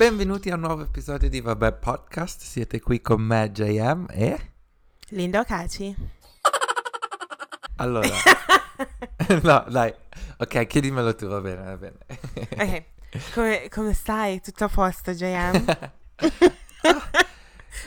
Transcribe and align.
Benvenuti 0.00 0.48
a 0.48 0.54
un 0.54 0.60
nuovo 0.60 0.84
episodio 0.84 1.28
di 1.28 1.42
Vabbè 1.42 1.74
Podcast. 1.74 2.40
Siete 2.40 2.80
qui 2.80 3.02
con 3.02 3.20
me, 3.20 3.52
JM 3.52 4.06
e. 4.08 4.52
Linda 5.10 5.40
Ocaci. 5.40 5.94
Allora. 7.76 8.08
no, 9.42 9.66
dai. 9.68 9.92
Ok, 10.38 10.66
chiedimelo 10.66 11.14
tu, 11.14 11.26
va 11.26 11.42
bene, 11.42 11.62
va 11.62 11.76
bene. 11.76 11.98
Ok, 12.56 12.84
come, 13.34 13.68
come 13.68 13.92
stai? 13.92 14.40
Tutto 14.40 14.64
a 14.64 14.68
posto, 14.68 15.12
JM? 15.12 15.66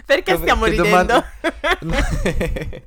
Perché 0.06 0.34
Come- 0.34 0.38
stiamo 0.38 0.66
ridendo? 0.66 0.84
domanda- 0.84 1.26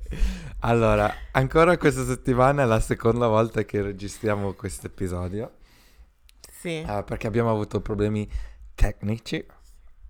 allora, 0.60 1.12
ancora 1.32 1.76
questa 1.76 2.04
settimana 2.04 2.62
è 2.62 2.66
la 2.66 2.78
seconda 2.78 3.26
volta 3.26 3.64
che 3.64 3.82
registriamo 3.82 4.52
questo 4.52 4.86
episodio. 4.86 5.50
sì. 6.60 6.80
eh, 6.80 7.02
perché 7.04 7.26
abbiamo 7.26 7.50
avuto 7.50 7.80
problemi 7.80 8.54
tecnici. 8.76 9.44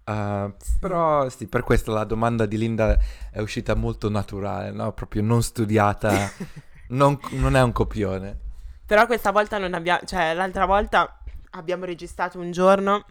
eh, 0.09 0.55
però 0.79 1.29
sì, 1.31 1.47
per 1.47 1.63
questo 1.63 1.93
la 1.95 2.05
domanda 2.05 2.45
di 2.45 2.59
Linda 2.59 2.99
è 3.33 3.41
uscita 3.41 3.75
molto 3.75 4.11
naturale, 4.11 4.71
no? 4.73 4.93
Proprio 4.93 5.23
non 5.23 5.43
studiata, 5.43 6.31
non, 6.91 7.19
non 7.31 7.57
è 7.57 7.63
un 7.63 7.73
copione. 7.73 8.41
Però 8.85 9.07
questa 9.07 9.31
volta 9.33 9.57
non 9.59 9.73
abbiamo... 9.75 10.01
Cioè, 10.05 10.35
l'altra 10.35 10.67
volta 10.67 11.19
abbiamo 11.53 11.85
registrato 11.87 12.39
un 12.39 12.51
giorno 12.53 13.05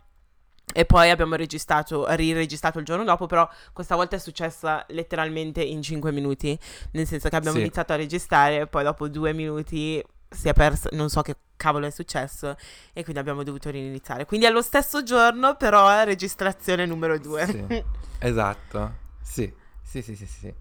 e 0.73 0.86
poi 0.86 1.10
abbiamo 1.10 1.36
registrato, 1.36 2.05
riregistrato 2.16 2.80
il 2.80 2.85
giorno 2.85 3.04
dopo, 3.04 3.26
però 3.27 3.48
questa 3.74 3.96
volta 3.96 4.16
è 4.16 4.20
successa 4.20 4.85
letteralmente 4.90 5.62
in 5.62 5.82
5 5.82 6.12
minuti. 6.13 6.58
Nel 6.91 7.05
senso 7.08 7.27
che 7.27 7.35
abbiamo 7.35 7.58
Sì. 7.58 7.63
iniziato 7.63 7.91
a 7.91 7.98
registrare 7.98 8.62
e 8.62 8.68
poi 8.68 8.84
dopo 8.84 9.10
due 9.10 9.34
minuti 9.34 10.02
si 10.35 10.48
è 10.49 10.53
perso... 10.53 10.89
Non 10.91 11.09
so 11.09 11.21
che 11.21 11.35
cavolo 11.57 11.88
è 11.88 11.91
successo 11.91 12.55
e 12.93 13.02
quindi 13.03 13.20
abbiamo 13.20 13.43
dovuto 13.43 13.70
riniziare. 13.70 14.26
Quindi 14.26 14.45
è 14.45 14.52
lo 14.52 14.62
stesso 14.62 15.04
giorno, 15.04 15.55
però 15.55 15.90
è 15.90 16.05
registrazione 16.05 16.85
numero 16.85 17.18
2. 17.18 17.46
Sì, 17.48 17.65
esatto. 18.20 18.93
Sì, 19.21 19.51
sì, 19.82 20.01
sì, 20.01 20.15
sì, 20.15 20.26
sì. 20.26 20.54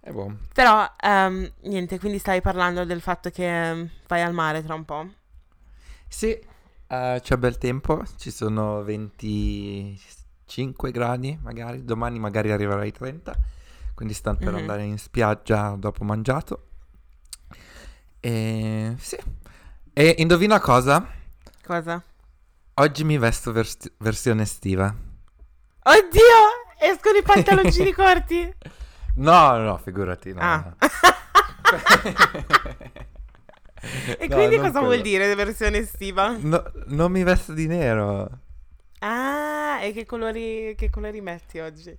È 0.00 0.10
buono. 0.10 0.38
Però, 0.52 0.88
ehm, 1.00 1.50
niente, 1.62 1.98
quindi 1.98 2.18
stavi 2.18 2.40
parlando 2.40 2.84
del 2.84 3.00
fatto 3.00 3.30
che 3.30 3.68
ehm, 3.70 3.88
vai 4.08 4.22
al 4.22 4.32
mare 4.32 4.62
tra 4.64 4.74
un 4.74 4.84
po'. 4.84 5.06
Sì, 6.08 6.38
eh, 6.88 7.20
c'è 7.22 7.36
bel 7.36 7.58
tempo, 7.58 8.02
ci 8.16 8.30
sono 8.30 8.82
25 8.82 10.90
gradi 10.90 11.38
magari, 11.42 11.84
domani 11.84 12.18
magari 12.18 12.50
arriverà 12.52 12.80
ai 12.80 12.92
30, 12.92 13.36
quindi 13.94 14.14
stanno 14.14 14.38
per 14.38 14.48
Mhm. 14.52 14.54
andare 14.54 14.82
in 14.84 14.98
spiaggia 14.98 15.74
dopo 15.76 16.04
mangiato. 16.04 16.62
E 18.20 18.94
sì, 18.98 19.16
e 19.92 20.14
indovina 20.18 20.58
cosa? 20.60 21.06
Cosa? 21.64 22.02
Oggi 22.74 23.04
mi 23.04 23.18
vesto 23.18 23.52
vers- 23.52 23.90
versione 23.98 24.42
estiva. 24.42 24.94
Oddio! 25.82 26.20
Escono 26.80 27.16
i 27.18 27.22
pantaloncini 27.24 27.92
corti! 27.92 28.52
No, 29.16 29.56
no, 29.58 29.78
figurati, 29.78 30.32
no. 30.32 30.40
Ah. 30.40 30.64
no. 30.64 30.76
E 34.18 34.26
No, 34.26 34.34
quindi 34.36 34.56
cosa 34.56 34.80
vuol 34.80 34.86
quello. 34.86 35.02
dire 35.02 35.34
versione 35.36 35.78
estiva? 35.78 36.36
No, 36.40 36.62
non 36.86 37.12
mi 37.12 37.22
vesto 37.22 37.52
di 37.52 37.66
nero. 37.68 38.28
Ah, 39.00 39.78
e 39.80 39.92
che 39.92 40.04
colori, 40.06 40.74
che 40.76 40.90
colori 40.90 41.20
metti 41.20 41.60
oggi? 41.60 41.96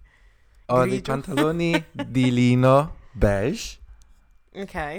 Ho 0.69 0.79
dei 0.85 1.01
Grigio. 1.01 1.11
pantaloni 1.11 1.85
di 1.91 2.31
lino 2.31 2.95
beige, 3.11 3.77
Ok, 4.53 4.97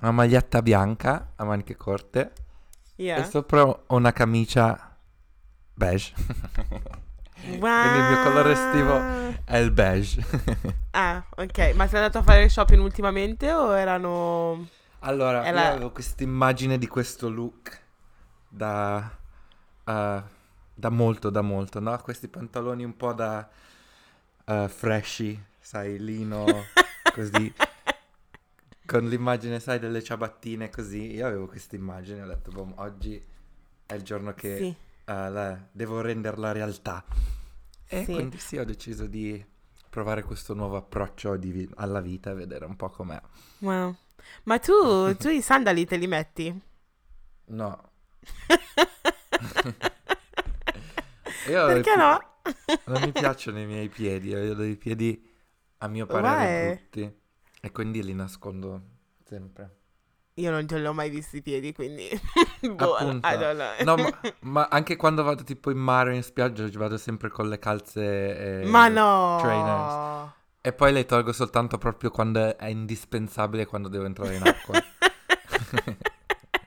una 0.00 0.10
maglietta 0.10 0.62
bianca 0.62 1.32
a 1.36 1.44
maniche 1.44 1.76
corte 1.76 2.32
yeah. 2.96 3.18
e 3.18 3.24
sopra 3.24 3.82
una 3.88 4.12
camicia 4.12 4.96
beige. 5.74 6.14
Quindi 7.46 7.98
il 7.98 8.08
mio 8.08 8.22
colore 8.22 8.52
estivo 8.52 9.44
è 9.44 9.56
il 9.58 9.70
beige. 9.70 10.24
Ah, 10.90 11.22
ok. 11.36 11.72
Ma 11.74 11.86
sei 11.86 11.98
andato 11.98 12.18
a 12.18 12.22
fare 12.22 12.48
shopping 12.48 12.82
ultimamente 12.82 13.52
o 13.52 13.76
erano... 13.76 14.66
allora, 15.00 15.44
È 15.44 15.52
io 15.52 15.58
avevo 15.58 15.90
questa 15.92 16.22
immagine 16.22 16.78
di 16.78 16.88
questo 16.88 17.28
look 17.28 17.80
da, 18.48 19.08
eh, 19.84 20.22
da 20.74 20.88
molto, 20.88 21.30
da 21.30 21.42
molto, 21.42 21.80
no? 21.80 21.96
Questi 21.98 22.28
pantaloni 22.28 22.82
un 22.82 22.96
po' 22.96 23.12
da 23.12 23.46
eh, 24.44 24.68
freshy, 24.68 25.40
sai, 25.60 25.98
lino, 25.98 26.46
così. 27.12 27.52
Con 28.86 29.08
l'immagine, 29.08 29.58
sai, 29.60 29.78
delle 29.78 30.02
ciabattine 30.02 30.70
così. 30.70 31.12
Io 31.14 31.26
avevo 31.26 31.46
questa 31.46 31.74
immagine, 31.76 32.22
ho 32.22 32.26
detto, 32.26 32.50
boh, 32.52 32.72
oggi 32.76 33.22
è 33.84 33.94
il 33.94 34.02
giorno 34.02 34.32
che 34.34 34.56
Sì. 34.56 34.66
eh, 34.66 35.30
la- 35.30 35.58
devo 35.72 36.00
renderla 36.00 36.52
realtà. 36.52 37.04
E 37.88 38.04
Sì. 38.04 38.12
quindi 38.14 38.38
sì, 38.38 38.58
ho 38.58 38.64
deciso 38.64 39.06
di 39.06 39.44
provare 39.90 40.22
questo 40.22 40.54
nuovo 40.54 40.76
approccio 40.76 41.36
di 41.36 41.68
alla 41.76 42.00
vita 42.00 42.30
e 42.30 42.34
vedere 42.34 42.64
un 42.64 42.76
po' 42.76 42.90
com'è. 42.90 43.20
Wow. 43.58 43.96
Ma 44.44 44.58
tu, 44.58 44.72
tu 45.16 45.28
i 45.28 45.40
sandali 45.42 45.84
te 45.86 45.96
li 45.96 46.06
metti? 46.06 46.60
No. 47.46 47.90
Io 51.48 51.66
Perché 51.66 51.92
pi- 51.92 51.98
no? 51.98 52.34
Non 52.86 53.02
mi 53.02 53.12
piacciono 53.12 53.60
i 53.60 53.66
miei 53.66 53.88
piedi, 53.88 54.34
ho 54.34 54.54
dei 54.54 54.76
piedi 54.76 55.28
a 55.78 55.88
mio 55.88 56.06
parere 56.06 56.66
Why? 56.66 56.74
brutti 56.76 57.20
e 57.66 57.72
quindi 57.72 58.02
li 58.02 58.14
nascondo 58.14 58.80
sempre. 59.24 59.74
Io 60.34 60.50
non 60.50 60.66
te 60.66 60.78
l'ho 60.78 60.92
mai 60.92 61.10
visti 61.10 61.38
i 61.38 61.42
piedi, 61.42 61.72
quindi... 61.72 62.08
boh. 62.60 63.20
No, 63.82 63.96
ma, 63.96 64.20
ma 64.40 64.68
anche 64.70 64.94
quando 64.96 65.22
vado 65.22 65.42
tipo 65.42 65.70
in 65.70 65.78
mare 65.78 66.10
o 66.10 66.14
in 66.14 66.22
spiaggia 66.22 66.70
ci 66.70 66.76
vado 66.76 66.96
sempre 66.96 67.28
con 67.28 67.48
le 67.48 67.58
calze 67.58 68.62
e 68.62 68.66
Ma 68.66 68.86
no! 68.88 69.38
trainers. 69.40 70.34
E 70.60 70.72
poi 70.72 70.92
le 70.92 71.06
tolgo 71.06 71.32
soltanto 71.32 71.78
proprio 71.78 72.10
quando 72.10 72.56
è 72.56 72.66
indispensabile 72.66 73.66
quando 73.66 73.88
devo 73.88 74.04
entrare 74.04 74.36
in 74.36 74.42
acqua. 74.46 74.80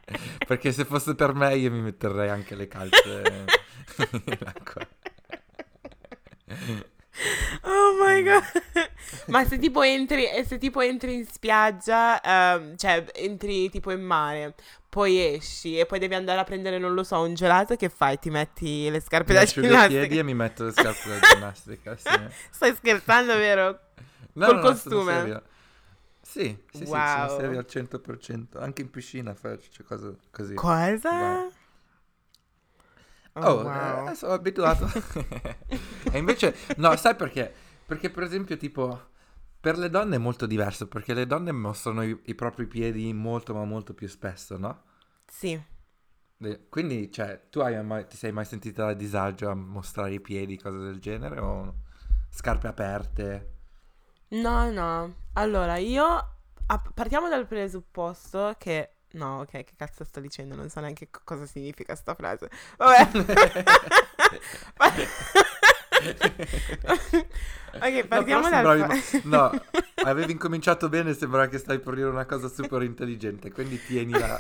Perché 0.48 0.72
se 0.72 0.84
fosse 0.84 1.16
per 1.16 1.34
me 1.34 1.56
io 1.56 1.72
mi 1.72 1.82
metterei 1.82 2.30
anche 2.30 2.56
le 2.56 2.68
calze 2.68 3.46
in 4.26 4.38
acqua. 4.44 4.88
Oh 7.62 8.04
my 8.20 8.24
god. 8.24 8.44
Ma 9.28 9.46
se 9.46 9.58
tipo 9.58 9.82
entri, 9.84 10.26
e 10.30 10.44
se 10.46 10.58
tipo 10.58 10.82
entri 10.82 11.14
in 11.16 11.26
spiaggia, 11.26 12.20
ehm, 12.22 12.76
cioè 12.78 13.06
entri 13.14 13.70
tipo 13.70 13.92
in 13.92 14.02
mare, 14.02 14.56
poi 14.90 15.20
esci 15.36 15.78
e 15.78 15.86
poi 15.86 16.00
devi 16.00 16.16
andare 16.16 16.40
a 16.40 16.44
prendere, 16.44 16.78
non 16.80 16.94
lo 16.94 17.04
so, 17.04 17.22
un 17.22 17.34
gelato, 17.34 17.76
che 17.76 17.90
fai? 17.90 18.20
Ti 18.20 18.30
metti 18.30 18.90
le 18.90 19.00
scarpe 19.00 19.32
Mi 19.32 19.36
da 19.36 19.44
asciugo 19.44 19.72
i 19.74 19.80
ginnastica? 19.80 19.88
piedi 19.88 20.18
e 20.18 20.24
mi 20.24 20.34
metto 20.34 20.64
le 20.66 20.72
scarpe 20.72 21.08
da 21.10 21.20
ginnastica, 21.22 21.96
sì. 21.98 22.30
Stai 22.52 22.74
scherzando, 22.76 23.34
vero? 23.36 23.80
No, 24.34 24.48
Col 24.48 24.54
no, 24.54 24.62
no, 24.62 24.76
costume? 24.76 25.00
serio. 25.00 25.44
Sì, 26.22 26.58
sì, 26.72 26.86
sì, 26.86 27.06
sono 27.06 27.28
Wow. 27.28 27.30
serio 27.30 27.60
al 27.60 27.68
100%. 27.68 28.60
Anche 28.60 28.82
in 28.84 28.90
piscina 28.92 29.34
faccio 29.36 29.84
cose 29.84 30.18
così. 30.32 30.62
Cosa? 30.62 31.10
Vai. 31.10 31.52
Oh, 33.36 33.42
Oh, 33.42 33.64
wow. 33.64 34.12
eh, 34.12 34.16
sono 34.16 34.34
abituato. 34.34 34.86
e 36.12 36.18
invece, 36.18 36.56
no, 36.78 36.96
sai 36.96 37.16
perché? 37.16 37.54
Perché 37.90 38.10
per 38.10 38.24
esempio, 38.24 38.56
tipo, 38.56 39.10
per 39.60 39.78
le 39.78 39.90
donne 39.90 40.16
è 40.16 40.20
molto 40.20 40.46
diverso, 40.46 40.88
perché 40.88 41.14
le 41.14 41.26
donne 41.26 41.52
mostrano 41.52 42.04
i, 42.04 42.18
i 42.26 42.36
propri 42.36 42.68
piedi 42.68 43.12
molto, 43.14 43.54
ma 43.54 43.66
molto 43.66 43.94
più 43.94 44.08
spesso, 44.08 44.58
no? 44.58 44.84
Sì. 45.28 45.62
Quindi, 46.70 47.12
cioè, 47.12 47.48
tu 47.50 47.60
hai 47.60 47.84
mai, 47.84 48.08
ti 48.08 48.16
sei 48.18 48.32
mai 48.32 48.46
sentita 48.46 48.88
a 48.88 48.94
disagio 48.94 49.50
a 49.50 49.56
mostrare 49.56 50.14
i 50.14 50.22
piedi, 50.22 50.58
cose 50.58 50.78
del 50.78 51.00
genere, 51.00 51.40
o 51.40 51.76
scarpe 52.30 52.68
aperte? 52.68 53.54
No, 54.32 54.72
no. 54.72 55.16
Allora, 55.34 55.78
io... 55.78 56.06
ah, 56.68 56.82
partiamo 56.94 57.30
dal 57.30 57.48
presupposto 57.48 58.56
che... 58.58 58.94
No, 59.14 59.40
ok, 59.40 59.50
che 59.64 59.74
cazzo 59.76 60.04
sto 60.04 60.20
dicendo? 60.20 60.56
Non 60.56 60.70
so 60.70 60.80
neanche 60.82 61.10
co- 61.10 61.22
cosa 61.24 61.46
significa 61.48 61.96
sta 61.96 62.14
frase. 62.14 62.50
Vabbè. 62.78 63.10
ok, 67.82 68.08
partiamo 68.08 68.44
no, 68.44 68.50
dal... 68.50 68.74
sembravi- 68.74 68.84
fa- 68.86 69.04
no, 69.22 69.66
avevi 70.02 70.32
incominciato 70.32 70.90
bene, 70.90 71.14
sembra 71.14 71.48
che 71.48 71.58
stai 71.58 71.80
per 71.80 71.96
dire 71.96 72.08
una 72.10 72.26
cosa 72.26 72.48
super 72.48 72.82
intelligente, 72.84 73.52
quindi 73.52 73.84
tienila. 73.84 74.36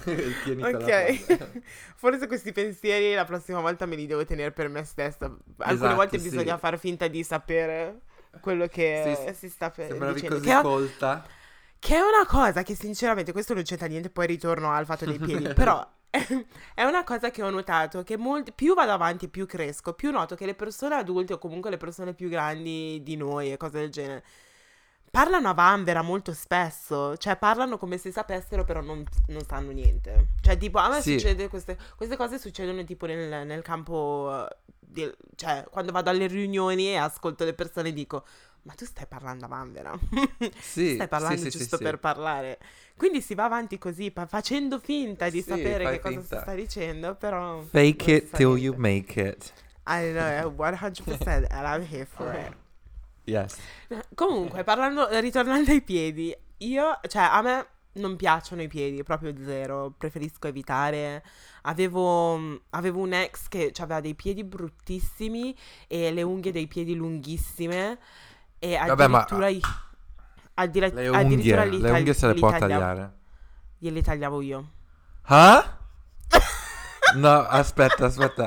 tienitela 0.42 0.78
Ok, 0.78 1.54
forse 1.96 2.26
questi 2.26 2.52
pensieri 2.52 3.14
la 3.14 3.24
prossima 3.24 3.60
volta 3.60 3.86
me 3.86 3.96
li 3.96 4.06
devo 4.06 4.24
tenere 4.24 4.52
per 4.52 4.68
me 4.68 4.84
stessa. 4.84 5.26
Alcune 5.58 5.74
Esatto, 5.74 5.94
volte 5.94 6.18
sì. 6.18 6.28
bisogna 6.30 6.58
far 6.58 6.78
finta 6.78 7.08
di 7.08 7.22
sapere 7.24 8.00
quello 8.40 8.66
che 8.66 9.16
Sì, 9.26 9.34
si 9.34 9.48
sta 9.48 9.70
per 9.70 9.88
Sembravi 9.88 10.12
dicendo. 10.12 10.36
così 10.36 10.46
Che 10.46 10.58
è, 10.58 10.62
colta. 10.62 11.26
che 11.78 11.96
è 11.96 12.00
una 12.00 12.26
cosa 12.26 12.62
che 12.62 12.74
sinceramente, 12.74 13.32
questo 13.32 13.54
non 13.54 13.62
c'entra 13.62 13.86
niente, 13.86 14.10
poi 14.10 14.26
ritorno 14.26 14.70
al 14.72 14.84
fatto 14.84 15.06
dei 15.06 15.18
piedi, 15.18 15.48
però 15.50 15.86
è 16.74 16.84
una 16.84 17.04
cosa 17.04 17.30
che 17.30 17.42
ho 17.42 17.50
notato, 17.50 18.02
che 18.02 18.16
molti, 18.16 18.52
più 18.52 18.74
vado 18.74 18.92
avanti, 18.92 19.28
più 19.28 19.46
cresco, 19.46 19.92
più 19.92 20.10
noto 20.10 20.34
che 20.34 20.46
le 20.46 20.54
persone 20.54 20.96
adulte 20.96 21.34
o 21.34 21.38
comunque 21.38 21.70
le 21.70 21.76
persone 21.76 22.14
più 22.14 22.28
grandi 22.28 23.00
di 23.02 23.16
noi 23.16 23.52
e 23.52 23.56
cose 23.56 23.78
del 23.78 23.90
genere 23.90 24.24
parlano 25.10 25.48
a 25.48 25.54
vanvera 25.54 26.02
molto 26.02 26.32
spesso, 26.32 27.16
cioè 27.16 27.36
parlano 27.36 27.76
come 27.78 27.98
se 27.98 28.12
sapessero 28.12 28.64
però 28.64 28.80
non, 28.80 29.04
non 29.28 29.44
sanno 29.44 29.72
niente. 29.72 30.28
Cioè 30.40 30.56
tipo 30.56 30.78
a 30.78 30.88
me 30.88 31.00
Sì. 31.00 31.18
succede 31.18 31.48
queste, 31.48 31.76
queste 31.96 32.16
cose 32.16 32.38
succedono 32.38 32.84
tipo 32.84 33.06
nel, 33.06 33.44
nel 33.46 33.62
campo, 33.62 34.46
eh, 34.48 34.56
di- 34.78 35.12
cioè 35.34 35.64
quando 35.70 35.90
vado 35.92 36.10
alle 36.10 36.26
riunioni 36.28 36.88
e 36.90 36.96
ascolto 36.96 37.44
le 37.44 37.54
persone 37.54 37.92
dico 37.92 38.24
ma 38.62 38.74
tu 38.74 38.84
stai 38.84 39.06
parlando 39.06 39.46
a 39.46 39.48
vanvera, 39.48 39.98
Sì, 40.60 40.94
stai 40.94 41.08
parlando 41.08 41.40
sì, 41.40 41.50
sì, 41.50 41.58
giusto 41.58 41.78
per 41.78 41.98
parlare. 41.98 42.58
Quindi 42.96 43.20
si 43.22 43.34
va 43.34 43.44
avanti 43.44 43.78
così, 43.78 44.10
pa- 44.10 44.26
facendo 44.26 44.78
finta 44.78 45.30
di 45.30 45.40
sapere 45.42 45.90
che 45.90 46.00
cosa 46.00 46.20
finta. 46.20 46.36
si 46.36 46.42
sta 46.42 46.54
dicendo, 46.54 47.14
però... 47.14 47.62
Fake 47.62 48.12
it 48.12 48.36
till 48.36 48.54
niente. 48.54 48.64
you 48.64 48.74
make 48.76 49.20
it. 49.20 49.52
I 49.86 50.12
know, 50.12 50.54
100% 50.54 51.46
and 51.50 51.66
I'm 51.66 51.86
here 51.86 52.04
for 52.04 52.34
it. 52.34 52.54
Yes. 53.24 53.56
Comunque, 54.14 54.64
parlando, 54.64 55.08
ritornando 55.20 55.70
ai 55.70 55.82
piedi, 55.82 56.36
io, 56.58 56.98
cioè, 57.08 57.22
a 57.22 57.40
me 57.42 57.66
non 57.92 58.16
piacciono 58.16 58.62
i 58.62 58.68
piedi, 58.68 59.02
proprio 59.02 59.34
zero, 59.44 59.94
preferisco 59.96 60.46
evitare. 60.46 61.24
Avevo, 61.62 62.60
avevo 62.70 63.00
un 63.00 63.12
ex 63.12 63.48
che 63.48 63.72
aveva 63.78 64.00
dei 64.00 64.14
piedi 64.14 64.44
bruttissimi 64.44 65.56
e 65.88 66.12
le 66.12 66.22
unghie 66.22 66.52
dei 66.52 66.66
piedi 66.66 66.94
lunghissime 66.94 67.98
e 68.60 68.78
Vabbè, 68.86 69.06
ma- 69.08 69.18
addirittura, 69.24 69.46
addira- 70.54 70.86
Le 70.92 71.08
addirittura 71.08 71.62
unghie, 71.62 71.70
li 71.70 71.80
le 71.80 71.90
unghie 71.90 72.14
se 72.14 72.26
le 72.28 72.34
può 72.34 72.50
tagliavo- 72.50 72.68
tagliare. 72.84 73.12
Glieli 73.78 74.02
tagliavo 74.02 74.40
io. 74.42 74.70
Ah? 75.22 75.78
No, 77.16 77.40
aspetta, 77.40 78.04
aspetta. 78.06 78.46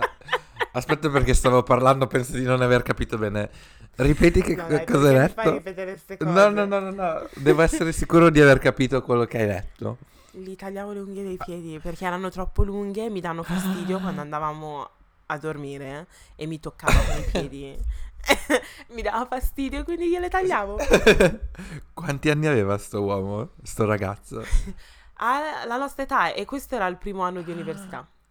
Aspetta 0.71 1.09
perché 1.09 1.33
stavo 1.33 1.63
parlando, 1.63 2.07
penso 2.07 2.31
di 2.33 2.43
non 2.43 2.61
aver 2.61 2.81
capito 2.81 3.17
bene. 3.17 3.49
Ripeti 3.95 4.41
che 4.41 4.55
No, 4.55 4.67
dai, 4.67 4.85
cosa 4.85 5.09
hai 5.09 5.13
detto? 5.15 5.51
ripetere 5.51 5.91
queste 5.91 6.17
cose? 6.17 6.29
No, 6.31 6.49
no, 6.49 6.65
no, 6.65 6.79
no, 6.79 6.91
no. 6.91 7.27
Devo 7.35 7.61
essere 7.61 7.91
sicuro 7.91 8.29
di 8.29 8.39
aver 8.41 8.59
capito 8.59 9.01
quello 9.01 9.25
che 9.25 9.39
hai 9.39 9.47
detto. 9.47 9.97
Li 10.31 10.55
tagliavo 10.55 10.93
le 10.93 10.99
unghie 11.01 11.23
dei 11.23 11.37
piedi 11.37 11.77
perché 11.79 12.05
erano 12.05 12.29
troppo 12.29 12.63
lunghe 12.63 13.05
e 13.05 13.09
mi 13.09 13.19
danno 13.19 13.43
fastidio 13.43 13.99
quando 13.99 14.21
andavamo 14.21 14.89
a 15.27 15.37
dormire 15.37 16.07
e 16.35 16.45
mi 16.47 16.59
toccavano 16.59 17.17
i 17.19 17.23
piedi. 17.29 17.77
mi 18.93 19.01
dava 19.01 19.25
fastidio, 19.25 19.83
quindi 19.83 20.09
gliele 20.09 20.29
tagliavo. 20.29 20.77
Quanti 21.93 22.29
anni 22.29 22.47
aveva 22.47 22.77
sto 22.77 23.01
uomo, 23.01 23.51
sto 23.63 23.85
ragazzo? 23.85 24.43
Alla 25.15 25.77
nostra 25.77 26.03
età 26.03 26.33
e 26.33 26.45
questo 26.45 26.75
era 26.75 26.87
il 26.87 26.97
primo 26.97 27.23
anno 27.23 27.41
di 27.41 27.51
università. 27.51 28.07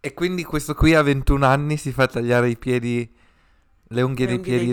E 0.00 0.14
quindi 0.14 0.44
questo 0.44 0.74
qui 0.74 0.94
a 0.94 1.02
21 1.02 1.44
anni 1.44 1.76
si 1.76 1.90
fa 1.90 2.06
tagliare 2.06 2.48
i 2.48 2.56
piedi, 2.56 3.12
le 3.88 4.02
unghie 4.02 4.26
Le 4.26 4.30
dei 4.30 4.36
unghie 4.36 4.56
dei 4.56 4.72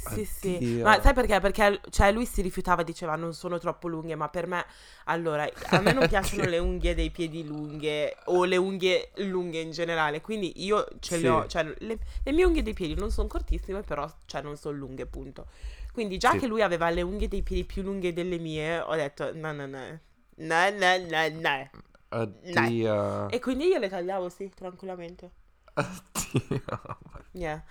Sì, 0.00 0.24
sì. 0.24 0.54
Oddio. 0.56 0.84
Ma 0.84 1.00
sai 1.00 1.12
perché? 1.12 1.40
Perché 1.40 1.80
cioè, 1.90 2.10
lui 2.10 2.24
si 2.24 2.40
rifiutava, 2.42 2.82
diceva 2.82 3.16
non 3.16 3.34
sono 3.34 3.58
troppo 3.58 3.86
lunghe, 3.88 4.14
ma 4.14 4.28
per 4.28 4.46
me, 4.46 4.64
allora, 5.04 5.46
a 5.68 5.80
me 5.80 5.92
non 5.92 6.08
piacciono 6.08 6.44
le 6.44 6.58
unghie 6.58 6.94
dei 6.94 7.10
piedi 7.10 7.44
lunghe 7.46 8.16
o 8.24 8.44
le 8.44 8.56
unghie 8.56 9.10
lunghe 9.16 9.60
in 9.60 9.70
generale, 9.72 10.20
quindi 10.20 10.64
io 10.64 10.86
ce 11.00 11.16
Sì. 11.16 11.22
le 11.22 11.28
ho, 11.28 11.46
cioè 11.46 11.64
le, 11.78 11.98
le 12.22 12.32
mie 12.32 12.44
unghie 12.44 12.62
dei 12.62 12.72
piedi 12.72 12.94
non 12.94 13.10
sono 13.10 13.28
cortissime, 13.28 13.82
però 13.82 14.10
cioè, 14.24 14.40
non 14.40 14.56
sono 14.56 14.76
lunghe, 14.76 15.06
punto. 15.06 15.46
Quindi 15.92 16.16
già 16.16 16.30
Sì. 16.32 16.38
che 16.38 16.46
lui 16.46 16.62
aveva 16.62 16.88
le 16.90 17.02
unghie 17.02 17.28
dei 17.28 17.42
piedi 17.42 17.64
più 17.64 17.82
lunghe 17.82 18.12
delle 18.12 18.38
mie, 18.38 18.80
ho 18.80 18.94
detto 18.94 19.34
no, 19.34 19.52
no, 19.52 19.66
no, 19.66 19.98
no, 20.36 20.70
no, 20.70 20.96
no, 20.96 21.30
no. 21.40 21.70
Oddio. 22.12 23.28
E 23.28 23.38
quindi 23.38 23.66
io 23.66 23.78
le 23.78 23.88
tagliavo, 23.88 24.28
sì, 24.28 24.50
tranquillamente. 24.54 25.30
Oddio. 25.74 26.98
Yeah. 27.32 27.62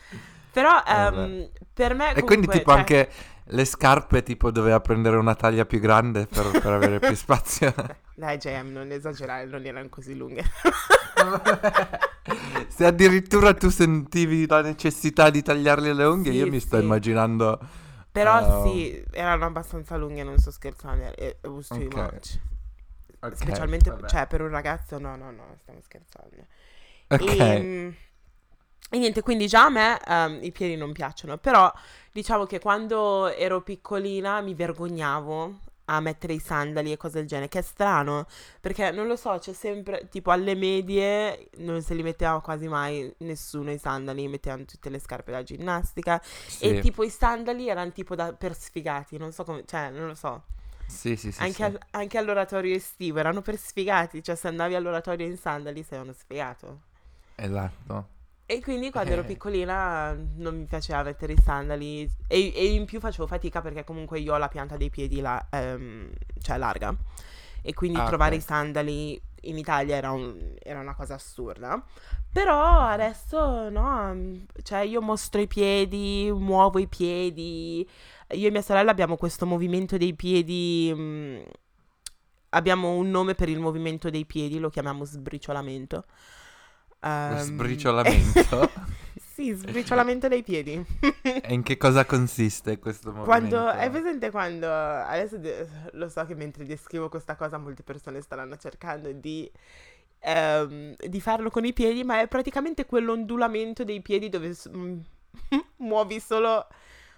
Però 0.60 0.82
Vabbè. 0.92 1.16
ehm, 1.16 1.50
per 1.74 1.94
me 1.94 2.10
E 2.16 2.24
quindi 2.24 2.48
comunque, 2.48 2.58
tipo 2.60 2.70
cioè- 2.72 2.80
anche 2.80 3.10
le 3.52 3.66
scarpe 3.66 4.22
tipo 4.24 4.52
doveva 4.52 4.80
prendere 4.82 5.16
una 5.18 5.34
taglia 5.36 5.66
più 5.66 5.80
grande 5.80 6.26
per, 6.28 6.52
per 6.60 6.72
avere 6.74 7.00
più 7.00 7.16
spazio. 7.16 7.74
Dai, 8.14 8.38
JM, 8.38 8.72
non 8.72 8.92
esagerare, 8.92 9.46
non 9.46 9.66
erano 9.66 9.88
così 9.90 10.16
lunghe. 10.16 10.44
Se 12.68 12.86
addirittura 12.86 13.54
tu 13.54 13.70
sentivi 13.70 14.46
la 14.48 14.62
necessità 14.62 15.30
di 15.30 15.42
tagliarle 15.42 15.94
le 15.94 16.04
unghie, 16.06 16.32
Sì, 16.32 16.38
io 16.38 16.48
mi 16.48 16.60
sto 16.60 16.78
sì. 16.78 16.84
immaginando... 16.84 17.60
Però 18.12 18.40
eh, 18.40 18.62
sì, 18.62 19.04
erano 19.12 19.46
abbastanza 19.46 19.96
lunghe, 19.96 20.24
non 20.24 20.38
sto 20.38 20.52
scherzando. 20.52 21.06
It, 21.18 21.38
it 21.42 21.48
was 21.48 21.68
too 21.68 21.78
Ok. 21.78 21.96
much. 21.96 22.40
ok, 23.22 23.36
Specialmente, 23.36 23.90
vabbè. 23.92 24.08
cioè, 24.08 24.28
per 24.28 24.42
un 24.42 24.50
ragazzo, 24.50 25.00
no, 25.00 25.16
no, 25.16 25.32
no, 25.32 25.56
stiamo 25.62 25.80
scherzando. 25.82 26.46
Ok. 27.10 27.22
E, 27.22 27.94
e 28.92 28.98
niente, 28.98 29.22
quindi 29.22 29.48
già 29.48 29.66
a 29.66 29.70
me 29.70 30.00
ehm, 30.06 30.40
i 30.44 30.52
piedi 30.52 30.76
non 30.76 30.92
piacciono. 30.94 31.38
Però 31.38 31.72
diciamo 32.12 32.46
che 32.46 32.60
quando 32.60 33.28
ero 33.28 33.62
piccolina 33.62 34.42
mi 34.42 34.54
vergognavo 34.54 35.60
a 35.86 36.00
mettere 36.02 36.34
i 36.34 36.40
sandali 36.40 36.92
e 36.92 36.98
cose 36.98 37.20
del 37.20 37.28
genere, 37.28 37.48
che 37.50 37.60
è 37.60 37.62
strano, 37.64 38.28
perché 38.62 38.92
non 38.92 39.08
lo 39.08 39.16
so, 39.16 39.38
c'è 39.40 39.54
sempre, 39.54 40.08
tipo 40.10 40.30
alle 40.32 40.54
medie 40.56 41.50
non 41.58 41.82
se 41.82 41.96
li 41.96 42.04
metteva 42.04 42.40
quasi 42.42 42.68
mai 42.68 43.12
nessuno 43.20 43.72
i 43.72 43.80
sandali, 43.80 44.28
mettevano 44.28 44.66
tutte 44.66 44.90
le 44.90 45.00
scarpe 45.00 45.32
da 45.32 45.42
ginnastica 45.44 46.22
Sì, 46.46 46.66
e 46.66 46.78
tipo 46.78 47.04
i 47.04 47.10
sandali 47.10 47.70
erano 47.70 47.92
tipo 47.92 48.14
da, 48.16 48.34
per 48.34 48.56
sfigati, 48.56 49.18
non 49.18 49.32
so 49.32 49.44
come, 49.44 49.64
cioè 49.66 49.90
non 49.90 50.06
lo 50.08 50.14
so, 50.16 50.44
sì, 50.86 51.16
sì, 51.16 51.32
sì, 51.32 51.40
anche, 51.42 51.56
sì. 51.56 51.64
al- 51.64 51.80
anche 51.92 52.18
all'oratorio 52.20 52.76
estivo 52.76 53.20
erano 53.20 53.42
per 53.42 53.58
sfigati, 53.58 54.22
cioè 54.24 54.36
se 54.36 54.48
andavi 54.48 54.76
all'oratorio 54.76 55.26
in 55.26 55.38
sandali 55.38 55.84
sei 55.84 56.00
uno 56.02 56.14
sfigato. 56.14 56.82
Esatto. 57.38 58.08
E 58.52 58.62
quindi 58.62 58.90
quando 58.90 59.12
ero 59.12 59.22
Eh. 59.22 59.26
piccolina 59.26 60.12
non 60.38 60.58
mi 60.58 60.66
piaceva 60.66 61.04
mettere 61.04 61.34
i 61.34 61.38
sandali 61.40 62.10
e, 62.28 62.52
e 62.56 62.74
in 62.74 62.86
più 62.86 63.00
facevo 63.00 63.28
fatica 63.28 63.62
perché 63.62 63.84
comunque 63.84 64.20
io 64.20 64.34
ho 64.34 64.38
la 64.38 64.48
pianta 64.48 64.76
dei 64.76 64.90
piedi 64.90 65.22
la- 65.22 65.46
ehm, 65.52 66.10
cioè 66.42 66.58
larga 66.58 66.96
e 67.62 67.74
quindi 67.76 68.00
Ah, 68.00 68.06
trovare 68.06 68.36
ok. 68.36 68.42
i 68.42 68.42
sandali 68.42 69.22
in 69.44 69.58
Italia 69.58 69.96
era, 69.98 70.12
un- 70.12 70.56
era 70.64 70.80
una 70.80 70.96
cosa 70.96 71.14
assurda. 71.14 71.84
Però 72.32 72.80
adesso 72.80 73.70
no, 73.70 74.14
mm, 74.16 74.36
cioè 74.64 74.80
io 74.80 75.02
mostro 75.02 75.42
i 75.42 75.48
piedi, 75.48 76.32
muovo 76.34 76.80
i 76.80 76.88
piedi. 76.88 77.88
Io 78.32 78.48
e 78.48 78.52
mia 78.52 78.62
sorella 78.64 78.90
abbiamo 78.92 79.16
questo 79.16 79.46
movimento 79.46 79.96
dei 79.98 80.16
piedi. 80.16 80.92
mm, 80.96 81.42
abbiamo 82.50 82.94
un 82.96 83.10
nome 83.10 83.36
per 83.36 83.50
il 83.50 83.60
movimento 83.60 84.10
dei 84.10 84.26
piedi, 84.26 84.60
lo 84.60 84.70
chiamiamo 84.70 85.06
sbriciolamento. 85.06 86.06
Ehm, 87.02 87.38
Sbriciolamento? 87.38 88.70
sì, 89.16 89.54
sbriciolamento 89.54 90.28
dei 90.28 90.44
piedi. 90.44 90.84
e 91.24 91.54
in 91.54 91.64
che 91.64 91.78
cosa 91.78 92.06
consiste 92.06 92.78
questo 92.80 93.12
movimento? 93.12 93.56
Quando, 93.56 93.68
hai 93.68 93.90
presente 93.90 94.32
quando, 94.32 94.68
adesso 94.70 95.38
de- 95.38 95.68
lo 95.94 96.10
so 96.10 96.26
che 96.26 96.36
mentre 96.36 96.66
descrivo 96.66 97.08
questa 97.10 97.36
cosa 97.36 97.58
molte 97.58 97.84
persone 97.84 98.22
staranno 98.22 98.58
cercando 98.58 99.12
di, 99.14 99.50
ehm, 100.20 100.96
di 100.96 101.22
farlo 101.22 101.50
con 101.50 101.64
i 101.66 101.74
piedi, 101.74 102.04
ma 102.04 102.20
è 102.20 102.28
praticamente 102.28 102.86
quell'ondulamento 102.86 103.84
dei 103.84 104.02
piedi 104.02 104.28
dove 104.30 104.54
s- 104.54 104.70
mm, 104.70 105.00
muovi 105.78 106.20
solo, 106.20 106.68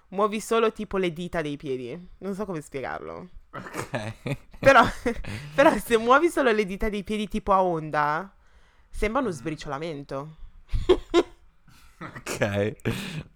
muovi 0.10 0.40
solo 0.40 0.72
tipo 0.72 0.98
le 0.98 1.12
dita 1.12 1.42
dei 1.42 1.58
piedi. 1.58 2.10
Non 2.20 2.36
so 2.36 2.46
come 2.46 2.62
spiegarlo. 2.62 3.30
Ok. 3.54 4.38
Però, 4.60 4.84
però 5.56 5.76
se 5.78 5.98
muovi 5.98 6.30
solo 6.30 6.52
le 6.52 6.66
dita 6.66 6.88
dei 6.88 7.04
piedi 7.04 7.28
tipo 7.28 7.52
a 7.52 7.64
onda, 7.64 8.32
sembra 8.92 9.22
uno 9.22 9.32
sbriciolamento. 9.32 10.36
Ok. 12.00 12.76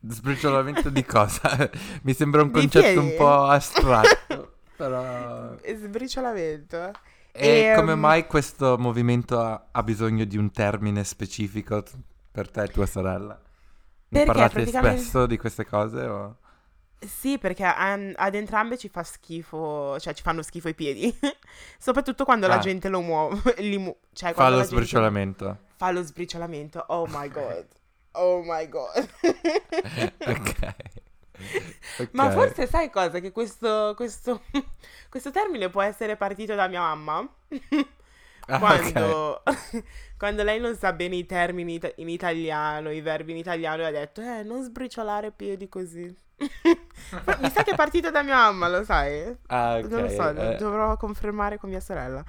Sbriciolamento 0.07 0.89
di 0.89 1.03
cosa? 1.05 1.69
Mi 2.03 2.13
sembra 2.13 2.41
un 2.41 2.51
concetto 2.51 2.99
un 2.99 3.13
po' 3.15 3.43
astratto. 3.43 4.53
Però... 4.75 5.55
Sbriciolamento. 5.63 6.91
E 7.31 7.73
come 7.75 7.91
Ehm, 7.91 7.99
mai 7.99 8.27
questo 8.27 8.77
movimento 8.77 9.39
ha, 9.39 9.67
ha 9.71 9.83
bisogno 9.83 10.23
di 10.25 10.37
un 10.37 10.51
termine 10.51 11.03
specifico 11.03 11.83
per 12.31 12.49
te 12.49 12.63
e 12.63 12.67
tua 12.69 12.85
sorella? 12.85 13.39
Ne 14.09 14.23
parlate 14.25 14.53
praticamente- 14.53 15.01
spesso 15.01 15.25
di 15.25 15.37
queste 15.37 15.65
cose? 15.65 16.01
O... 16.05 16.37
Sì, 16.99 17.37
perché 17.37 17.63
ad 17.65 18.33
entrambe 18.35 18.77
ci 18.77 18.89
fa 18.89 19.03
schifo, 19.03 19.99
cioè 19.99 20.13
ci 20.13 20.23
fanno 20.23 20.41
schifo 20.41 20.69
i 20.69 20.73
piedi. 20.73 21.13
Soprattutto 21.77 22.23
quando 22.25 22.47
la 22.47 22.55
Ah. 22.55 22.59
gente 22.59 22.89
lo 22.89 23.01
muove, 23.01 23.55
li 23.59 23.77
mu- 23.77 23.95
cioè 24.13 24.29
Fa 24.29 24.35
quando 24.35 24.53
lo 24.55 24.57
la 24.61 24.63
gente 24.63 24.75
sbriciolamento. 24.77 25.57
fa 25.75 25.91
lo 25.91 26.01
sbriciolamento. 26.03 26.83
Oh 26.87 27.05
my 27.07 27.29
god. 27.29 27.65
Oh 28.13 28.41
my 28.43 28.67
god. 28.69 29.09
ok. 30.25 30.75
Ok. 31.99 32.09
Ma 32.13 32.31
forse 32.31 32.65
sai 32.65 32.89
cosa? 32.89 33.19
Che 33.19 33.31
questo, 33.33 33.91
questo, 33.97 34.43
questo 35.09 35.31
termine 35.31 35.69
può 35.69 35.81
essere 35.81 36.15
partito 36.15 36.55
da 36.55 36.67
mia 36.69 36.79
mamma. 36.79 37.27
Ah, 38.47 38.55
ok. 38.55 38.59
quando, 38.59 39.43
quando 40.17 40.43
lei 40.43 40.61
non 40.61 40.75
sa 40.77 40.93
bene 40.93 41.17
i 41.17 41.25
termini 41.25 41.77
in 41.97 42.07
italiano, 42.07 42.89
i 42.89 43.01
verbi 43.01 43.31
in 43.31 43.37
italiano, 43.37 43.81
e 43.81 43.85
ha 43.85 43.91
detto, 43.91 44.21
eh, 44.21 44.43
non 44.43 44.63
sbriciolare 44.63 45.31
piedi 45.31 45.67
così. 45.67 46.15
Mi 46.37 47.49
sa 47.49 47.63
che 47.63 47.71
è 47.71 47.75
partito 47.75 48.11
da 48.11 48.21
mia 48.23 48.35
mamma, 48.35 48.67
lo 48.67 48.83
sai? 48.83 49.35
Ah, 49.47 49.77
ok. 49.77 49.89
Non 49.89 50.01
lo 50.03 50.09
so, 50.09 50.29
eh, 50.29 50.55
dovrò 50.55 50.97
confermare 50.97 51.57
con 51.57 51.69
mia 51.69 51.79
sorella. 51.79 52.23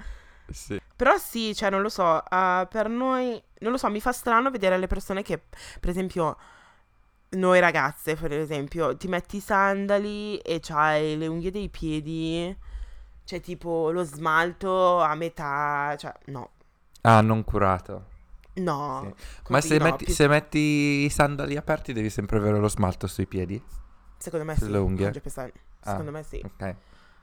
sì. 0.49 0.79
Però 0.95 1.15
sì, 1.17 1.53
cioè, 1.53 1.69
non 1.69 1.81
lo 1.81 1.89
so, 1.89 2.03
ah, 2.27 2.65
per 2.69 2.89
noi, 2.89 3.39
non 3.59 3.71
lo 3.71 3.77
so, 3.77 3.87
mi 3.89 4.01
fa 4.01 4.11
strano 4.11 4.49
vedere 4.49 4.77
le 4.79 4.87
persone 4.87 5.21
che, 5.21 5.39
per 5.79 5.89
esempio, 5.91 6.37
noi 7.29 7.59
ragazze, 7.59 8.15
per 8.15 8.31
esempio, 8.31 8.95
ti 8.97 9.07
metti 9.07 9.37
i 9.37 9.41
sandali 9.41 10.37
e 10.37 10.59
c'hai 10.59 11.15
le 11.17 11.27
unghie 11.27 11.51
dei 11.51 11.69
piedi, 11.69 12.55
cioè 13.25 13.41
tipo 13.41 13.91
lo 13.91 14.03
smalto 14.03 14.99
a 15.01 15.13
metà, 15.15 15.93
cioè 15.99 16.13
no, 16.27 16.51
Ah, 17.01 17.21
non 17.21 17.43
curato. 17.43 18.05
no. 18.55 19.13
Sì. 19.15 19.51
Ma 19.51 19.61
se, 19.61 19.77
no, 19.77 19.83
metti, 19.83 20.05
più- 20.05 20.13
se 20.15 20.27
metti 20.27 20.57
i 21.05 21.09
sandali 21.09 21.55
aperti 21.57 21.93
devi 21.93 22.09
sempre 22.09 22.37
avere 22.37 22.57
lo 22.57 22.69
smalto 22.69 23.05
sui 23.05 23.27
piedi? 23.27 23.61
Secondo 24.17 24.45
me 24.45 24.55
sì, 24.55 24.71
unghie? 24.71 25.11
100%. 25.11 25.51
Ah. 25.81 25.89
Secondo 25.91 26.11
me 26.11 26.23
sì. 26.23 26.41
Ok. 26.43 26.75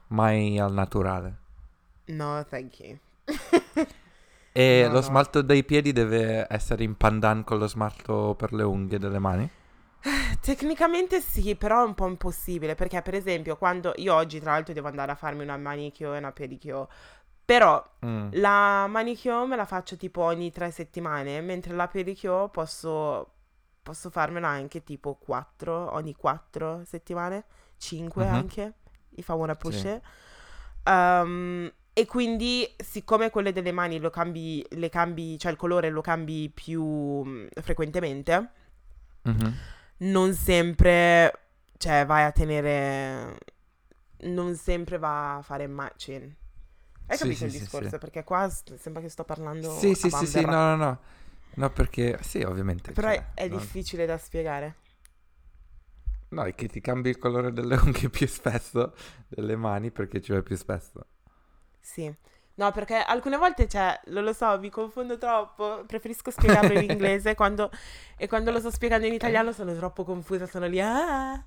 Mai 0.08 0.58
al 0.58 0.72
naturale. 0.72 1.36
No, 2.06 2.44
thank 2.48 2.78
you. 2.80 2.98
E 4.56 4.82
No, 4.86 4.88
lo 4.92 4.94
no. 4.94 5.00
smalto 5.00 5.42
dei 5.42 5.64
piedi 5.64 5.90
deve 5.92 6.46
essere 6.48 6.84
in 6.84 6.96
pandan 6.96 7.42
con 7.42 7.58
lo 7.58 7.66
smalto 7.66 8.36
per 8.38 8.52
le 8.52 8.62
unghie 8.62 9.00
delle 9.00 9.18
mani? 9.18 9.50
Tecnicamente 10.40 11.20
sì, 11.20 11.56
però 11.56 11.82
è 11.82 11.86
un 11.86 11.94
po' 11.94 12.06
impossibile 12.06 12.76
perché 12.76 13.02
per 13.02 13.14
esempio 13.14 13.56
quando 13.56 13.92
io 13.96 14.14
oggi 14.14 14.38
tra 14.38 14.52
l'altro 14.52 14.72
devo 14.72 14.86
andare 14.86 15.10
a 15.10 15.16
farmi 15.16 15.42
una 15.42 15.56
manicure 15.56 16.14
e 16.14 16.18
una 16.18 16.30
pedicure, 16.30 16.86
però 17.44 17.82
Mm. 18.06 18.28
la 18.34 18.86
manicure 18.86 19.44
me 19.46 19.56
la 19.56 19.64
faccio 19.64 19.96
tipo 19.96 20.20
ogni 20.22 20.52
tre 20.52 20.70
settimane, 20.70 21.40
mentre 21.40 21.74
la 21.74 21.88
pedicure 21.88 22.48
posso, 22.50 23.34
posso 23.85 24.11
farmela 24.11 24.49
anche 24.49 24.83
tipo 24.83 25.14
quattro, 25.17 25.95
ogni 25.95 26.17
quattro 26.17 26.83
settimane, 26.87 27.45
cinque 27.76 28.25
Mhm. 28.25 28.35
anche, 28.35 28.75
I 29.17 29.25
wanna 29.29 29.55
push 29.55 29.87
Sì. 29.87 30.00
Um, 30.87 31.73
e 31.93 32.07
quindi 32.07 32.69
siccome 32.76 33.31
quelle 33.31 33.53
delle 33.53 33.73
mani 33.73 34.00
lo 34.00 34.11
cambi, 34.11 34.67
le 34.71 34.88
cambi, 34.91 35.38
cioè 35.38 35.53
il 35.53 35.57
colore 35.59 35.91
lo 35.91 36.00
cambi 36.00 36.50
più 36.53 36.83
mm, 36.85 37.47
frequentemente, 37.62 38.50
Mhm. 39.26 39.59
non 39.99 40.35
sempre, 40.35 41.33
cioè 41.79 42.05
vai 42.07 42.25
a 42.25 42.33
tenere, 42.33 43.38
non 44.23 44.55
sempre 44.57 44.99
va 44.99 45.37
a 45.37 45.43
fare 45.43 45.67
matching. 45.67 46.33
Hai 47.07 47.19
Sì, 47.19 47.19
capito 47.19 47.37
sì, 47.37 47.45
il 47.45 47.53
discorso? 47.53 47.99
Perché 47.99 48.25
qua 48.25 48.49
sembra 48.50 49.03
che 49.03 49.09
sto 49.09 49.25
parlando 49.25 49.71
Sì, 49.81 49.95
sì, 49.95 50.11
sì, 50.11 50.26
sì, 50.26 50.45
no, 50.45 50.76
no, 50.76 50.76
no. 50.76 50.99
No, 51.54 51.70
perché 51.70 52.18
sì, 52.23 52.42
ovviamente. 52.42 52.92
Però 52.92 53.08
cioè, 53.08 53.32
è, 53.34 53.49
no. 53.49 53.58
difficile 53.58 54.06
da 54.06 54.18
spiegare. 54.18 54.76
No, 56.28 56.42
è 56.44 56.54
che 56.54 56.68
ti 56.68 56.80
cambi 56.80 57.08
il 57.11 57.18
colore 57.18 57.52
delle 57.52 57.76
unghie 57.76 58.11
più 58.11 58.26
spesso, 58.28 58.94
delle 59.28 59.56
mani, 59.56 59.90
perché 59.90 60.20
ci 60.20 60.32
vai 60.32 60.42
più 60.42 60.56
spesso. 60.56 61.06
Sì. 61.80 62.12
No, 62.56 62.70
perché 62.70 62.94
alcune 62.96 63.37
volte, 63.37 63.68
cioè, 63.68 64.00
non 64.06 64.23
lo 64.25 64.32
so, 64.32 64.58
mi 64.61 64.70
confondo 64.70 65.18
troppo. 65.18 65.84
Preferisco 65.87 66.30
spiegarlo 66.30 66.73
in 66.73 66.82
inglese 66.88 67.34
quando, 67.34 67.70
e 68.16 68.28
quando 68.28 68.50
lo 68.52 68.61
sto 68.61 68.70
spiegando 68.70 69.06
in 69.06 69.12
italiano 69.12 69.52
sono 69.52 69.75
troppo 69.75 70.04
confusa, 70.04 70.46
sono 70.46 70.66
lì. 70.66 70.80
Ah! 70.80 71.44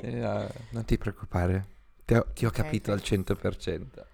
Eh, 0.00 0.10
no, 0.12 0.48
non 0.70 0.84
ti 0.84 0.98
preoccupare, 0.98 1.66
ti 2.04 2.14
ho, 2.14 2.26
ti 2.32 2.44
ho 2.46 2.50
Ok, 2.50 2.52
capito 2.52 2.92
al 2.92 3.00
thanks. 3.00 3.02
100%. 3.02 4.06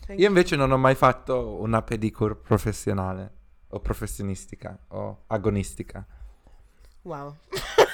Thank 0.00 0.20
Io 0.20 0.26
invece 0.28 0.56
non 0.56 0.70
ho 0.72 0.78
mai 0.78 0.94
fatto 0.94 1.60
una 1.60 1.82
pedicure 1.82 2.36
professionale, 2.36 3.32
o 3.74 3.80
professionistica, 3.80 4.78
o 4.88 5.24
agonistica. 5.28 6.04
Wow. 7.02 7.36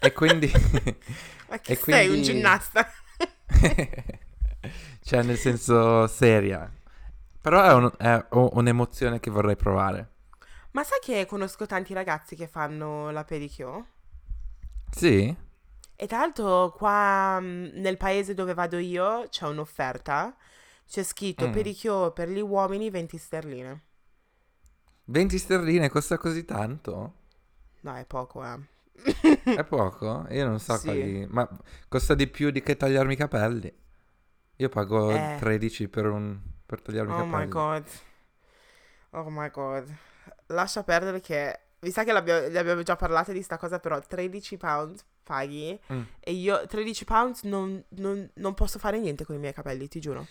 E 0.00 0.12
quindi... 0.12 0.48
Ma 1.48 1.58
che 1.58 1.72
E 1.72 1.76
sei, 1.76 2.06
un 2.06 2.12
quindi- 2.12 2.22
ginnasta? 2.22 2.88
cioè, 5.02 5.22
nel 5.22 5.36
senso, 5.36 6.06
seria. 6.06 6.70
Però 7.40 7.62
è, 7.62 7.72
un- 7.72 7.92
è 7.98 8.26
un'emozione 8.30 9.18
che 9.20 9.30
vorrei 9.30 9.56
provare. 9.56 10.10
Ma 10.72 10.84
sai 10.84 10.98
che 11.02 11.26
conosco 11.26 11.66
tanti 11.66 11.94
ragazzi 11.94 12.36
che 12.36 12.46
fanno 12.46 13.10
la 13.10 13.24
pedicure? 13.24 13.84
Sì? 14.90 15.34
E 15.96 16.06
tra 16.06 16.18
l'altro 16.18 16.72
qua 16.76 17.40
mh, 17.40 17.70
nel 17.74 17.96
paese 17.96 18.34
dove 18.34 18.54
vado 18.54 18.78
io 18.78 19.26
c'è 19.28 19.46
un'offerta. 19.46 20.36
C'è 20.86 21.02
scritto 21.02 21.48
Mm. 21.48 21.52
pedicure 21.52 22.12
per 22.12 22.28
gli 22.28 22.40
uomini 22.40 22.88
20 22.88 23.18
sterline. 23.18 23.82
20 25.10 25.38
sterline 25.38 25.88
costa 25.88 26.18
così 26.18 26.44
tanto? 26.44 27.12
No, 27.80 27.94
è 27.94 28.04
poco, 28.04 28.44
eh. 28.44 28.58
È 29.44 29.64
poco? 29.64 30.26
Io 30.30 30.46
non 30.46 30.58
so 30.58 30.76
Sì. 30.76 30.84
quali... 30.84 31.26
Ma 31.30 31.48
costa 31.88 32.14
di 32.14 32.26
più 32.26 32.50
di 32.50 32.60
che 32.62 32.76
tagliarmi 32.76 33.12
i 33.12 33.16
capelli. 33.16 33.72
Io 34.56 34.68
pago 34.68 35.10
Eh. 35.10 35.36
13 35.38 35.88
per, 35.88 36.06
un... 36.06 36.38
per 36.66 36.82
tagliarmi 36.82 37.12
i 37.12 37.14
Oh 37.14 37.24
capelli. 37.24 37.36
my 37.44 37.48
god. 37.48 37.84
Oh 39.10 39.30
my 39.30 39.50
god. 39.50 39.94
Lascia 40.46 40.82
perdere 40.82 41.20
che... 41.20 41.58
Mi 41.80 41.90
sa 41.90 42.02
che 42.02 42.12
ne 42.12 42.58
abbiamo 42.58 42.82
già 42.82 42.96
parlato 42.96 43.30
di 43.32 43.40
sta 43.40 43.56
cosa, 43.56 43.78
però 43.78 44.00
13 44.00 44.56
pound 44.56 44.98
paghi 45.22 45.78
Mm. 45.92 46.02
e 46.20 46.32
io 46.32 46.66
13 46.66 47.04
pound 47.04 47.36
non, 47.42 47.82
non- 47.90 48.28
non 48.34 48.54
posso 48.54 48.78
fare 48.80 48.98
niente 48.98 49.24
con 49.24 49.36
i 49.36 49.38
miei 49.38 49.52
capelli, 49.52 49.86
ti 49.86 50.00
giuro. 50.00 50.26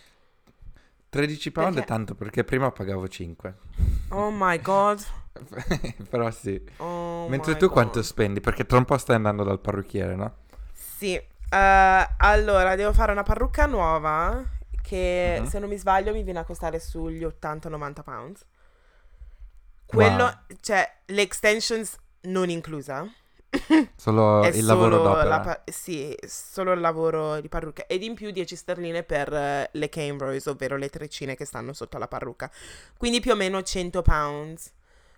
13 1.10 1.52
pound 1.52 1.74
Perché- 1.76 1.86
è 1.86 1.88
tanto 1.90 2.16
perché 2.16 2.44
prima 2.44 2.72
pagavo 2.72 3.08
5. 3.08 3.56
Oh 4.10 4.30
my 4.32 4.60
god. 4.62 5.04
Però 6.10 6.30
sì. 6.32 6.62
Oh 6.78 7.28
Mentre 7.30 7.54
tu 7.58 7.66
God. 7.66 7.74
quanto 7.74 8.02
spendi? 8.04 8.40
Perché 8.42 8.66
tra 8.66 8.78
un 8.78 8.86
po' 8.86 8.98
stai 8.98 9.16
andando 9.16 9.44
dal 9.44 9.60
parrucchiere, 9.60 10.16
no? 10.16 10.36
Sì, 10.74 11.14
eh, 11.16 12.08
allora 12.18 12.76
devo 12.76 12.92
fare 12.94 13.12
una 13.12 13.24
parrucca 13.24 13.66
nuova 13.68 14.44
che 14.82 15.38
Mhm. 15.42 15.46
se 15.48 15.60
non 15.60 15.70
mi 15.70 15.78
sbaglio 15.78 16.12
mi 16.14 16.24
viene 16.24 16.40
a 16.40 16.44
costare 16.44 16.80
sugli 16.80 17.24
80-90 17.24 18.04
pounds. 18.04 18.46
Quello, 19.86 20.24
Wow. 20.24 20.34
cioè, 20.60 20.92
le 21.06 21.22
extensions 21.22 21.98
non 22.22 22.50
inclusa. 22.50 23.06
Solo 23.96 24.46
il 24.48 24.66
lavoro 24.66 24.98
solo 24.98 25.10
d'opera. 25.10 25.30
la 25.30 25.40
pa- 25.40 25.64
sì, 25.66 26.16
solo 26.26 26.74
il 26.74 26.80
lavoro 26.80 27.40
di 27.40 27.48
parrucca. 27.48 27.86
Ed 27.88 28.04
in 28.04 28.14
più 28.14 28.32
10 28.32 28.56
sterline 28.56 29.04
per 29.04 29.34
eh, 29.34 29.70
le 29.72 29.90
cane 29.90 30.18
rows, 30.18 30.46
ovvero 30.48 30.76
le 30.78 30.90
treccine 30.90 31.36
che 31.36 31.46
stanno 31.46 31.74
sotto 31.74 31.98
la 31.98 32.08
parrucca. 32.08 32.52
Quindi 32.98 33.20
più 33.20 33.32
o 33.32 33.36
meno 33.36 33.62
100 33.62 34.02
pounds 34.02 34.72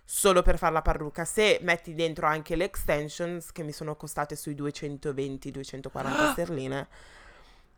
solo 0.04 0.42
per 0.42 0.58
fare 0.58 0.72
la 0.72 0.82
parrucca. 0.82 1.24
Se 1.24 1.58
metti 1.62 1.94
dentro 1.94 2.26
anche 2.26 2.56
le 2.56 2.64
extensions 2.64 3.52
che 3.52 3.62
mi 3.62 3.72
sono 3.72 3.94
costate 3.96 4.36
sui 4.36 4.54
220-240 4.54 6.32
sterline. 6.32 6.88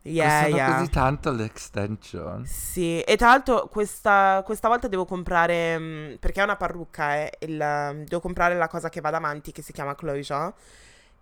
Yeah, 0.03 0.47
yeah. 0.47 0.65
così 0.73 0.89
tanto 0.89 1.31
l'extension. 1.31 2.45
Sì, 2.45 2.99
e 3.01 3.15
tra 3.15 3.27
l'altro 3.29 3.67
questa, 3.69 4.41
questa 4.45 4.67
volta 4.67 4.87
devo 4.89 5.05
comprare, 5.05 5.77
mm, 5.79 6.13
perché 6.15 6.41
è 6.41 6.43
una 6.43 6.57
parrucca, 6.57 7.15
eh, 7.15 7.37
il, 7.41 7.59
um, 7.61 8.03
devo 8.03 8.19
comprare 8.19 8.55
la 8.55 8.67
cosa 8.67 8.89
che 8.89 8.99
va 8.99 9.09
davanti 9.11 9.51
che 9.53 9.61
si 9.61 9.71
chiama 9.71 9.95
closure 9.95 10.53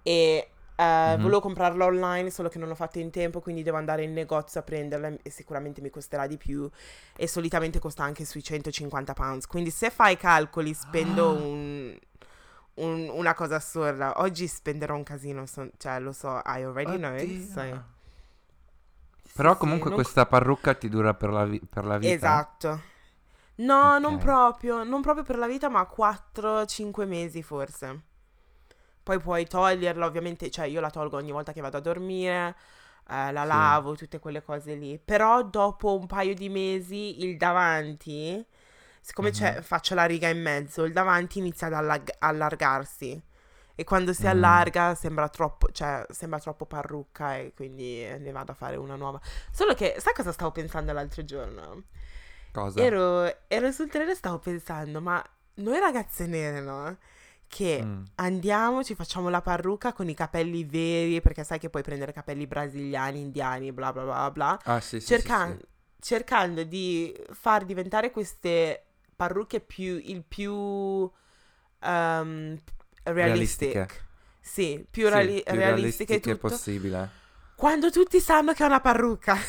e 0.02 0.50
eh, 0.76 1.14
Mhm. 1.16 1.22
volevo 1.22 1.42
comprarla 1.42 1.86
online 1.86 2.32
solo 2.32 2.50
che 2.50 2.58
non 2.58 2.68
l'ho 2.68 2.74
fatto 2.76 2.98
in 2.98 3.12
tempo, 3.12 3.40
quindi 3.40 3.62
devo 3.62 3.78
andare 3.78 4.04
in 4.04 4.14
negozio 4.14 4.60
a 4.62 4.64
prenderla 4.64 5.14
e 5.22 5.30
sicuramente 5.30 5.80
mi 5.80 5.92
costerà 5.92 6.26
di 6.26 6.38
più 6.38 6.68
e 7.16 7.28
solitamente 7.28 7.78
costa 7.78 8.04
anche 8.04 8.26
sui 8.26 8.42
150 8.42 9.14
pounds, 9.14 9.46
quindi 9.46 9.70
se 9.70 9.92
fai 9.92 10.14
i 10.14 10.18
calcoli 10.18 10.74
spendo 10.74 11.34
un- 11.34 11.96
un- 12.76 13.10
una 13.14 13.34
cosa 13.36 13.56
assurda, 13.58 14.14
oggi 14.22 14.48
spenderò 14.48 14.96
un 14.96 15.04
casino, 15.04 15.46
son- 15.46 15.72
cioè 15.78 16.00
lo 16.00 16.14
so, 16.14 16.42
I 16.46 16.64
already 16.64 16.98
know 16.98 17.14
it, 17.16 17.22
Oddio. 17.22 17.54
so- 17.54 17.84
Però 19.34 19.54
sì, 19.54 19.60
comunque 19.60 19.90
non- 19.90 20.00
questa 20.00 20.26
parrucca 20.26 20.74
ti 20.74 20.90
dura 20.90 21.14
per 21.14 21.30
la, 21.30 21.46
vi- 21.46 21.62
per 21.68 21.86
la 21.86 21.98
vita. 21.98 22.14
Esatto. 22.14 22.82
No, 23.56 24.00
non 24.00 24.16
Ok. 24.16 24.20
proprio, 24.22 24.84
non 24.84 25.02
proprio 25.02 25.24
per 25.24 25.38
la 25.38 25.48
vita, 25.48 25.70
ma 25.70 25.86
4-5 25.86 27.06
mesi 27.06 27.44
forse. 27.44 28.02
Poi 29.04 29.20
puoi 29.20 29.46
toglierla, 29.48 30.06
ovviamente, 30.06 30.50
cioè 30.50 30.66
io 30.66 30.80
la 30.80 30.90
tolgo 30.90 31.18
ogni 31.18 31.32
volta 31.32 31.54
che 31.54 31.62
vado 31.62 31.78
a 31.78 31.82
dormire, 31.82 32.56
eh, 33.10 33.32
la 33.32 33.42
Sì. 33.42 33.48
lavo, 33.48 33.96
tutte 33.96 34.20
quelle 34.20 34.42
cose 34.44 34.76
lì. 34.76 35.00
Però 35.04 35.44
dopo 35.44 35.96
un 35.98 36.08
paio 36.08 36.34
di 36.36 36.50
mesi 36.50 37.24
il 37.26 37.38
davanti, 37.38 38.44
siccome 39.02 39.32
c'è- 39.32 39.56
Mhm. 39.58 39.62
faccio 39.64 39.96
la 39.96 40.06
riga 40.06 40.28
in 40.30 40.42
mezzo, 40.42 40.84
il 40.84 40.94
davanti 40.94 41.40
inizia 41.40 41.68
ad 41.68 41.74
allag- 41.74 42.16
allargarsi. 42.20 43.22
E 43.76 43.84
quando 43.84 44.14
si 44.14 44.26
Mm. 44.26 44.30
allarga 44.30 44.96
sembra 44.96 45.30
troppo, 45.30 45.72
cioè 45.72 46.06
sembra 46.10 46.40
troppo 46.40 46.66
parrucca 46.66 47.38
e 47.38 47.54
quindi 47.56 48.04
ne 48.20 48.32
vado 48.32 48.52
a 48.52 48.56
fare 48.56 48.76
una 48.76 48.96
nuova. 48.96 49.20
Solo 49.52 49.74
che, 49.74 49.96
sai 50.00 50.14
cosa 50.14 50.32
stavo 50.32 50.52
pensando 50.52 50.92
l'altro 50.94 51.24
giorno? 51.26 51.84
Cosa? 52.52 52.82
Ero, 52.82 53.48
ero 53.48 53.72
sul 53.72 53.90
treno 53.90 54.12
e 54.12 54.16
stavo 54.16 54.40
pensando, 54.40 55.02
ma 55.02 55.24
noi 55.56 55.80
ragazze 55.80 56.26
nere, 56.28 56.62
no? 56.62 56.98
Che 57.48 57.82
Mm. 57.84 58.04
andiamo, 58.16 58.84
ci 58.84 58.96
facciamo 58.96 59.30
la 59.30 59.42
parrucca 59.42 59.94
con 59.94 60.08
i 60.10 60.14
capelli 60.14 60.64
veri, 60.64 61.22
perché 61.22 61.44
sai 61.44 61.60
che 61.60 61.70
puoi 61.70 61.84
prendere 61.84 62.12
capelli 62.14 62.48
brasiliani, 62.48 63.20
indiani, 63.20 63.72
bla 63.72 63.92
bla 63.94 64.04
bla 64.04 64.32
bla, 64.32 64.60
Ah, 64.64 64.80
sì, 64.80 65.00
sì, 65.00 65.08
cercan- 65.08 65.54
sì, 65.58 65.60
sì. 65.60 65.68
cercando 66.00 66.64
di 66.64 67.14
far 67.32 67.66
diventare 67.66 68.12
queste 68.12 68.84
parrucche 69.16 69.60
più, 69.60 69.98
il 70.04 70.24
più 70.24 70.54
um, 70.54 71.12
realistic. 73.04 73.74
Realistiche. 73.74 74.10
Sì, 74.40 74.86
più, 74.90 75.06
Sì, 75.06 75.14
reali- 75.14 75.44
più 75.44 75.56
realistiche 75.56 76.14
realistiche 76.14 76.36
possibile. 76.38 77.10
Quando 77.56 77.92
tutti 77.92 78.20
sanno 78.20 78.54
che 78.54 78.64
è 78.64 78.66
una 78.66 78.80
parrucca. 78.80 79.38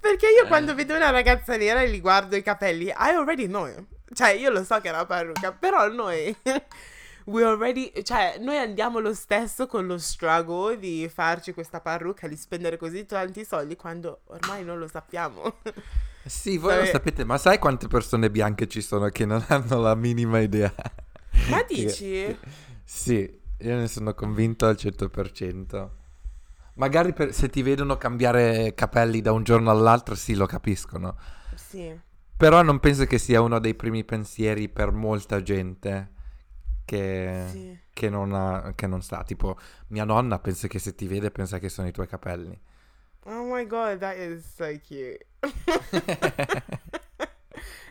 Perché 0.00 0.28
io 0.28 0.46
quando 0.46 0.74
vedo 0.74 0.94
una 0.94 1.10
ragazza 1.10 1.56
nera 1.56 1.82
e 1.82 1.90
gli 1.90 2.00
guardo 2.00 2.36
i 2.36 2.42
capelli, 2.42 2.86
I 2.86 2.94
already 3.14 3.46
know. 3.46 3.68
Cioè, 4.12 4.30
io 4.30 4.50
lo 4.50 4.64
so 4.64 4.80
che 4.80 4.88
è 4.88 4.92
una 4.92 5.04
parrucca, 5.04 5.52
però 5.52 5.88
noi... 5.88 6.34
we 7.28 7.44
already, 7.44 7.92
cioè, 8.02 8.36
noi 8.40 8.56
andiamo 8.56 8.98
lo 8.98 9.12
stesso 9.14 9.66
con 9.66 9.86
lo 9.86 9.98
struggle 9.98 10.78
di 10.78 11.08
farci 11.12 11.52
questa 11.52 11.80
parrucca, 11.80 12.26
di 12.26 12.36
spendere 12.36 12.76
così 12.76 13.04
tanti 13.06 13.44
soldi 13.44 13.76
quando 13.76 14.20
ormai 14.26 14.64
non 14.64 14.78
lo 14.78 14.88
sappiamo. 14.88 15.56
Sì, 16.24 16.58
voi 16.58 16.74
lo 16.76 16.82
Sai- 16.82 16.90
sapete, 16.92 17.24
ma 17.24 17.38
sai 17.38 17.58
quante 17.58 17.86
persone 17.86 18.30
bianche 18.30 18.66
ci 18.66 18.80
sono 18.82 19.08
che 19.08 19.24
non 19.24 19.44
hanno 19.48 19.80
la 19.80 19.94
minima 19.94 20.38
idea? 20.40 20.72
Ma 21.50 21.64
Che- 21.64 21.74
dici? 21.74 22.36
Sì, 22.84 23.40
io 23.58 23.76
ne 23.76 23.88
sono 23.88 24.14
convinto 24.14 24.66
al 24.66 24.76
100%. 24.76 25.90
Magari 26.74 27.12
per- 27.12 27.32
se 27.34 27.48
ti 27.48 27.62
vedono 27.62 27.96
cambiare 27.96 28.72
capelli 28.74 29.20
da 29.20 29.32
un 29.32 29.42
giorno 29.42 29.70
all'altro, 29.70 30.14
sì, 30.14 30.34
lo 30.34 30.46
capiscono. 30.46 31.16
Sì. 31.54 31.98
Però 32.36 32.62
non 32.62 32.78
penso 32.78 33.04
che 33.04 33.18
sia 33.18 33.40
uno 33.40 33.58
dei 33.58 33.74
primi 33.74 34.04
pensieri 34.04 34.68
per 34.68 34.92
molta 34.92 35.42
gente 35.42 36.12
che, 36.88 37.44
Sì. 37.50 37.78
che 37.92 38.08
non, 38.08 38.32
ha- 38.32 38.72
che 38.74 38.86
non 38.86 39.02
sa. 39.02 39.22
Tipo, 39.24 39.58
mia 39.88 40.04
nonna 40.04 40.38
pensa 40.38 40.68
che 40.68 40.78
se 40.78 40.94
ti 40.94 41.06
vede 41.06 41.30
pensa 41.30 41.58
che 41.58 41.68
sono 41.68 41.86
i 41.88 41.92
tuoi 41.92 42.06
capelli. 42.06 42.58
Oh 43.24 43.44
my 43.54 43.66
god, 43.66 43.98
that 43.98 44.16
is 44.16 44.42
so 44.54 44.64
cute. 44.86 45.26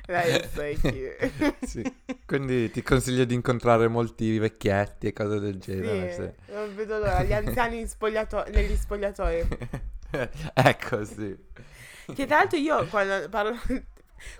that 0.07 0.25
is 0.25 0.51
so 0.53 0.63
cute. 0.81 1.55
Sì. 1.65 1.83
Quindi 2.25 2.71
ti 2.71 2.81
consiglio 2.81 3.25
di 3.25 3.33
incontrare 3.35 3.87
molti 3.87 4.39
vecchietti 4.39 5.07
e 5.07 5.13
cose 5.13 5.39
del 5.39 5.59
genere. 5.59 6.11
Sì, 6.13 6.21
sì. 6.21 6.53
non 6.53 6.73
vedo 6.75 6.97
l'ora, 6.97 7.21
gli 7.23 7.33
anziani 7.33 7.85
spogliato- 7.87 8.45
negli 8.49 8.75
spogliatoi. 8.75 9.47
ecco, 10.53 11.03
sì. 11.03 11.35
Che 12.13 12.25
tra 12.25 12.37
l'altro 12.37 12.57
io 12.57 12.87
quando, 12.87 13.29
parlo- 13.29 13.59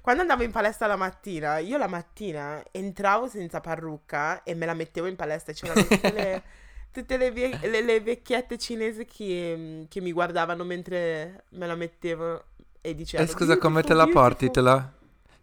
quando 0.02 0.22
andavo 0.22 0.44
in 0.44 0.52
palestra 0.52 0.88
la 0.88 0.96
mattina, 0.96 1.58
io 1.60 1.78
la 1.78 1.88
mattina 1.88 2.64
entravo 2.72 3.28
senza 3.28 3.60
parrucca 3.62 4.44
e 4.44 4.54
me 4.56 4.66
la 4.66 4.74
mettevo 4.74 5.08
in 5.08 5.16
palestra. 5.16 5.54
C'erano 5.54 5.86
tutte 5.86 6.12
le, 6.12 6.44
tutte 6.92 7.18
le, 7.18 7.32
vie- 7.32 7.58
le- 7.68 7.82
le 7.82 8.00
vecchiette 8.02 8.58
cinesi 8.58 9.06
che, 9.06 9.86
che 9.90 10.02
mi 10.02 10.12
guardavano 10.12 10.64
mentre 10.64 11.44
me 11.50 11.68
la 11.68 11.76
mettevo 11.76 12.44
e 12.82 12.90
E 12.92 12.96
dicevano 12.96 13.30
scusa, 13.30 13.58
come 13.58 13.82
te 13.84 13.94
la 13.94 14.04
"Beautiful, 14.06 14.22
porti? 14.24 14.52
Te 14.52 14.62
la, 14.62 14.92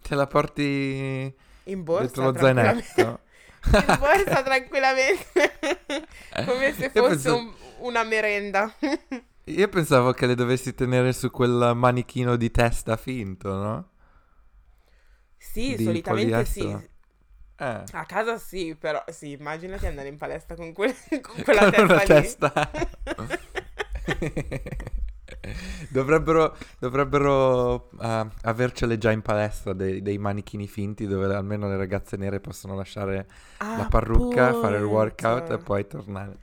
te 0.02 0.14
la 0.14 0.26
porti 0.26 1.34
In 1.64 1.82
borsa, 1.82 2.02
dentro 2.04 2.22
lo 2.30 2.34
zainetto? 2.36 3.20
In 3.64 3.96
borsa 3.98 4.42
tranquillamente. 4.42 5.58
Come 6.44 6.72
se 6.74 6.90
fosse 6.90 6.90
penso- 6.90 7.36
un- 7.36 7.52
una 7.78 8.02
merenda. 8.02 8.72
Io 9.48 9.68
pensavo 9.68 10.12
che 10.12 10.26
le 10.26 10.34
dovessi 10.34 10.74
tenere 10.74 11.12
su 11.12 11.30
quel 11.30 11.72
manichino 11.74 12.36
di 12.36 12.50
testa 12.50 12.96
finto, 12.96 13.52
no? 13.52 13.88
Sì, 15.52 15.76
Di 15.76 15.84
solitamente 15.84 16.44
sì. 16.44 16.76
Eh. 17.56 17.82
A 17.92 18.04
casa 18.06 18.38
sì, 18.38 18.76
però 18.78 19.02
sì, 19.10 19.32
immaginati 19.32 19.86
andare 19.86 20.08
in 20.08 20.16
palestra 20.16 20.56
con, 20.56 20.72
quel- 20.72 20.94
con 21.22 21.42
quella 21.42 21.70
Con 21.70 21.86
testa 21.86 22.50
testa. 22.50 22.70
dovrebbero 25.90 26.56
dovrebbero 26.78 27.90
eh, 28.00 28.26
avercele 28.42 28.98
già 28.98 29.10
in 29.10 29.22
palestra 29.22 29.72
dei, 29.72 30.02
dei 30.02 30.18
manichini 30.18 30.66
finti 30.66 31.06
dove 31.06 31.32
almeno 31.34 31.68
le 31.68 31.76
ragazze 31.76 32.16
nere 32.16 32.40
possono 32.40 32.74
lasciare 32.74 33.26
la 33.58 33.86
parrucca, 33.88 34.52
fare 34.54 34.78
il 34.78 34.84
workout 34.84 35.50
e 35.50 35.54
Appunto. 35.54 35.62
poi 35.62 35.86
tornare. 35.86 36.36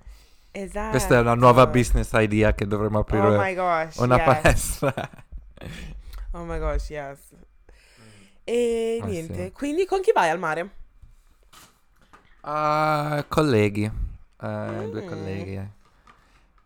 Esatto. 0.51 0.89
Questa 0.91 1.15
è 1.15 1.19
una 1.19 1.35
nuova 1.35 1.67
business 1.67 2.11
idea 2.13 2.53
che 2.53 2.67
dovremmo 2.67 2.99
aprire 2.99 3.27
Oh 3.27 3.37
my 3.37 3.55
gosh, 3.55 3.95
una 3.97 4.17
yes. 4.17 4.25
palestra. 4.25 5.09
Oh 6.31 6.43
my 6.45 6.59
gosh, 6.59 6.89
yes. 6.89 7.19
E 8.45 8.99
Ah, 8.99 9.03
niente, 9.03 9.13
sì. 9.13 9.51
quindi 9.51 9.85
con 9.85 10.01
chi 10.01 10.11
vai 10.13 10.29
al 10.29 10.39
mare? 10.39 10.71
Ah, 12.43 13.25
colleghi, 13.29 13.89
due 14.87 15.01
Mm. 15.01 15.03
colleghi. 15.03 15.55
eh. 15.55 15.69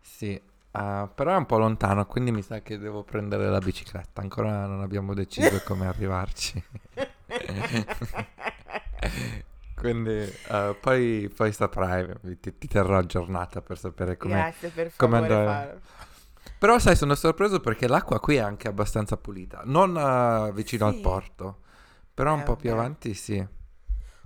Sì, 0.00 0.40
ah, 0.72 1.08
però 1.14 1.34
è 1.34 1.36
un 1.36 1.46
po' 1.46 1.58
lontano, 1.58 2.06
quindi 2.06 2.32
mi 2.32 2.42
sa 2.42 2.60
che 2.62 2.78
devo 2.78 3.04
prendere 3.04 3.48
la 3.48 3.60
bicicletta. 3.60 4.20
Ancora 4.22 4.66
non 4.66 4.80
abbiamo 4.82 5.14
deciso 5.14 5.62
come 5.62 5.86
arrivarci. 5.90 6.62
quindi 9.74 10.10
eh, 10.10 10.76
poi, 10.80 11.30
poi 11.34 11.52
saprai, 11.52 12.06
ti, 12.40 12.56
ti 12.58 12.68
terrò 12.68 12.98
aggiornata 12.98 13.60
per 13.62 13.78
sapere 13.78 14.16
come... 14.16 14.30
Grazie 14.30 14.70
per 14.70 14.92
come 14.96 15.16
andare. 15.16 15.80
Però 16.58 16.78
sai, 16.78 16.96
sono 16.96 17.14
sorpreso 17.14 17.60
perché 17.60 17.86
l'acqua 17.86 18.18
qui 18.20 18.36
è 18.36 18.40
anche 18.40 18.68
abbastanza 18.68 19.16
pulita. 19.16 19.62
Non 19.64 19.96
eh, 19.96 20.52
vicino 20.52 20.86
al 20.86 20.94
Sì. 20.94 20.96
porto, 20.96 21.58
però 22.16 22.34
un 22.34 22.40
Eh, 22.40 22.44
po' 22.44 22.56
più 22.56 22.72
vabbè. 22.72 22.72
avanti 22.72 23.14
sì. 23.14 23.46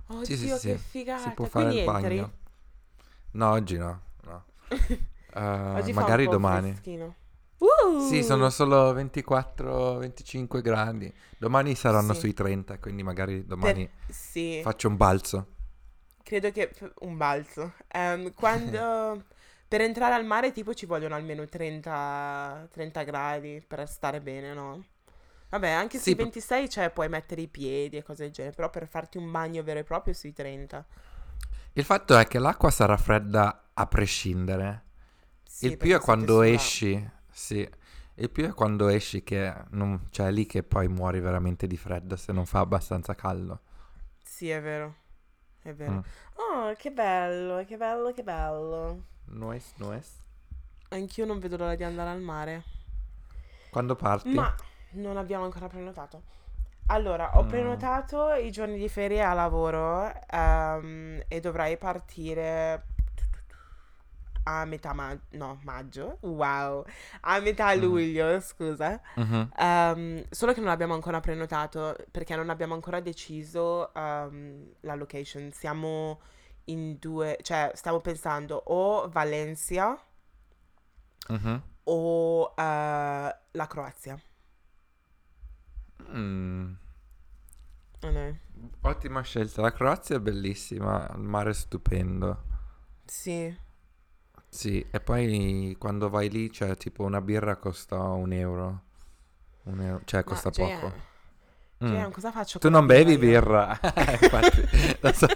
Oddio, 0.07 0.25
Sì, 0.25 0.37
sì, 0.37 0.47
che 0.47 0.57
sì. 0.57 0.79
figata. 0.89 1.29
Si 1.29 1.31
può 1.31 1.45
fare 1.45 1.65
Quindi 1.65 1.77
il 1.77 1.79
entri? 1.79 2.17
bagno. 2.17 2.31
No, 3.31 3.51
oggi 3.51 3.77
no. 3.77 4.01
no. 4.23 4.45
Eh, 5.33 5.39
Oggi 5.73 5.93
magari 5.93 6.27
domani. 6.27 6.77
Uh! 7.59 7.67
Sì, 7.95 8.23
sono 8.23 8.49
solo 8.49 8.93
24-25 8.93 10.61
gradi. 10.61 11.13
Domani 11.37 11.75
saranno 11.75 12.13
Sì. 12.13 12.13
sui 12.13 12.33
30, 12.33 12.79
quindi 12.79 13.03
magari 13.03 13.45
domani 13.45 13.89
Sì, 14.07 14.61
faccio 14.61 14.87
un 14.87 14.97
balzo. 14.97 15.47
credo 16.23 16.51
che 16.51 16.71
un 16.99 17.17
balzo. 17.17 17.73
Ehm, 17.89 18.33
quando 18.33 19.25
per 19.67 19.81
entrare 19.81 20.13
al 20.15 20.25
mare 20.25 20.51
tipo 20.51 20.73
ci 20.73 20.85
vogliono 20.85 21.15
almeno 21.15 21.47
30, 21.47 22.67
30 22.71 23.03
gradi 23.03 23.63
per 23.65 23.87
stare 23.87 24.21
bene, 24.21 24.53
no? 24.53 24.85
Vabbè, 25.51 25.69
anche 25.69 25.97
Sì, 25.97 26.03
sui 26.03 26.15
p- 26.15 26.17
26 26.17 26.69
cioè 26.69 26.89
puoi 26.91 27.09
mettere 27.09 27.41
i 27.41 27.47
piedi 27.47 27.97
e 27.97 28.03
cose 28.03 28.23
del 28.23 28.31
genere, 28.31 28.55
però 28.55 28.69
per 28.69 28.87
farti 28.87 29.17
un 29.17 29.29
bagno 29.29 29.61
vero 29.63 29.79
e 29.79 29.83
proprio 29.83 30.13
sui 30.13 30.33
30. 30.33 30.85
Il 31.73 31.83
fatto 31.83 32.17
è 32.17 32.25
che 32.27 32.39
l'acqua 32.39 32.69
sarà 32.71 32.97
fredda 32.97 33.69
a 33.73 33.85
prescindere. 33.87 34.83
Sì, 35.43 35.67
Il 35.67 35.77
più 35.77 35.95
è 35.95 35.99
quando 35.99 36.41
esci. 36.41 37.09
Sì. 37.29 37.67
Il 38.15 38.29
più 38.29 38.45
è 38.45 38.53
quando 38.53 38.87
esci 38.87 39.23
che 39.23 39.53
non... 39.71 40.07
cioè 40.09 40.27
è 40.27 40.31
lì 40.31 40.45
che 40.45 40.63
poi 40.63 40.87
muori 40.87 41.19
veramente 41.19 41.67
di 41.67 41.77
freddo 41.77 42.15
se 42.15 42.31
non 42.31 42.45
fa 42.45 42.59
abbastanza 42.59 43.15
caldo. 43.15 43.61
Sì, 44.23 44.49
è 44.49 44.61
vero. 44.61 44.95
È 45.61 45.73
vero. 45.73 45.91
Mm. 45.91 45.99
Oh, 46.35 46.73
che 46.77 46.91
bello, 46.91 47.63
che 47.65 47.77
bello, 47.77 48.11
che 48.13 48.23
bello. 48.23 49.03
Nois, 49.25 49.73
nois. 49.77 50.19
Anch'io 50.89 51.25
non 51.25 51.39
vedo 51.39 51.57
l'ora 51.57 51.75
di 51.75 51.83
andare 51.83 52.09
al 52.09 52.21
mare. 52.21 52.63
Quando 53.69 53.95
parti? 53.95 54.29
Ma 54.33 54.53
non 54.93 55.17
abbiamo 55.17 55.43
ancora 55.45 55.67
prenotato. 55.67 56.23
Allora, 56.87 57.37
ho 57.37 57.43
Mm. 57.43 57.47
prenotato 57.47 58.33
i 58.33 58.51
giorni 58.51 58.77
di 58.77 58.89
ferie 58.89 59.21
a 59.21 59.33
lavoro 59.33 60.11
ehm, 60.29 61.23
e 61.27 61.39
dovrei 61.39 61.77
partire 61.77 62.85
a 64.43 64.65
metà 64.65 64.91
maggio. 64.93 65.21
No, 65.31 65.59
maggio? 65.63 66.17
Wow. 66.21 66.83
A 67.21 67.39
metà 67.39 67.73
Mhm. 67.75 67.79
luglio, 67.81 68.39
scusa. 68.41 68.99
Mhm. 69.15 69.51
Ehm, 69.55 70.23
solo 70.29 70.51
che 70.53 70.59
non 70.59 70.69
abbiamo 70.69 70.93
ancora 70.95 71.19
prenotato 71.19 71.95
perché 72.09 72.35
non 72.35 72.49
abbiamo 72.49 72.73
ancora 72.73 72.99
deciso 72.99 73.93
ehm, 73.93 74.73
la 74.81 74.95
location. 74.95 75.51
Siamo 75.51 76.19
in 76.65 76.97
due, 76.99 77.37
cioè 77.41 77.71
stavo 77.75 78.01
pensando 78.01 78.61
o 78.65 79.07
Valencia 79.09 79.97
Mhm. 81.29 81.61
o 81.85 82.53
eh, 82.57 83.35
la 83.51 83.67
Croazia. 83.67 84.19
Mm. 86.15 86.73
Oh, 88.03 88.09
no. 88.09 88.37
Ottima 88.81 89.21
scelta. 89.21 89.61
La 89.61 89.71
Croazia 89.71 90.15
è 90.15 90.19
bellissima, 90.19 91.09
il 91.15 91.21
mare 91.21 91.51
è 91.51 91.53
stupendo. 91.53 92.43
Sì. 93.05 93.55
Sì, 94.49 94.85
e 94.91 94.99
poi 94.99 95.75
quando 95.79 96.09
vai 96.09 96.29
lì, 96.29 96.51
cioè, 96.51 96.75
tipo 96.77 97.03
una 97.03 97.21
birra 97.21 97.55
costa 97.57 97.97
un 97.99 98.31
euro. 98.33 98.81
Un 99.63 99.81
euro, 99.81 100.01
cioè, 100.05 100.23
costa 100.23 100.49
Ma, 100.49 100.55
Gian- 100.55 100.79
poco. 100.79 100.93
Gian, 101.77 102.07
Mm. 102.07 102.11
cosa 102.11 102.31
faccio 102.31 102.59
Tu 102.59 102.69
non 102.69 102.85
bevi 102.85 103.17
birra 103.17 103.77
birra. 103.81 103.91
Infatti, 104.21 104.97
lo 104.99 105.11
so. 105.13 105.27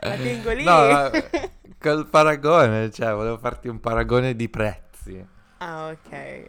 La 0.00 0.16
tengo 0.16 0.52
lì. 0.52 0.64
No, 0.64 0.72
ma 0.88 1.10
col 1.78 2.08
paragone, 2.08 2.90
cioè, 2.90 3.12
volevo 3.12 3.38
farti 3.38 3.68
un 3.68 3.80
paragone 3.80 4.34
di 4.34 4.48
prezzi. 4.48 5.24
Ah, 5.58 5.88
ok. 5.88 6.46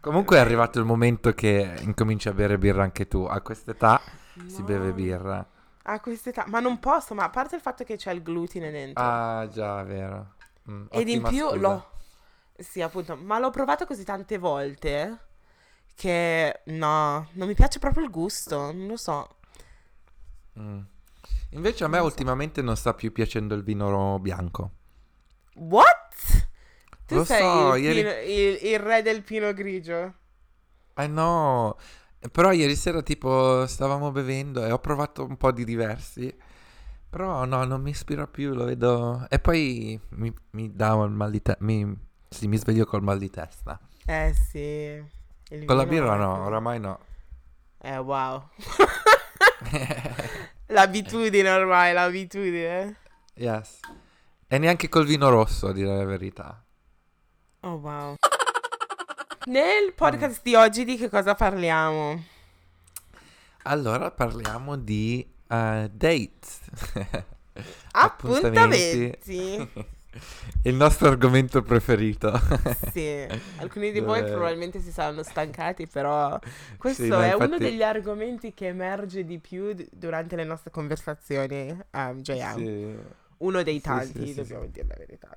Comunque 0.00 0.36
è 0.36 0.40
arrivato 0.40 0.78
il 0.78 0.84
momento 0.84 1.32
che 1.32 1.76
incominci 1.80 2.28
a 2.28 2.32
bere 2.32 2.58
birra 2.58 2.82
anche 2.82 3.08
tu. 3.08 3.24
A 3.24 3.40
quest'età 3.40 4.00
si 4.46 4.60
No. 4.60 4.64
beve 4.64 4.92
birra. 4.92 5.46
A 5.82 6.00
quest'età. 6.00 6.44
Ma 6.48 6.60
non 6.60 6.78
posso, 6.78 7.14
ma 7.14 7.24
a 7.24 7.30
parte 7.30 7.56
il 7.56 7.62
fatto 7.62 7.82
che 7.84 7.96
c'è 7.96 8.12
il 8.12 8.22
glutine 8.22 8.70
dentro. 8.70 9.02
Ah, 9.04 9.48
già, 9.50 9.82
vero. 9.82 10.34
Mm, 10.70 10.86
Ed 10.90 11.08
in 11.08 11.22
più 11.22 11.46
scusa. 11.48 11.56
l'ho... 11.56 11.90
Sì, 12.58 12.80
appunto, 12.82 13.16
ma 13.16 13.38
l'ho 13.38 13.50
provato 13.50 13.86
così 13.86 14.04
tante 14.04 14.36
volte 14.38 15.18
che 15.94 16.60
no, 16.66 17.28
non 17.32 17.48
mi 17.48 17.54
piace 17.54 17.78
proprio 17.78 18.04
il 18.04 18.10
gusto, 18.10 18.72
non 18.72 18.86
lo 18.86 18.96
so. 18.96 19.36
Mm. 20.58 20.80
Invece 21.52 21.84
a 21.84 21.88
me 21.88 21.98
Non 21.98 22.06
lo 22.06 22.10
so. 22.10 22.16
ultimamente 22.16 22.62
non 22.62 22.76
sta 22.76 22.94
più 22.94 23.12
piacendo 23.12 23.54
il 23.54 23.62
vino 23.62 24.18
bianco. 24.18 24.70
What? 25.54 25.97
Tu 27.08 27.16
Lo 27.16 27.24
sei 27.24 27.40
so, 27.40 27.74
il, 27.82 27.82
ieri- 27.84 28.02
pino- 28.02 28.20
il- 28.20 28.58
il 28.72 28.78
re 28.78 29.02
del 29.02 29.22
pino 29.22 29.52
grigio. 29.52 30.14
Eh 30.94 31.06
no, 31.06 31.76
però 32.32 32.50
ieri 32.52 32.74
sera 32.74 33.02
tipo 33.02 33.66
stavamo 33.66 34.10
bevendo 34.10 34.64
e 34.64 34.72
ho 34.72 34.78
provato 34.80 35.24
un 35.24 35.36
po' 35.36 35.52
di 35.52 35.64
diversi, 35.64 36.34
Però 37.10 37.44
no, 37.46 37.64
non 37.64 37.82
mi 37.82 37.90
ispira 37.90 38.26
più, 38.28 38.54
lo 38.54 38.64
vedo... 38.64 39.26
E 39.30 39.38
poi 39.40 40.00
mi, 40.10 40.34
mi 40.52 40.74
dà 40.74 40.94
un 40.94 41.12
mal 41.14 41.30
di 41.30 41.42
testa, 41.42 41.64
mi, 41.64 41.96
sì, 42.28 42.48
mi 42.48 42.58
sveglio 42.58 42.86
col 42.86 43.02
mal 43.02 43.18
di 43.18 43.30
testa. 43.30 43.80
Eh 44.06 44.34
sì. 44.34 45.02
Il 45.50 45.64
Con 45.64 45.76
la 45.76 45.86
birra 45.86 46.14
è 46.14 46.18
no, 46.18 46.44
oramai 46.46 46.80
no. 46.80 46.98
Eh 47.80 47.98
wow. 47.98 48.48
L'abitudine 50.68 51.50
ormai, 51.50 51.92
l'abitudine. 51.92 52.96
Yes. 53.36 53.80
E 54.48 54.58
neanche 54.58 54.88
col 54.88 55.06
vino 55.06 55.28
rosso, 55.30 55.68
a 55.68 55.72
dire 55.72 55.96
la 55.96 56.04
verità. 56.04 56.62
Oh 57.62 57.74
wow. 57.74 58.14
Nel 59.46 59.92
podcast 59.92 60.42
di 60.44 60.54
oggi 60.54 60.84
di 60.84 60.96
che 60.96 61.08
cosa 61.08 61.34
parliamo? 61.34 62.22
Allora 63.64 64.12
parliamo 64.12 64.76
di 64.76 65.26
eh, 65.48 65.90
date. 65.92 66.30
Appuntamenti. 67.92 69.18
Il 70.62 70.74
nostro 70.74 71.08
argomento 71.08 71.62
preferito. 71.62 72.40
Sì, 72.92 73.26
alcuni 73.58 73.90
di 73.90 74.00
voi 74.00 74.22
probabilmente 74.24 74.80
si 74.80 74.92
saranno 74.92 75.24
stancati, 75.24 75.88
però 75.88 76.38
questo 76.76 77.02
Sì, 77.02 77.10
è 77.10 77.34
uno 77.34 77.58
degli 77.58 77.82
argomenti 77.82 78.54
che 78.54 78.68
emerge 78.68 79.24
di 79.24 79.38
più 79.38 79.72
d- 79.72 79.86
durante 79.90 80.36
le 80.36 80.44
nostre 80.44 80.70
conversazioni, 80.70 81.76
um, 81.90 82.20
JM. 82.20 82.56
Sì, 82.56 82.96
Uno 83.38 83.62
dei 83.62 83.80
tanti, 83.80 84.28
sì, 84.28 84.34
dobbiamo 84.34 84.66
dire 84.66 84.86
la 84.88 84.94
verità. 84.96 85.36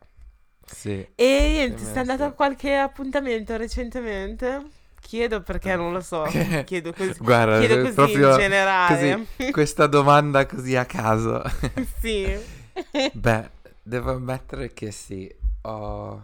Sì. 0.73 1.07
E 1.15 1.49
niente, 1.51 1.84
sei 1.84 1.97
andato 1.97 2.23
a 2.23 2.31
qualche 2.31 2.75
appuntamento 2.75 3.55
recentemente? 3.57 4.63
Chiedo 5.01 5.41
perché 5.41 5.75
non 5.75 5.91
lo 5.91 6.01
so, 6.01 6.23
chiedo 6.65 6.93
così, 6.93 7.15
Guarda, 7.19 7.60
chiedo 7.60 7.73
eh, 7.73 7.81
così 7.81 7.93
proprio 7.93 8.31
in 8.34 8.39
generale. 8.39 9.25
Questa 9.51 9.88
domanda 9.88 10.45
così 10.45 10.75
a 10.75 10.86
caso. 10.86 11.41
sì. 11.99 12.38
Beh, 13.12 13.49
devo 13.81 14.12
ammettere 14.12 14.73
che 14.73 14.91
sì, 14.91 15.29
ho, 15.63 16.21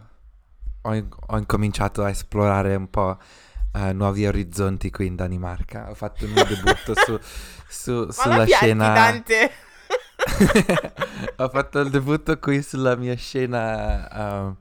ho 0.82 0.94
in- 0.94 1.08
ho 1.26 1.36
incominciato 1.36 2.02
a 2.02 2.10
esplorare 2.10 2.74
un 2.76 2.88
po' 2.88 3.18
eh, 3.74 3.92
nuovi 3.92 4.26
orizzonti 4.26 4.90
qui 4.90 5.06
in 5.06 5.16
Danimarca. 5.16 5.90
Ho 5.90 5.94
fatto 5.94 6.24
il 6.24 6.30
mio 6.30 6.44
debutto 6.44 6.94
su, 6.94 7.18
su- 7.68 8.10
sulla 8.10 8.36
la 8.38 8.44
pianti, 8.44 8.64
scena... 8.66 8.92
Dante? 8.92 9.50
ho 11.36 11.48
fatto 11.48 11.78
il 11.80 11.90
debutto 11.90 12.38
qui 12.38 12.62
sulla 12.62 12.96
mia 12.96 13.14
scena 13.16 14.48
eh, 14.50 14.54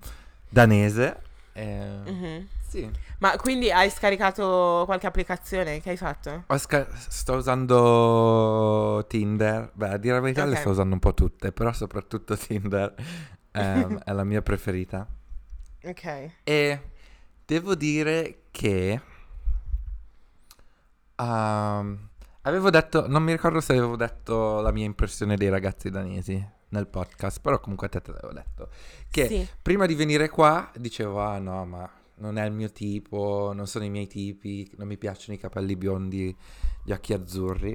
danese. 0.50 1.22
e- 1.54 2.06
Mhm. 2.06 2.48
Sì, 2.68 2.90
Ma 3.20 3.38
quindi 3.38 3.72
hai 3.72 3.90
scaricato 3.90 4.84
qualche 4.86 5.08
applicazione? 5.08 5.80
Che 5.80 5.90
hai 5.92 5.98
fatto? 5.98 6.44
Sca- 6.58 6.88
sto 6.98 7.36
usando 7.36 9.06
Tinder. 9.08 9.72
Beh, 9.74 9.90
a 9.94 9.98
dire 9.98 10.16
la 10.16 10.20
verità 10.20 10.44
le 10.44 10.52
Ok. 10.52 10.58
sto 10.58 10.70
usando 10.72 10.94
un 10.94 11.00
po' 11.00 11.14
tutte, 11.14 11.52
però 11.54 11.72
soprattutto 11.72 12.36
Tinder 12.38 12.94
ehm, 13.52 14.00
è 14.00 14.12
la 14.12 14.24
mia 14.26 14.42
preferita. 14.42 15.08
Ok. 15.84 16.30
E 16.44 16.82
devo 17.46 17.74
dire 17.76 18.42
che 18.52 19.00
ehm, 21.16 22.07
avevo 22.48 22.70
detto, 22.70 23.08
non 23.08 23.24
mi 23.24 23.32
ricordo 23.32 23.60
se 23.62 23.74
avevo 23.74 23.96
detto 23.96 24.60
la 24.62 24.72
mia 24.72 24.86
impressione 24.86 25.36
dei 25.38 25.50
ragazzi 25.50 25.90
danesi 25.90 26.56
nel 26.70 26.88
podcast, 26.88 27.40
però 27.42 27.60
comunque 27.60 27.88
a 27.88 27.90
te 27.90 28.02
te 28.02 28.12
l'avevo 28.12 28.34
detto. 28.34 28.70
Che 29.10 29.28
Sì. 29.28 29.48
prima 29.62 29.86
di 29.86 29.96
venire 29.96 30.30
qua 30.30 30.70
dicevo, 30.76 31.22
ah 31.22 31.40
no, 31.40 31.66
ma 31.66 31.90
non 32.16 32.38
è 32.38 32.46
il 32.46 32.52
mio 32.52 32.72
tipo, 32.72 33.52
non 33.54 33.68
sono 33.68 33.86
i 33.86 33.90
miei 33.90 34.08
tipi, 34.08 34.70
non 34.78 34.88
mi 34.88 34.98
piacciono 34.98 35.36
i 35.36 35.40
capelli 35.40 35.76
biondi, 35.76 36.36
gli 36.84 36.92
occhi 36.92 37.14
azzurri. 37.14 37.72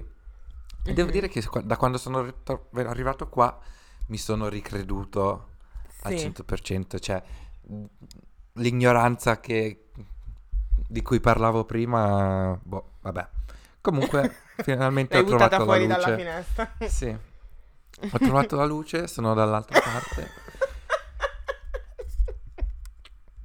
E 0.85 0.93
devo 0.93 1.07
Mhm. 1.07 1.13
dire 1.13 1.29
che 1.29 1.43
da 1.65 1.77
quando 1.77 1.97
sono 1.97 2.19
arrivato 2.73 3.29
qua 3.29 3.57
mi 4.07 4.19
sono 4.19 4.49
ricreduto 4.49 5.51
al 6.03 6.13
Sì. 6.13 6.19
100%, 6.19 6.99
cioè 6.99 7.23
mh, 7.69 7.85
l'ignoranza 8.55 9.39
che, 9.41 9.85
di 10.89 11.03
cui 11.03 11.21
parlavo 11.21 11.65
prima, 11.65 12.59
boh, 12.63 12.95
vabbè. 13.01 13.29
Comunque, 13.81 14.35
finalmente 14.63 15.15
L'hai 15.15 15.23
ho 15.25 15.27
trovato 15.27 15.65
fuori 15.65 15.87
la 15.87 15.95
dalla 15.97 16.09
luce. 16.11 16.19
finestra. 16.19 16.73
Sì, 16.89 17.09
ho 18.13 18.19
trovato 18.19 18.57
la 18.57 18.65
luce, 18.65 19.07
sono 19.07 19.35
dall'altra 19.35 19.81
parte. 19.81 20.31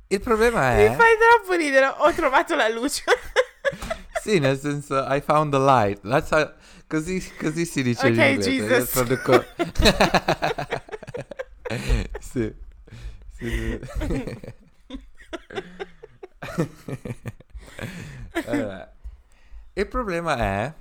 Il 0.10 0.22
problema 0.22 0.74
Mi 0.76 0.84
è... 0.84 0.96
fai 0.96 1.15
troppo 1.17 1.54
ridere. 1.58 1.86
Ho 1.98 2.12
trovato 2.13 2.56
la 2.56 2.67
luce. 2.70 3.04
Sì, 4.28 4.39
nel 4.39 4.60
senso, 4.60 5.06
I 5.08 5.22
found 5.22 5.54
the 5.54 5.58
light. 5.60 6.00
How- 6.04 6.52
così, 6.88 7.24
così 7.38 7.63
si 7.65 7.82
dice 7.82 8.08
in 8.10 8.20
Ok, 8.20 8.26
inglese. 8.26 8.52
Jesus. 8.52 8.89
traduco- 8.91 9.46
sì. 12.20 12.54
sì, 13.38 13.80
sì. 13.80 14.39
Il 19.74 19.88
problema 19.88 20.38
è 20.38 20.74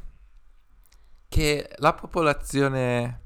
che 1.37 1.69
la 1.81 1.93
popolazione 1.93 3.21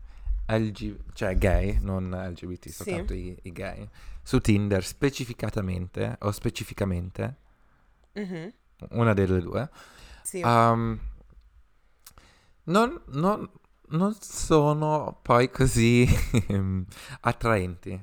LG, 0.48 1.12
cioè 1.12 1.36
gay, 1.36 1.78
non 1.80 2.10
LGBT, 2.10 2.64
Sì. 2.64 2.72
soltanto 2.72 3.14
i, 3.14 3.38
i 3.42 3.52
gay, 3.52 3.88
su 4.22 4.40
Tinder 4.40 4.84
specificatamente, 4.84 6.16
o 6.22 6.32
specificamente, 6.32 7.36
Mhm. 8.14 8.52
una 8.90 9.14
delle 9.14 9.40
due, 9.40 9.70
Sì. 10.24 10.40
Um, 10.42 10.98
non, 12.64 13.00
non- 13.10 13.48
non 13.92 14.14
sono 14.20 15.18
poi 15.22 15.48
così 15.50 16.04
attraenti. 17.20 18.00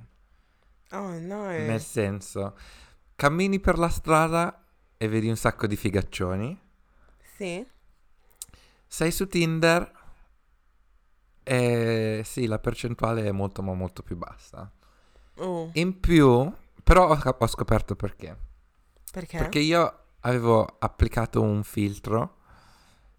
oh 0.92 1.20
no. 1.20 1.52
eh. 1.52 1.66
Nel 1.66 1.82
senso, 1.82 2.58
cammini 3.16 3.60
per 3.60 3.78
la 3.78 3.90
strada 3.90 4.64
e 4.98 5.08
vedi 5.10 5.28
un 5.28 5.36
sacco 5.36 5.68
di 5.68 5.76
figaccioni. 5.76 6.58
Sì. 7.36 7.66
Sei 8.90 9.12
su 9.12 9.28
Tinder 9.28 9.96
e 11.48 12.22
sì, 12.26 12.46
la 12.48 12.60
percentuale 12.60 13.26
è 13.26 13.32
molto 13.32 13.62
ma 13.64 13.74
molto 13.74 14.04
più 14.04 14.18
bassa. 14.18 14.72
Oh, 15.38 15.74
In 15.74 16.00
più, 16.00 16.52
però 16.84 17.10
ho, 17.10 17.36
ho 17.40 17.48
scoperto 17.48 17.96
perché. 17.96 18.36
perché? 19.12 19.38
Perché 19.38 19.60
io 19.60 20.00
avevo 20.22 20.66
applicato 20.80 21.42
un 21.42 21.64
filtro 21.64 22.36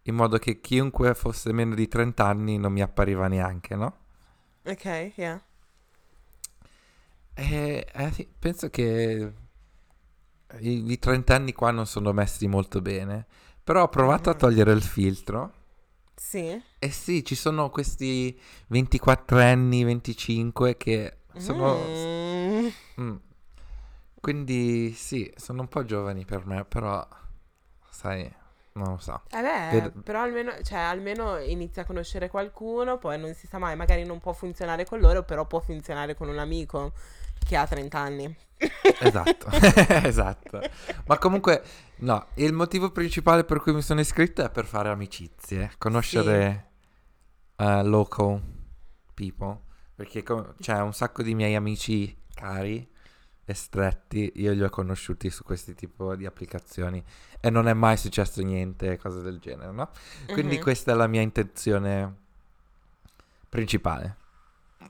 in 0.05 0.14
modo 0.17 0.38
che 0.38 0.61
chiunque 0.61 1.14
fosse 1.14 1.53
meno 1.53 1.75
di 1.75 1.88
30 1.88 2.27
anni 2.27 2.59
non 2.59 2.73
mi 2.73 2.83
appariva 2.83 3.29
neanche, 3.29 3.77
no? 3.77 3.97
Ok, 4.67 4.85
yeah. 5.17 5.41
Eh, 7.35 7.87
sì, 8.12 8.29
penso 8.38 8.69
che 8.71 9.33
i, 10.61 10.91
i 10.93 10.99
30 10.99 11.35
anni 11.35 11.53
qua 11.53 11.71
non 11.71 11.87
sono 11.87 12.12
messi 12.12 12.47
molto 12.47 12.81
bene. 12.81 13.27
Però 13.62 13.83
ho 13.83 13.88
provato 13.88 14.31
a 14.31 14.35
Mm. 14.35 14.38
togliere 14.38 14.73
il 14.73 14.83
filtro. 14.83 15.53
Sì. 16.19 16.61
E 16.79 16.91
sì, 16.91 17.25
ci 17.25 17.35
sono 17.35 17.71
questi 17.71 18.39
24 18.69 19.39
anni, 19.39 19.85
25 19.85 20.77
che 20.77 21.19
sono... 21.37 21.75
Mm. 21.77 22.69
Mm. 23.01 23.17
Quindi 24.21 24.93
sì, 24.93 25.33
sono 25.37 25.63
un 25.63 25.69
po' 25.69 25.85
giovani 25.85 26.25
per 26.25 26.45
me, 26.45 26.65
però 26.65 27.07
sai, 27.89 28.31
non 28.73 28.91
lo 28.91 28.99
so. 28.99 29.23
Vabbè, 29.31 29.69
Vedo- 29.71 29.93
però 30.03 30.23
almeno, 30.23 30.61
cioè, 30.63 30.79
almeno 30.79 31.39
inizia 31.39 31.83
a 31.83 31.85
conoscere 31.85 32.29
qualcuno, 32.29 32.99
poi 32.99 33.19
non 33.19 33.33
si 33.35 33.47
sa 33.47 33.59
mai, 33.59 33.77
magari 33.77 34.05
non 34.05 34.19
può 34.19 34.33
funzionare 34.33 34.85
con 34.85 34.99
loro, 34.99 35.23
però 35.23 35.47
può 35.47 35.61
funzionare 35.61 36.15
con 36.15 36.29
un 36.29 36.39
amico 36.39 36.93
che 37.46 37.57
ha 37.57 37.66
30 37.66 37.98
anni. 37.98 38.37
Esatto, 39.01 39.48
esatto. 40.05 40.61
Ma 41.07 41.18
comunque, 41.18 41.62
no, 41.98 42.27
il 42.35 42.53
motivo 42.53 42.90
principale 42.90 43.44
per 43.44 43.61
cui 43.61 43.72
mi 43.72 43.83
sono 43.83 44.01
iscritto 44.01 44.42
è 44.44 44.51
per 44.51 44.66
fare 44.66 44.88
amicizie, 44.88 45.72
conoscere 45.79 46.70
eh, 47.57 47.83
local 47.85 48.40
people, 49.14 49.61
perché 49.94 50.22
co- 50.22 50.55
c'è 50.61 50.81
un 50.81 50.92
sacco 50.92 51.22
di 51.22 51.35
miei 51.35 51.55
amici 51.55 52.16
cari 52.35 52.88
e 53.44 53.55
stretti, 53.55 54.33
io 54.37 54.53
li 54.53 54.62
ho 54.62 54.68
conosciuti 54.68 55.31
su 55.31 55.42
questi 55.42 55.74
tipo 55.74 56.14
di 56.16 56.27
applicazioni 56.27 57.03
e 57.40 57.48
non 57.51 57.66
è 57.66 57.72
mai 57.72 57.96
successo 57.96 58.42
niente, 58.42 58.98
cose 58.98 59.22
del 59.22 59.38
genere, 59.38 59.72
no? 59.72 59.90
Quindi 60.33 60.57
Mhm. 60.57 60.62
questa 60.62 60.92
è 60.92 60.94
la 60.94 61.07
mia 61.07 61.22
intenzione 61.22 62.14
principale. 63.48 64.16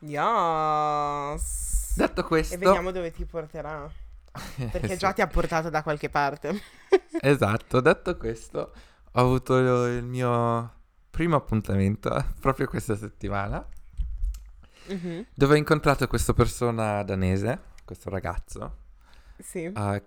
Yes. 0.01 1.94
Detto 1.96 2.22
questo, 2.24 2.55
E 2.55 2.59
vediamo 2.59 2.90
dove 2.92 3.11
ti 3.11 3.24
porterà. 3.24 3.90
Perché 4.70 4.96
già 4.96 5.12
ti 5.12 5.20
ha 5.20 5.27
portato 5.27 5.68
da 5.70 5.83
qualche 5.83 6.09
parte. 6.11 6.61
Esatto, 7.20 7.81
detto 7.81 8.16
questo, 8.16 8.72
ho 9.12 9.20
avuto 9.20 9.57
il 9.87 10.05
mio 10.05 10.72
primo 11.11 11.35
appuntamento 11.37 12.24
proprio 12.40 12.66
questa 12.68 12.96
settimana, 12.96 13.66
Mhm, 14.87 15.27
dove 15.35 15.55
ho 15.55 15.57
incontrato 15.57 16.07
questa 16.07 16.33
persona 16.33 17.03
danese, 17.03 17.61
questo 17.85 18.09
ragazzo, 18.09 18.77
Sì. 19.38 19.64
eh, 19.64 20.03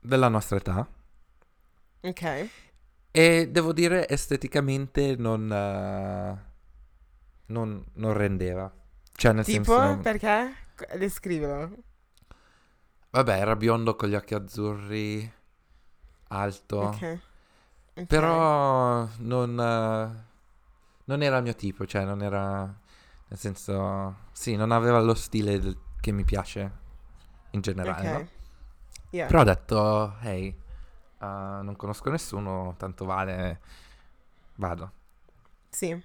della 0.00 0.28
nostra 0.28 0.56
età, 0.56 0.88
Ok. 2.02 2.48
e 3.10 3.48
devo 3.50 3.72
dire 3.72 4.08
esteticamente 4.08 5.16
non, 5.16 5.50
eh, 5.52 6.47
non, 7.48 7.84
non 7.94 8.12
rendeva. 8.14 8.72
Cioè, 9.14 9.32
nel 9.32 9.44
Tipo, 9.44 9.72
senso... 9.74 9.98
perché? 10.02 10.54
Descrivilo. 10.96 11.70
Vabbè, 13.10 13.38
era 13.38 13.56
biondo 13.56 13.96
con 13.96 14.08
gli 14.08 14.14
occhi 14.14 14.34
azzurri, 14.34 15.32
alto. 16.28 16.78
Ok. 16.78 17.18
Ok. 17.96 18.06
Però 18.06 19.08
non, 19.18 19.54
non 21.04 21.22
era 21.22 21.36
il 21.38 21.42
mio 21.42 21.54
tipo, 21.54 21.86
cioè 21.86 22.04
non 22.04 22.22
era... 22.22 22.64
Nel 23.28 23.38
senso... 23.38 24.16
Sì, 24.32 24.56
non 24.56 24.70
aveva 24.72 25.00
lo 25.00 25.14
stile 25.14 25.58
del- 25.58 25.78
che 26.00 26.12
mi 26.12 26.24
piace 26.24 26.72
in 27.50 27.60
generale, 27.60 28.08
Ok. 28.08 28.12
no? 28.12 28.28
Yeah. 29.10 29.26
Però 29.26 29.40
ho 29.40 29.44
detto, 29.44 30.16
hey, 30.20 30.48
eh, 30.48 30.54
non 31.26 31.74
conosco 31.76 32.10
nessuno, 32.10 32.74
tanto 32.78 33.04
vale, 33.04 33.60
vado. 34.56 34.92
Sì. 35.70 36.02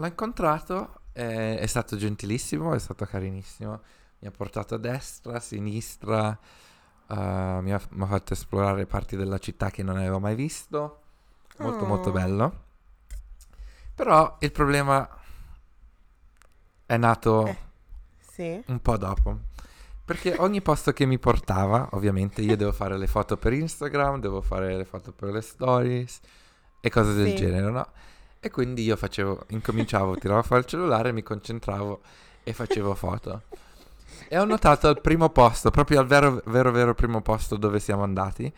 L'ho 0.00 0.06
incontrato, 0.06 1.00
eh, 1.12 1.58
è 1.58 1.66
stato 1.66 1.96
gentilissimo, 1.96 2.74
è 2.74 2.78
stato 2.78 3.04
carinissimo. 3.04 3.80
Mi 4.20 4.28
ha 4.28 4.30
portato 4.30 4.74
a 4.74 4.78
destra, 4.78 5.34
a 5.36 5.40
sinistra, 5.40 6.30
eh, 7.08 7.58
mi, 7.60 7.72
ha, 7.72 7.80
mi 7.90 8.02
ha 8.02 8.06
fatto 8.06 8.32
esplorare 8.32 8.86
parti 8.86 9.16
della 9.16 9.38
città 9.38 9.70
che 9.70 9.82
non 9.82 9.96
avevo 9.98 10.18
mai 10.18 10.34
visto. 10.34 11.00
Molto, 11.58 11.84
molto 11.84 12.08
Oh. 12.08 12.12
bello. 12.12 12.62
Però 13.94 14.36
il 14.40 14.50
problema 14.52 15.06
è 16.86 16.96
nato 16.96 17.46
Eh. 17.46 17.58
Sì. 18.18 18.62
un 18.68 18.80
po' 18.80 18.96
dopo. 18.96 19.38
Perché 20.04 20.36
ogni 20.38 20.62
posto 20.62 20.92
che 20.92 21.04
mi 21.04 21.18
portava, 21.18 21.88
ovviamente, 21.92 22.40
io 22.40 22.56
devo 22.56 22.72
fare 22.72 22.96
le 22.96 23.06
foto 23.06 23.36
per 23.36 23.52
Instagram, 23.52 24.18
devo 24.20 24.40
fare 24.40 24.74
le 24.76 24.84
foto 24.84 25.12
per 25.12 25.30
le 25.30 25.40
stories 25.42 26.20
e 26.80 26.88
cose 26.90 27.12
del 27.12 27.28
Sì. 27.28 27.36
genere, 27.36 27.70
no? 27.70 27.86
E 28.42 28.50
quindi 28.50 28.82
io 28.84 28.96
facevo, 28.96 29.44
incominciavo, 29.48 30.16
tiravo 30.16 30.42
fuori 30.42 30.62
il 30.62 30.68
cellulare, 30.68 31.12
mi 31.12 31.22
concentravo 31.22 32.00
e 32.42 32.54
facevo 32.54 32.94
foto. 32.94 33.42
E 34.28 34.38
ho 34.38 34.44
notato 34.46 34.88
al 34.88 35.00
primo 35.02 35.28
posto, 35.28 35.70
proprio 35.70 36.00
al 36.00 36.06
vero, 36.06 36.40
vero, 36.46 36.70
vero 36.72 36.94
primo 36.94 37.20
posto 37.20 37.56
dove 37.56 37.80
siamo 37.80 38.02
andati, 38.02 38.50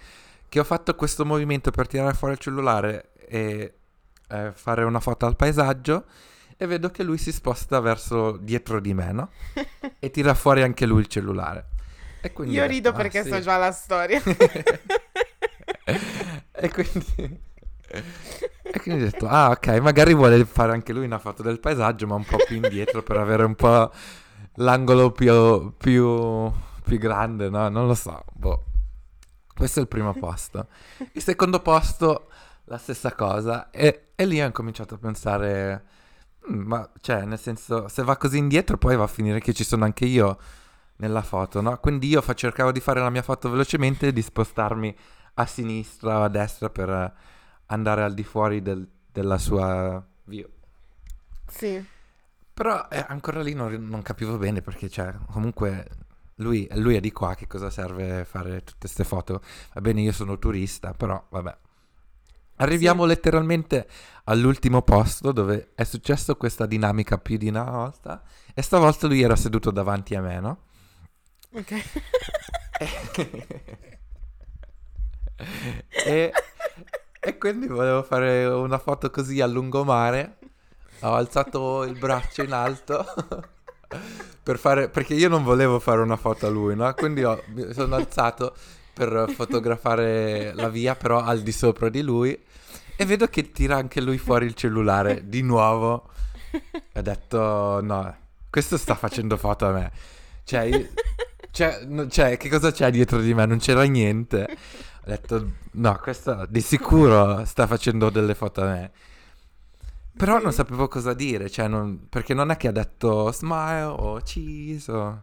che 0.48 0.60
ho 0.60 0.64
fatto 0.64 0.94
questo 0.94 1.24
movimento 1.24 1.72
per 1.72 1.88
tirare 1.88 2.14
fuori 2.14 2.34
il 2.34 2.38
cellulare 2.38 3.10
e 3.26 3.74
eh, 4.28 4.52
fare 4.54 4.84
una 4.84 5.00
foto 5.00 5.26
al 5.26 5.34
paesaggio 5.34 6.04
e 6.56 6.66
vedo 6.66 6.90
che 6.90 7.02
lui 7.02 7.18
si 7.18 7.32
sposta 7.32 7.80
verso 7.80 8.36
dietro 8.36 8.78
di 8.78 8.94
me, 8.94 9.10
no? 9.10 9.30
E 9.98 10.10
tira 10.10 10.34
fuori 10.34 10.62
anche 10.62 10.86
lui 10.86 11.00
il 11.00 11.08
cellulare. 11.08 11.70
E 12.20 12.32
quindi 12.32 12.54
Io 12.54 12.60
ho 12.60 12.66
detto, 12.66 12.76
rido 12.76 12.88
"Ah, 12.90 12.92
perché 12.92 13.24
sì." 13.24 13.30
so 13.30 13.40
già 13.40 13.56
la 13.56 13.72
storia. 13.72 14.22
e 16.52 16.70
quindi... 16.70 17.50
E 18.62 18.80
quindi 18.80 19.02
ho 19.02 19.10
detto, 19.10 19.26
ah 19.28 19.50
ok, 19.50 19.66
magari 19.80 20.14
vuole 20.14 20.44
fare 20.44 20.72
anche 20.72 20.92
lui 20.92 21.04
una 21.04 21.18
foto 21.18 21.42
del 21.42 21.60
paesaggio, 21.60 22.06
ma 22.06 22.14
un 22.14 22.24
po' 22.24 22.38
più 22.46 22.56
indietro 22.56 23.02
per 23.02 23.18
avere 23.18 23.44
un 23.44 23.54
po' 23.54 23.90
l'angolo 24.56 25.10
più, 25.12 25.74
più, 25.76 26.50
più 26.84 26.98
grande, 26.98 27.48
no? 27.50 27.68
Non 27.68 27.86
lo 27.86 27.94
so, 27.94 28.24
boh. 28.32 28.64
Questo 29.54 29.78
è 29.80 29.82
il 29.82 29.88
primo 29.88 30.14
posto. 30.14 30.68
Il 31.12 31.22
secondo 31.22 31.60
posto, 31.60 32.28
la 32.64 32.78
stessa 32.78 33.14
cosa. 33.14 33.70
E, 33.70 34.08
e 34.14 34.24
lì 34.26 34.40
ho 34.40 34.46
incominciato 34.46 34.94
a 34.94 34.98
pensare, 34.98 35.84
"Mm, 36.50 36.62
ma 36.66 36.90
cioè, 37.00 37.24
nel 37.24 37.38
senso, 37.38 37.88
se 37.88 38.02
va 38.02 38.16
così 38.16 38.38
indietro 38.38 38.78
poi 38.78 38.96
va 38.96 39.04
a 39.04 39.06
finire 39.06 39.40
che 39.40 39.52
ci 39.52 39.64
sono 39.64 39.84
anche 39.84 40.06
io 40.06 40.38
nella 40.96 41.22
foto, 41.22 41.60
no? 41.60 41.78
Quindi 41.78 42.08
io 42.08 42.22
fa- 42.22 42.34
cercavo 42.34 42.72
di 42.72 42.80
fare 42.80 43.00
la 43.00 43.10
mia 43.10 43.22
foto 43.22 43.50
velocemente 43.50 44.08
e 44.08 44.12
di 44.12 44.22
spostarmi 44.22 44.96
a 45.34 45.46
sinistra 45.46 46.18
o 46.18 46.22
a 46.24 46.28
destra 46.28 46.70
per 46.70 47.14
andare 47.72 48.02
al 48.02 48.14
di 48.14 48.24
fuori 48.24 48.62
del- 48.62 48.88
della 49.10 49.38
sua 49.38 50.04
view. 50.24 50.48
sì. 51.48 51.84
Però 52.54 52.86
eh, 52.90 53.02
ancora 53.08 53.40
lì 53.42 53.54
non, 53.54 53.72
non 53.88 54.02
capivo 54.02 54.36
bene 54.36 54.60
perché, 54.60 54.88
cioè, 54.90 55.14
comunque 55.30 55.88
lui, 56.36 56.68
lui 56.74 56.96
è 56.96 57.00
di 57.00 57.10
qua, 57.10 57.34
che 57.34 57.46
cosa 57.46 57.70
serve 57.70 58.24
fare 58.26 58.58
tutte 58.62 58.80
queste 58.80 59.04
foto? 59.04 59.40
Va 59.72 59.80
bene, 59.80 60.02
io 60.02 60.12
sono 60.12 60.38
turista, 60.38 60.92
però 60.92 61.22
vabbè. 61.30 61.56
Arriviamo 62.56 63.06
letteralmente 63.06 63.88
all'ultimo 64.24 64.82
posto 64.82 65.32
dove 65.32 65.70
è 65.74 65.84
successo 65.84 66.36
questa 66.36 66.66
dinamica 66.66 67.16
più 67.18 67.36
di 67.38 67.48
una 67.48 67.64
volta 67.64 68.22
e 68.54 68.60
stavolta 68.62 69.06
lui 69.06 69.22
era 69.22 69.34
seduto 69.34 69.70
davanti 69.70 70.14
a 70.14 70.20
me, 70.20 70.38
no? 70.40 70.58
Ok. 71.54 71.72
e, 76.04 76.04
e 76.04 76.32
quindi 77.38 77.66
volevo 77.68 78.02
fare 78.02 78.44
una 78.46 78.78
foto 78.78 79.10
così 79.10 79.40
a 79.40 79.46
lungomare. 79.46 80.38
Ho 81.00 81.14
alzato 81.14 81.84
il 81.84 81.98
braccio 81.98 82.42
in 82.42 82.52
alto 82.52 83.04
per 84.42 84.58
fare, 84.58 84.88
perché 84.88 85.14
io 85.14 85.28
non 85.28 85.42
volevo 85.44 85.78
fare 85.78 86.00
una 86.00 86.16
foto 86.16 86.46
a 86.46 86.50
lui, 86.50 86.74
no? 86.74 86.92
Quindi 86.94 87.22
ho- 87.24 87.42
mi 87.54 87.72
sono 87.72 87.94
alzato 87.96 88.54
per 88.92 89.26
fotografare 89.34 90.52
la 90.54 90.68
via, 90.68 90.94
però 90.94 91.20
al 91.22 91.40
di 91.42 91.52
sopra 91.52 91.88
di 91.88 92.02
lui. 92.02 92.38
E 92.96 93.04
vedo 93.06 93.26
che 93.26 93.50
tira 93.52 93.76
anche 93.76 94.00
lui 94.00 94.18
fuori 94.18 94.46
il 94.46 94.54
cellulare 94.54 95.22
di 95.28 95.42
nuovo. 95.42 96.10
E 96.50 96.98
ho 96.98 97.02
detto, 97.02 97.80
no, 97.82 98.16
questo 98.50 98.76
sta 98.76 98.94
facendo 98.94 99.36
foto 99.36 99.66
a 99.66 99.72
me. 99.72 99.92
Cioè, 100.44 100.60
io- 100.62 100.88
cioè, 101.50 101.84
no- 101.86 102.08
cioè, 102.08 102.36
che 102.36 102.48
cosa 102.48 102.70
c'è 102.72 102.90
dietro 102.90 103.20
di 103.20 103.32
me? 103.34 103.46
Non 103.46 103.58
c'era 103.58 103.82
niente. 103.84 104.56
Ho 105.04 105.10
detto, 105.10 105.50
no, 105.72 105.98
questo 106.00 106.46
di 106.48 106.60
sicuro 106.60 107.44
sta 107.44 107.66
facendo 107.66 108.08
delle 108.10 108.34
foto 108.34 108.62
a 108.62 108.66
me. 108.66 108.90
Però 110.16 110.36
Sì. 110.38 110.42
non 110.44 110.52
sapevo 110.52 110.86
cosa 110.88 111.12
dire, 111.14 111.50
cioè, 111.50 111.66
non- 111.68 112.06
perché 112.08 112.34
non 112.34 112.50
è 112.50 112.56
che 112.56 112.68
ha 112.68 112.72
detto 112.72 113.32
smile 113.32 113.82
o 113.82 114.20
cheese 114.22 114.92
o 114.92 115.22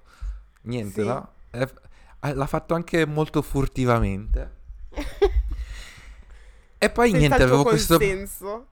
niente, 0.63 1.01
Sì. 1.01 1.07
no? 1.07 1.31
E- 1.51 1.73
eh, 2.21 2.33
l'ha 2.33 2.47
fatto 2.47 2.73
anche 2.73 3.05
molto 3.05 3.41
furtivamente. 3.41 4.57
E 6.77 6.89
poi 6.89 7.11
Senza 7.11 7.17
niente, 7.27 7.43
il 7.43 7.49
tuo 7.49 7.55
avevo 7.57 7.69
questo... 7.69 7.97
consenso. 7.97 8.67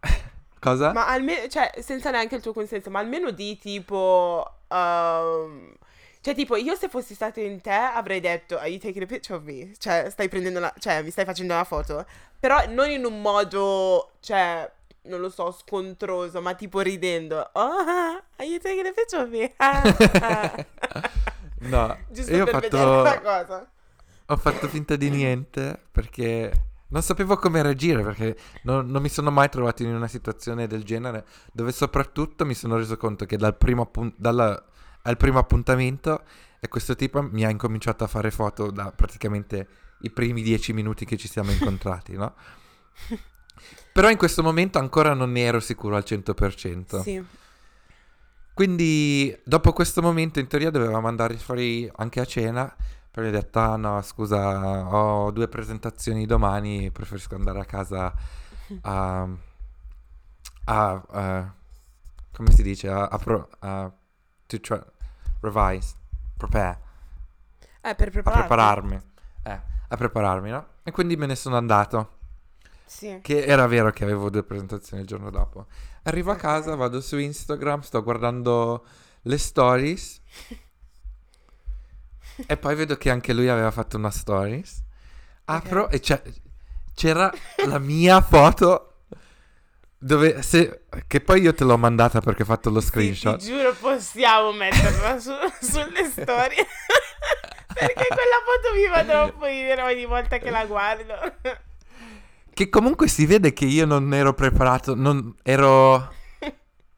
Cosa? 0.60 0.92
Ma 0.92 1.06
almeno, 1.08 1.48
cioè, 1.48 1.70
senza 1.80 2.10
neanche 2.10 2.36
il 2.36 2.42
tuo 2.42 2.52
consenso, 2.52 2.90
ma 2.90 2.98
almeno 2.98 3.30
di 3.30 3.58
tipo... 3.58 4.60
ehm, 4.68 5.72
cioè, 6.20 6.34
tipo, 6.34 6.56
io 6.56 6.74
se 6.74 6.88
fossi 6.88 7.14
stato 7.14 7.40
in 7.40 7.60
te 7.60 7.70
avrei 7.70 8.20
detto, 8.20 8.58
are 8.58 8.68
you 8.68 8.78
taking 8.78 9.02
a 9.02 9.06
picture 9.06 9.38
of 9.38 9.44
me? 9.44 9.72
Cioè, 9.78 10.08
stai 10.10 10.28
prendendo 10.28 10.58
la... 10.60 10.72
Cioè, 10.78 11.02
mi 11.02 11.10
stai 11.10 11.24
facendo 11.24 11.54
una 11.54 11.64
foto. 11.64 12.04
Però 12.38 12.64
non 12.68 12.90
in 12.90 13.04
un 13.04 13.20
modo, 13.20 14.12
cioè, 14.20 14.70
non 15.02 15.20
lo 15.20 15.30
so, 15.30 15.50
scontroso, 15.50 16.40
ma 16.42 16.54
tipo 16.54 16.80
ridendo. 16.80 17.50
Oh, 17.52 18.20
are 18.36 18.46
you 18.46 18.58
taking 18.58 18.86
a 18.86 18.92
picture 18.92 19.22
of 19.22 19.28
me? 19.30 19.54
No, 21.60 21.94
Giusto 22.08 22.34
io 22.34 22.44
ho 22.44 22.46
fatto... 22.46 23.68
Ho 24.26 24.36
fatto 24.36 24.68
finta 24.68 24.96
di 24.96 25.10
niente 25.10 25.78
perché 25.90 26.52
non 26.88 27.02
sapevo 27.02 27.36
come 27.36 27.62
reagire 27.62 28.02
perché 28.02 28.36
non, 28.62 28.86
non 28.86 29.02
mi 29.02 29.08
sono 29.08 29.30
mai 29.30 29.48
trovato 29.48 29.82
in 29.82 29.92
una 29.94 30.06
situazione 30.06 30.66
del 30.66 30.84
genere 30.84 31.24
dove 31.52 31.72
soprattutto 31.72 32.46
mi 32.46 32.54
sono 32.54 32.76
reso 32.76 32.96
conto 32.96 33.26
che 33.26 33.36
dal 33.36 33.56
primo, 33.56 33.82
appun- 33.82 34.14
dalla- 34.16 34.62
al 35.02 35.16
primo 35.16 35.38
appuntamento 35.38 36.22
e 36.60 36.68
questo 36.68 36.94
tipo 36.94 37.22
mi 37.22 37.44
ha 37.44 37.50
incominciato 37.50 38.04
a 38.04 38.06
fare 38.06 38.30
foto 38.30 38.70
da 38.70 38.92
praticamente 38.92 39.66
i 40.02 40.10
primi 40.10 40.42
dieci 40.42 40.72
minuti 40.72 41.04
che 41.04 41.16
ci 41.16 41.28
siamo 41.28 41.50
incontrati, 41.50 42.14
no? 42.16 42.34
Però 43.92 44.08
in 44.08 44.16
questo 44.16 44.42
momento 44.42 44.78
ancora 44.78 45.14
non 45.14 45.32
ne 45.32 45.40
ero 45.42 45.60
sicuro 45.60 45.96
al 45.96 46.04
100%. 46.06 47.00
Sì. 47.00 47.24
Quindi 48.54 49.36
dopo 49.44 49.72
questo 49.72 50.02
momento 50.02 50.38
in 50.38 50.46
teoria 50.46 50.70
dovevamo 50.70 51.08
andare 51.08 51.36
fuori 51.36 51.90
anche 51.96 52.20
a 52.20 52.24
cena. 52.24 52.74
Poi 53.10 53.24
gli 53.24 53.28
ho 53.28 53.30
detto, 53.30 53.58
ah 53.58 53.76
no, 53.76 54.00
scusa, 54.02 54.86
ho 54.94 55.30
due 55.32 55.48
presentazioni 55.48 56.26
domani, 56.26 56.90
preferisco 56.90 57.34
andare 57.34 57.60
a 57.60 57.64
casa 57.64 58.14
a... 58.82 59.28
a- 60.64 61.04
a- 61.10 61.54
come 62.32 62.50
si 62.52 62.62
dice? 62.62 62.88
A, 62.88 63.06
a 63.06 63.18
pro- 63.18 63.48
a- 63.60 63.92
to 64.50 64.60
try- 64.60 64.82
revise, 65.40 65.94
prepare, 66.36 66.78
Eh, 67.82 67.94
per 67.94 68.08
a 68.08 68.10
prepararti. 68.10 68.46
prepararmi. 68.46 69.00
Eh, 69.44 69.60
a 69.88 69.96
prepararmi, 69.96 70.50
no? 70.50 70.66
E 70.82 70.90
quindi 70.90 71.16
me 71.16 71.26
ne 71.26 71.36
sono 71.36 71.56
andato. 71.56 72.18
Sì. 72.84 73.20
Che 73.22 73.44
era 73.44 73.66
vero 73.68 73.90
che 73.92 74.02
avevo 74.04 74.30
due 74.30 74.42
presentazioni 74.42 75.02
il 75.02 75.08
giorno 75.08 75.30
dopo. 75.30 75.66
Arrivo 76.02 76.32
a 76.32 76.36
casa, 76.36 76.74
vado 76.74 77.00
su 77.00 77.16
Instagram, 77.18 77.80
sto 77.82 78.02
guardando 78.02 78.84
le 79.22 79.38
stories. 79.38 80.20
e 82.46 82.56
poi 82.56 82.74
vedo 82.74 82.96
che 82.96 83.10
anche 83.10 83.32
lui 83.32 83.48
aveva 83.48 83.70
fatto 83.70 83.96
una 83.96 84.10
stories. 84.10 84.82
Apro 85.44 85.84
Ok. 85.84 85.94
e 85.94 86.32
c'era 86.94 87.30
la 87.66 87.78
mia 87.78 88.20
foto. 88.20 88.89
Dove 90.02 90.40
se, 90.42 90.84
che 91.06 91.20
poi 91.20 91.42
io 91.42 91.52
te 91.52 91.62
l'ho 91.64 91.76
mandata 91.76 92.20
perché 92.20 92.42
ho 92.42 92.46
fatto 92.46 92.70
lo 92.70 92.80
Sì, 92.80 92.86
screenshot. 92.86 93.38
ti 93.38 93.46
giuro 93.46 93.74
possiamo 93.74 94.50
metterla 94.52 95.18
su- 95.20 95.30
sulle 95.60 96.04
storie. 96.10 96.66
Perché 97.80 98.06
quella 98.08 98.40
foto 98.44 98.74
mi 98.76 98.86
fa 98.92 99.04
troppo 99.04 99.44
ridere 99.46 99.82
ogni 99.82 100.04
volta 100.04 100.38
che 100.38 100.50
la 100.50 100.66
guardo. 100.66 101.14
Che 102.52 102.68
comunque 102.68 103.08
si 103.08 103.24
vede 103.26 103.52
che 103.52 103.64
io 103.64 103.86
non 103.86 104.12
ero 104.12 104.34
preparato, 104.34 104.94
non 104.94 105.34
ero 105.42 106.10
eh, 106.40 106.48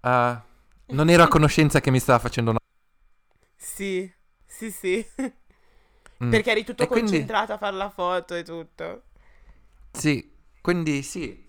non 0.87 1.09
ero 1.11 1.23
a 1.25 1.29
conoscenza 1.29 1.81
che 1.81 1.91
mi 1.91 2.01
stava 2.01 2.19
facendo 2.21 2.51
una... 2.51 2.59
Sì, 3.57 4.11
sì, 4.47 4.71
sì. 4.71 5.07
Mm. 6.25 6.31
Perché 6.31 6.51
eri 6.53 6.65
tutto 6.65 6.85
E 6.85 6.87
quindi- 6.87 7.11
concentrato 7.11 7.53
a 7.53 7.59
fare 7.59 7.77
la 7.77 7.91
foto 7.91 8.35
e 8.35 8.43
tutto. 8.43 9.03
Sì, 9.93 10.33
quindi 10.61 11.03
sì. 11.03 11.49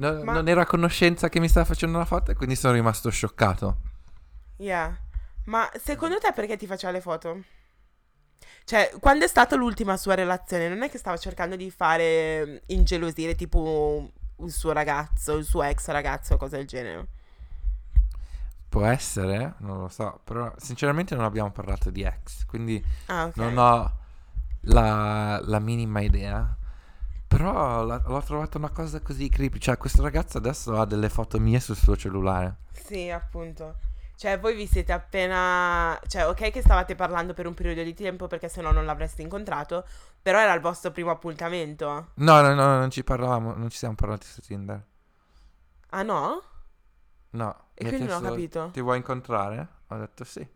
No- 0.00 0.24
Ma- 0.24 0.32
Non 0.32 0.48
ero 0.48 0.60
a 0.60 0.66
conoscenza 0.66 1.28
che 1.28 1.38
mi 1.38 1.48
stava 1.48 1.64
facendo 1.66 1.96
una 1.96 2.04
foto 2.04 2.32
e 2.32 2.34
quindi 2.34 2.56
sono 2.56 2.74
rimasto 2.74 3.08
scioccato. 3.10 3.76
Yeah. 4.58 4.96
Ma 5.46 5.68
secondo 5.82 6.18
te 6.18 6.32
perché 6.32 6.56
ti 6.56 6.66
faceva 6.66 6.92
le 6.92 7.00
foto? 7.00 7.42
Cioè, 8.64 8.92
quando 9.00 9.24
è 9.24 9.28
stata 9.28 9.56
l'ultima 9.56 9.96
sua 9.96 10.14
relazione, 10.14 10.68
non 10.68 10.82
è 10.82 10.90
che 10.90 10.98
stava 10.98 11.16
cercando 11.16 11.56
di 11.56 11.70
fare 11.70 12.46
mm, 12.46 12.56
ingelosire 12.66 13.34
tipo 13.34 14.12
il 14.38 14.52
suo 14.52 14.72
ragazzo, 14.72 15.36
il 15.36 15.44
suo 15.44 15.62
ex 15.62 15.88
ragazzo 15.88 16.34
o 16.34 16.36
cose 16.36 16.56
del 16.56 16.66
genere? 16.66 17.06
Può 18.68 18.84
essere, 18.84 19.54
non 19.58 19.80
lo 19.80 19.88
so, 19.88 20.20
però 20.22 20.52
sinceramente 20.56 21.16
non 21.16 21.24
abbiamo 21.24 21.50
parlato 21.50 21.90
di 21.90 22.02
ex, 22.04 22.44
quindi 22.46 22.80
Ah, 23.08 23.26
ok. 23.26 23.36
non 23.36 23.58
ho 23.58 23.98
la, 24.62 25.40
la 25.44 25.58
minima 25.58 26.00
idea. 26.02 26.56
Però 27.30 27.84
la- 27.84 28.02
l'ho 28.04 28.22
trovata 28.22 28.58
una 28.58 28.70
cosa 28.70 29.00
così 29.00 29.28
creepy, 29.28 29.58
cioè 29.58 29.76
questo 29.78 30.02
ragazzo 30.02 30.38
adesso 30.38 30.76
ha 30.78 30.84
delle 30.84 31.08
foto 31.08 31.38
mie 31.38 31.60
sul 31.60 31.76
suo 31.76 31.96
cellulare. 31.96 32.56
Sì, 32.72 33.08
appunto. 33.08 33.76
Cioè, 34.16 34.38
voi 34.38 34.54
vi 34.56 34.66
siete 34.66 34.92
appena... 34.92 35.98
Cioè, 36.06 36.26
ok 36.26 36.50
che 36.50 36.60
stavate 36.60 36.94
parlando 36.96 37.32
per 37.32 37.46
un 37.46 37.54
periodo 37.54 37.82
di 37.82 37.94
tempo 37.94 38.26
perché 38.26 38.48
sennò 38.48 38.72
non 38.72 38.84
l'avreste 38.84 39.22
incontrato, 39.22 39.86
però 40.20 40.40
era 40.40 40.52
il 40.54 40.60
vostro 40.60 40.90
primo 40.90 41.10
appuntamento. 41.10 42.08
No, 42.14 42.40
no, 42.42 42.52
no, 42.54 42.78
non 42.78 42.90
ci 42.90 43.04
parlavamo, 43.04 43.54
non 43.54 43.70
ci 43.70 43.78
siamo 43.78 43.94
parlati 43.94 44.26
su 44.26 44.40
Tinder. 44.42 44.84
Ah 45.90 46.02
no? 46.02 46.42
No. 47.30 47.68
E 47.74 47.84
mi 47.84 47.88
ha 47.88 47.92
quindi 47.92 48.06
non 48.06 48.16
ho 48.16 48.20
chiesto, 48.20 48.28
capito. 48.28 48.70
Ti 48.72 48.80
vuoi 48.80 48.96
incontrare? 48.98 49.68
Ho 49.88 49.96
detto 49.96 50.24
sì. 50.24 50.46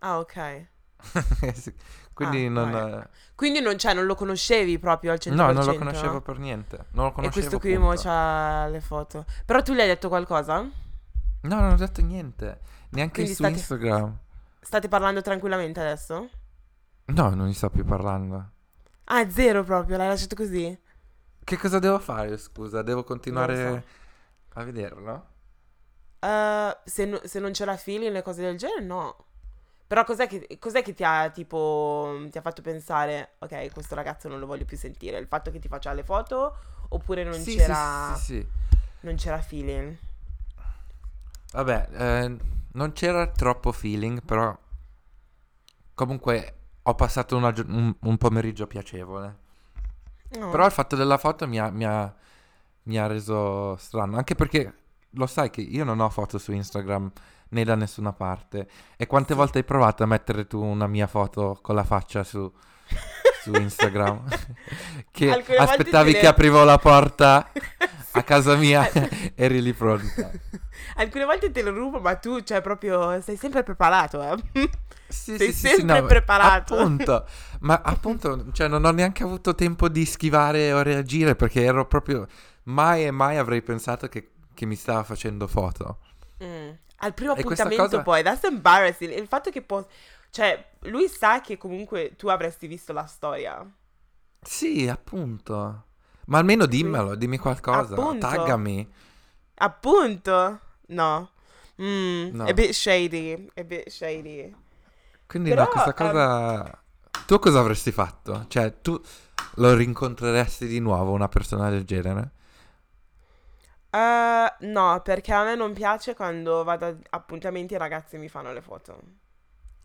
Ah, 0.00 0.18
ok. 0.18 0.66
Quindi 2.14 2.46
Ah, 2.46 2.50
non... 2.50 2.70
vabbè. 2.70 3.08
Quindi 3.34 3.60
non, 3.60 3.78
cioè, 3.78 3.94
non 3.94 4.04
lo 4.06 4.14
conoscevi 4.14 4.78
proprio 4.78 5.12
al 5.12 5.18
100%? 5.20 5.32
No, 5.34 5.50
non 5.52 5.64
lo 5.64 5.74
conoscevo 5.76 6.20
per 6.20 6.38
niente. 6.38 6.86
Non 6.90 7.06
lo 7.06 7.10
E 7.10 7.14
conoscevo 7.14 7.32
questo 7.48 7.58
qui 7.58 7.76
mo 7.78 7.86
punto. 7.88 8.02
c'ha 8.02 8.66
le 8.68 8.80
foto. 8.80 9.24
Però 9.44 9.62
tu 9.62 9.72
gli 9.72 9.80
hai 9.80 9.86
detto 9.86 10.08
qualcosa? 10.08 10.56
No, 10.60 11.60
non 11.60 11.72
ho 11.72 11.76
detto 11.76 12.00
niente. 12.02 12.60
Neanche 12.90 13.14
Quindi 13.14 13.30
su 13.34 13.42
state- 13.42 13.54
Instagram. 13.54 14.18
State 14.60 14.88
parlando 14.88 15.22
tranquillamente 15.22 15.80
adesso? 15.80 16.28
No, 17.06 17.30
non 17.30 17.48
gli 17.48 17.54
sto 17.54 17.70
più 17.70 17.84
parlando. 17.84 18.50
Ah, 19.04 19.28
zero 19.28 19.64
proprio, 19.64 19.96
l'hai 19.96 20.08
lasciato 20.08 20.36
così? 20.36 20.78
Che 21.44 21.56
cosa 21.58 21.78
devo 21.80 21.98
fare, 21.98 22.36
scusa? 22.38 22.82
Devo 22.82 23.02
continuare 23.02 23.68
lo 23.70 23.82
a 24.54 24.62
vederlo? 24.64 25.26
Eh, 26.20 26.76
se, 26.84 27.04
no- 27.06 27.20
se 27.24 27.40
non 27.40 27.50
c'era 27.50 27.76
feeling 27.76 28.14
e 28.14 28.22
cose 28.22 28.42
del 28.42 28.56
genere, 28.56 28.84
no. 28.84 29.16
Però 29.92 30.04
cos'è 30.04 30.26
che, 30.26 30.56
cos'è 30.58 30.80
che 30.82 30.94
ti 30.94 31.04
ha 31.04 31.28
tipo 31.28 32.26
ti 32.30 32.38
ha 32.38 32.40
fatto 32.40 32.62
pensare, 32.62 33.32
ok, 33.40 33.70
questo 33.74 33.94
ragazzo 33.94 34.26
non 34.26 34.38
lo 34.38 34.46
voglio 34.46 34.64
più 34.64 34.78
sentire? 34.78 35.18
Il 35.18 35.26
fatto 35.26 35.50
che 35.50 35.58
ti 35.58 35.68
faccia 35.68 35.92
le 35.92 36.02
foto 36.02 36.56
oppure 36.88 37.24
non 37.24 37.34
Sì, 37.34 37.56
c'era 37.56 38.14
sì, 38.14 38.22
sì, 38.22 38.46
non 39.00 39.16
c'era 39.16 39.42
feeling? 39.42 39.94
Vabbè, 41.52 41.88
eh, 41.92 42.36
non 42.72 42.92
c'era 42.94 43.26
troppo 43.26 43.70
feeling, 43.70 44.22
però 44.24 44.56
comunque 45.92 46.54
ho 46.84 46.94
passato 46.94 47.36
una 47.36 47.52
un, 47.66 47.94
un 48.00 48.16
pomeriggio 48.16 48.66
piacevole. 48.66 49.36
No. 50.38 50.48
Però 50.48 50.64
il 50.64 50.72
fatto 50.72 50.96
della 50.96 51.18
foto 51.18 51.46
mi 51.46 51.58
ha, 51.60 51.68
mi 51.68 51.84
ha- 51.84 52.14
mi 52.84 52.98
ha 52.98 53.06
reso 53.06 53.76
strano, 53.76 54.16
anche 54.16 54.34
perché 54.36 54.72
lo 55.10 55.26
sai 55.26 55.50
che 55.50 55.60
io 55.60 55.84
non 55.84 56.00
ho 56.00 56.08
foto 56.08 56.38
su 56.38 56.50
Instagram 56.52 57.12
né 57.52 57.64
da 57.64 57.74
nessuna 57.74 58.12
parte. 58.12 58.68
E 58.96 59.06
quante 59.06 59.34
volte 59.34 59.58
hai 59.58 59.64
provato 59.64 60.02
a 60.02 60.06
mettere 60.06 60.46
tu 60.46 60.62
una 60.62 60.86
mia 60.86 61.06
foto 61.06 61.58
con 61.62 61.74
la 61.74 61.84
faccia 61.84 62.22
su, 62.24 62.50
su 63.42 63.52
Instagram? 63.56 64.24
che 65.10 65.30
Alcune 65.30 65.56
aspettavi 65.56 66.12
che 66.12 66.22
le- 66.22 66.26
aprivo 66.28 66.64
la 66.64 66.78
porta 66.78 67.50
a 68.12 68.22
casa 68.22 68.56
mia 68.56 68.88
eri 69.34 69.62
lì 69.62 69.72
pronta. 69.72 70.30
Alcune 70.96 71.24
volte 71.24 71.50
te 71.50 71.62
lo 71.62 71.72
rubo, 71.72 72.00
ma 72.00 72.16
tu, 72.16 72.40
cioè, 72.42 72.60
proprio 72.60 73.20
sei 73.22 73.36
sempre 73.36 73.62
preparato, 73.62 74.22
eh. 74.22 74.70
Sì, 75.08 75.36
Sei 75.36 75.52
sì, 75.52 75.68
sempre 75.68 75.80
sì, 75.80 75.84
no, 75.84 76.06
preparato. 76.06 76.74
Appunto, 76.78 77.26
ma 77.60 77.80
appunto, 77.84 78.46
cioè 78.52 78.66
non 78.68 78.84
ho 78.84 78.90
neanche 78.90 79.22
avuto 79.22 79.54
tempo 79.54 79.88
di 79.88 80.04
schivare 80.06 80.72
o 80.72 80.82
reagire 80.82 81.34
perché 81.36 81.62
ero 81.62 81.86
proprio... 81.86 82.26
Mai 82.64 83.04
e 83.06 83.10
mai 83.10 83.38
avrei 83.38 83.60
pensato 83.60 84.06
che, 84.08 84.30
che 84.54 84.66
mi 84.66 84.76
stava 84.76 85.02
facendo 85.02 85.48
foto. 85.48 85.98
Mm. 86.44 86.70
Al 87.04 87.14
primo 87.14 87.34
E 87.34 87.40
appuntamento 87.40 87.82
cosa- 87.82 88.02
poi, 88.02 88.22
that's 88.22 88.44
embarrassing. 88.44 89.12
Il 89.12 89.26
fatto 89.26 89.50
che 89.50 89.62
può... 89.62 89.84
Cioè, 90.30 90.70
lui 90.82 91.08
sa 91.08 91.40
che 91.40 91.58
comunque 91.58 92.14
tu 92.16 92.28
avresti 92.28 92.66
visto 92.66 92.92
la 92.92 93.04
storia. 93.06 93.68
Sì, 94.40 94.88
appunto. 94.88 95.84
Ma 96.26 96.38
almeno 96.38 96.66
dimmelo, 96.66 97.14
dimmi 97.16 97.38
qualcosa. 97.38 97.94
Appunto. 97.94 98.26
Taggami. 98.28 98.88
Appunto. 99.54 100.60
No. 100.86 101.30
Mm, 101.80 102.28
No. 102.34 102.44
A 102.44 102.52
bit 102.52 102.70
shady. 102.70 103.48
A 103.54 103.64
bit 103.64 103.88
shady. 103.88 104.54
Quindi 105.26 105.50
Però, 105.50 105.62
no, 105.64 105.68
questa 105.68 105.90
ehm, 105.90 105.96
cosa... 105.96 106.82
Tu 107.26 107.38
cosa 107.38 107.58
avresti 107.60 107.90
fatto? 107.92 108.44
Cioè, 108.48 108.80
tu 108.80 109.00
lo 109.56 109.74
rincontreresti 109.74 110.66
di 110.66 110.78
nuovo 110.78 111.12
una 111.12 111.28
persona 111.28 111.68
del 111.68 111.84
genere? 111.84 112.30
Eh, 113.94 114.54
no, 114.60 115.00
perché 115.02 115.32
a 115.32 115.44
me 115.44 115.54
non 115.54 115.72
piace 115.74 116.14
quando 116.14 116.64
vado 116.64 116.86
a 116.86 116.96
appuntamenti 117.10 117.74
e 117.74 117.76
i 117.76 117.80
ragazzi 117.80 118.16
mi 118.16 118.28
fanno 118.28 118.52
le 118.52 118.62
foto. 118.62 118.98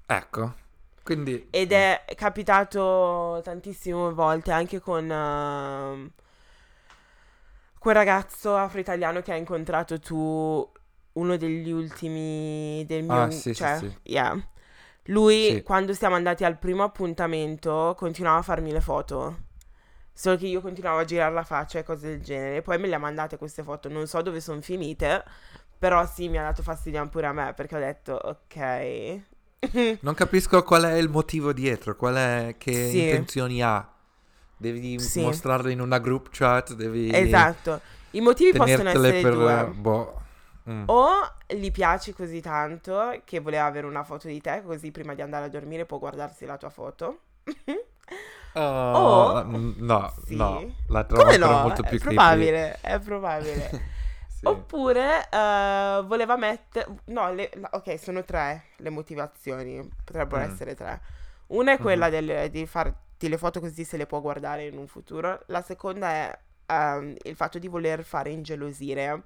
Ecco. 0.06 0.54
Quindi... 1.04 1.48
Ed 1.50 1.72
è 1.72 2.04
capitato 2.16 3.42
tantissime 3.44 4.12
volte 4.12 4.52
anche 4.52 4.80
con 4.80 5.10
ehm, 5.10 6.12
quel 7.80 7.96
ragazzo 7.96 8.56
afro-italiano 8.56 9.22
che 9.22 9.32
hai 9.34 9.40
incontrato 9.40 10.00
tu, 10.00 10.72
uno 11.14 11.38
degli 11.38 11.72
ultimi 11.72 12.84
del 12.86 13.04
mio... 13.04 13.22
Ah, 13.22 13.32
sì, 13.32 13.54
sì, 13.54 13.54
cioè, 13.54 13.78
sì. 13.78 13.98
yeah. 14.04 14.38
Lui, 15.06 15.54
Sì. 15.56 15.64
quando 15.64 15.94
siamo 15.94 16.16
andati 16.16 16.44
al 16.44 16.58
primo 16.58 16.84
appuntamento, 16.84 17.94
continuava 17.98 18.40
a 18.40 18.42
farmi 18.42 18.72
le 18.72 18.82
foto. 18.82 19.47
Solo 20.18 20.36
che 20.36 20.48
io 20.48 20.62
continuavo 20.62 20.98
a 20.98 21.06
girare 21.06 21.32
la 21.32 21.44
faccia 21.44 21.78
e 21.78 21.84
cose 21.84 22.08
del 22.08 22.22
genere. 22.24 22.64
Poi 22.64 22.80
me 22.80 22.88
le 22.88 22.96
ha 22.96 22.98
mandate 22.98 23.38
queste 23.38 23.62
foto, 23.62 23.88
non 23.88 24.08
so 24.08 24.20
dove 24.24 24.42
sono 24.42 24.62
finite, 24.62 25.24
però 25.78 26.08
sì, 26.08 26.28
mi 26.28 26.40
ha 26.40 26.42
dato 26.42 26.64
fastidio 26.64 27.08
pure 27.08 27.28
a 27.28 27.34
me 27.34 27.54
perché 27.54 27.76
ho 27.76 27.80
detto, 27.80 28.14
ok. 28.14 29.20
Non 30.02 30.16
capisco 30.16 30.64
qual 30.64 30.86
è 30.86 30.94
il 30.94 31.10
motivo 31.10 31.54
dietro, 31.54 31.96
qual 31.96 32.16
è... 32.16 32.56
che 32.58 32.90
Sì. 32.90 33.04
intenzioni 33.04 33.62
ha. 33.62 33.88
Devi 34.58 34.98
Sì. 34.98 35.22
mostrarlo 35.22 35.70
in 35.70 35.82
una 35.82 36.00
group 36.00 36.30
chat, 36.32 36.74
devi... 36.74 37.12
Esatto. 37.14 37.80
I 38.12 38.22
motivi 38.22 38.58
possono 38.58 38.90
essere 38.90 39.22
per... 39.22 39.34
due. 39.36 39.66
Boh. 39.76 40.22
Mm. 40.68 40.84
O 40.88 41.10
gli 41.46 41.70
piaci 41.70 42.12
così 42.14 42.42
tanto 42.42 43.22
che 43.24 43.40
voleva 43.40 43.66
avere 43.66 43.86
una 43.86 44.04
foto 44.04 44.28
di 44.28 44.42
te, 44.42 44.64
così 44.66 44.90
prima 44.90 45.14
di 45.14 45.22
andare 45.22 45.46
a 45.46 45.50
dormire 45.50 45.86
può 45.86 46.00
guardarsi 46.00 46.48
la 46.48 46.58
tua 46.58 46.72
foto. 46.72 47.20
Oh, 48.60 49.32
O- 49.34 49.44
n- 49.44 49.74
no, 49.78 50.14
Sì. 50.26 50.36
no, 50.36 50.74
la 50.88 51.04
trovo 51.04 51.38
no? 51.38 51.62
molto 51.62 51.84
è 51.84 51.90
più 51.90 52.00
creepy. 52.00 52.16
probabile, 52.16 52.78
è 52.82 53.00
probabile. 53.04 53.70
Sì. 54.28 54.46
Oppure 54.46 55.28
eh, 55.30 56.04
voleva 56.06 56.36
mettere... 56.38 56.86
No, 57.06 57.32
le- 57.34 57.50
ok, 57.72 58.00
sono 58.00 58.24
tre 58.24 58.66
le 58.78 58.90
motivazioni, 58.90 59.88
potrebbero 60.04 60.46
Mm. 60.46 60.52
essere 60.52 60.76
tre. 60.76 61.02
Una 61.48 61.74
è 61.74 61.78
quella 61.80 62.06
Mhm. 62.08 62.12
del- 62.12 62.50
di 62.52 62.66
farti 62.68 63.30
le 63.30 63.38
foto 63.38 63.60
così 63.60 63.84
se 63.84 63.98
le 63.98 64.06
può 64.06 64.22
guardare 64.22 64.66
in 64.66 64.78
un 64.78 64.88
futuro. 64.88 65.42
La 65.48 65.62
seconda 65.62 66.10
è 66.10 66.40
ehm, 66.70 67.16
il 67.24 67.36
fatto 67.36 67.58
di 67.60 67.68
voler 67.68 68.04
fare 68.04 68.30
ingelosire 68.30 69.24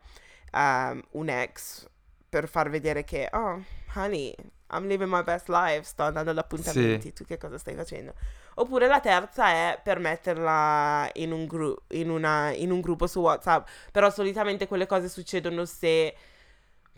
ehm, 0.54 1.02
un 1.12 1.30
ex 1.30 1.88
per 2.32 2.48
far 2.48 2.70
vedere 2.70 3.04
che, 3.04 3.28
oh, 3.34 3.62
honey, 3.94 4.34
I'm 4.72 4.88
living 4.88 5.10
my 5.12 5.22
best 5.22 5.50
life, 5.50 5.84
sto 5.84 6.04
andando 6.04 6.32
ad 6.32 6.38
appuntamenti, 6.38 7.08
Sì. 7.08 7.14
tu 7.14 7.26
che 7.26 7.38
cosa 7.38 7.58
stai 7.58 7.76
facendo? 7.76 8.14
Oppure 8.56 8.88
la 8.88 9.02
terza 9.02 9.50
è 9.50 9.78
per 9.84 10.00
metterla 10.00 11.10
in 11.16 11.34
un, 11.34 11.46
gru- 11.46 11.78
in 11.90 12.10
una- 12.10 12.54
in 12.54 12.72
un 12.72 12.80
gruppo 12.80 13.06
su 13.06 13.20
WhatsApp. 13.20 13.68
Però 13.92 14.10
solitamente 14.10 14.66
quelle 14.66 14.86
cose 14.86 15.10
succedono 15.10 15.66
se 15.66 16.16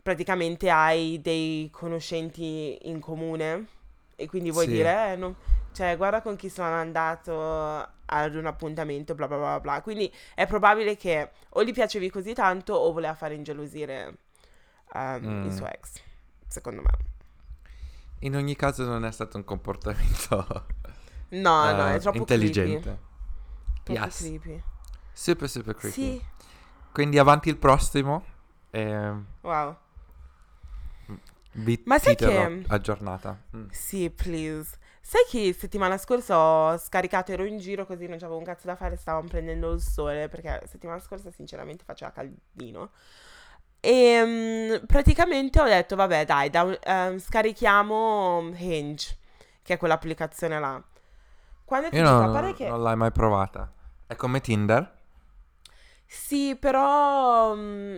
praticamente 0.03 0.69
hai 0.69 1.19
dei 1.19 1.67
conoscenti 1.71 2.77
in 2.87 2.99
comune 2.99 3.65
e 4.15 4.27
quindi 4.27 4.51
vuoi 4.51 4.65
Sì. 4.67 4.73
dire, 4.73 5.13
eh, 5.13 5.15
non- 5.15 5.35
cioè, 5.71 5.97
guarda 5.97 6.21
con 6.21 6.35
chi 6.35 6.49
sono 6.49 6.75
andato 6.75 7.33
ad 8.05 8.35
un 8.35 8.45
appuntamento, 8.45 9.15
bla 9.15 9.27
bla 9.27 9.37
bla 9.37 9.59
bla. 9.59 9.81
Quindi 9.81 10.13
è 10.35 10.45
probabile 10.45 10.95
che 10.95 11.31
o 11.49 11.63
gli 11.63 11.73
piacevi 11.73 12.11
così 12.11 12.33
tanto 12.35 12.75
o 12.75 12.91
voleva 12.91 13.15
fare 13.15 13.33
ingelosire 13.33 14.17
ehm, 14.93 15.25
Mm. 15.25 15.45
il 15.45 15.51
suo 15.53 15.67
ex, 15.67 16.01
secondo 16.47 16.81
me. 16.81 16.91
In 18.19 18.35
ogni 18.35 18.55
caso 18.55 18.85
non 18.85 19.03
è 19.05 19.11
stato 19.11 19.37
un 19.37 19.43
comportamento 19.43 20.65
No, 21.29 21.71
no, 21.73 21.89
eh, 21.89 21.95
è 21.95 21.99
troppo 21.99 22.17
intelligente. 22.19 22.99
creepy. 23.83 24.01
Yes. 24.01 24.17
creepy. 24.19 24.63
Super 25.11 25.49
super 25.49 25.75
creepy. 25.75 25.95
Sì, 26.01 26.25
Quindi 26.91 27.17
avanti 27.17 27.49
il 27.49 27.57
prossimo. 27.57 28.23
ehm, 28.71 29.25
wow. 29.41 29.75
Vi 31.55 31.83
Ma 31.85 31.99
sai 31.99 32.15
che- 32.15 32.63
aggiornata. 32.67 33.39
Mm. 33.55 33.67
Sì, 33.69 34.09
please. 34.09 34.77
Sai 35.01 35.21
che 35.29 35.53
settimana 35.53 35.97
scorsa 35.97 36.37
ho 36.37 36.77
scaricato, 36.77 37.31
ero 37.31 37.43
in 37.45 37.57
giro 37.59 37.85
così 37.85 38.07
non 38.07 38.17
c'avevo 38.17 38.37
un 38.37 38.43
cazzo 38.45 38.67
da 38.67 38.75
fare, 38.75 38.95
stavamo 38.95 39.27
prendendo 39.27 39.71
il 39.73 39.81
sole 39.81 40.29
perché 40.29 40.63
settimana 40.67 40.99
scorsa 40.99 41.29
sinceramente 41.29 41.83
faceva 41.83 42.11
caldino. 42.11 42.91
E 43.85 44.23
mm, 44.25 44.85
praticamente 44.85 45.59
ho 45.61 45.65
detto, 45.65 45.95
vabbè 45.95 46.25
dai, 46.25 46.49
da- 46.49 46.79
ehm, 46.79 47.19
scarichiamo 47.19 48.51
Hinge, 48.55 49.17
che 49.61 49.73
è 49.73 49.77
quell'applicazione 49.77 50.59
là. 50.59 50.81
Quando 51.65 51.91
ti 51.91 51.97
Io 51.97 52.03
dico, 52.03 52.23
non, 52.25 52.31
parte 52.31 52.53
che... 52.53 52.69
non 52.69 52.83
l'hai 52.83 52.95
mai 52.97 53.11
provata. 53.11 53.71
È 54.07 54.15
come 54.15 54.41
Tinder? 54.41 54.91
Sì, 56.05 56.55
però... 56.59 57.55
mm, 57.55 57.97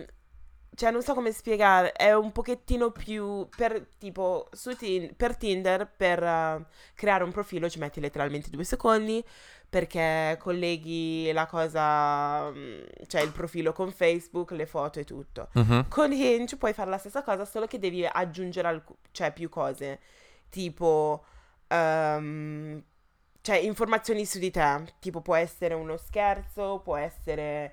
Cioè, 0.74 0.90
non 0.90 1.02
so 1.02 1.14
come 1.14 1.32
spiegare. 1.32 1.92
È 1.92 2.12
un 2.14 2.32
pochettino 2.32 2.90
più... 2.90 3.48
Per, 3.56 3.88
tipo, 3.98 4.48
su 4.52 4.74
Tin- 4.76 5.14
per 5.16 5.36
Tinder, 5.36 5.90
per 5.96 6.22
eh, 6.22 6.66
creare 6.94 7.24
un 7.24 7.32
profilo 7.32 7.68
ci 7.68 7.78
metti 7.78 8.00
letteralmente 8.00 8.50
due 8.50 8.64
secondi, 8.64 9.24
perché 9.68 10.36
colleghi 10.40 11.30
la 11.32 11.46
cosa... 11.46 12.50
mm, 12.50 12.82
Cioè, 13.06 13.20
il 13.22 13.32
profilo 13.32 13.72
con 13.72 13.90
Facebook, 13.92 14.50
le 14.52 14.66
foto 14.66 15.00
e 15.00 15.04
tutto. 15.04 15.48
Mhm. 15.52 15.88
Con 15.88 16.12
Hinge 16.12 16.56
puoi 16.56 16.72
fare 16.72 16.90
la 16.90 16.98
stessa 16.98 17.22
cosa, 17.22 17.44
solo 17.44 17.66
che 17.66 17.78
devi 17.78 18.04
aggiungere 18.06 18.68
alc- 18.68 18.94
cioè, 19.12 19.32
più 19.32 19.48
cose. 19.48 20.00
Tipo... 20.48 21.24
ehm, 21.68 22.82
cioè, 23.40 23.56
informazioni 23.56 24.24
su 24.26 24.38
di 24.38 24.50
te. 24.50 24.84
Tipo, 24.98 25.20
può 25.20 25.34
essere 25.36 25.74
uno 25.74 25.96
scherzo, 25.96 26.80
può 26.82 26.96
essere 26.96 27.72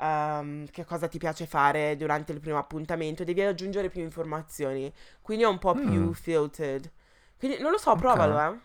ehm, 0.00 0.66
che 0.70 0.84
cosa 0.84 1.06
ti 1.06 1.18
piace 1.18 1.46
fare 1.46 1.96
durante 1.96 2.32
il 2.32 2.40
primo 2.40 2.58
appuntamento. 2.58 3.22
Devi 3.24 3.40
aggiungere 3.42 3.88
più 3.88 4.02
informazioni. 4.02 4.92
Quindi 5.20 5.44
è 5.44 5.48
un 5.48 5.58
po' 5.58 5.74
Mm. 5.76 5.90
più 5.90 6.12
filtered. 6.12 6.90
Quindi 7.38 7.60
non 7.60 7.70
lo 7.72 7.78
so, 7.78 7.90
Ok. 7.90 7.98
provalo, 7.98 8.40
eh. 8.54 8.58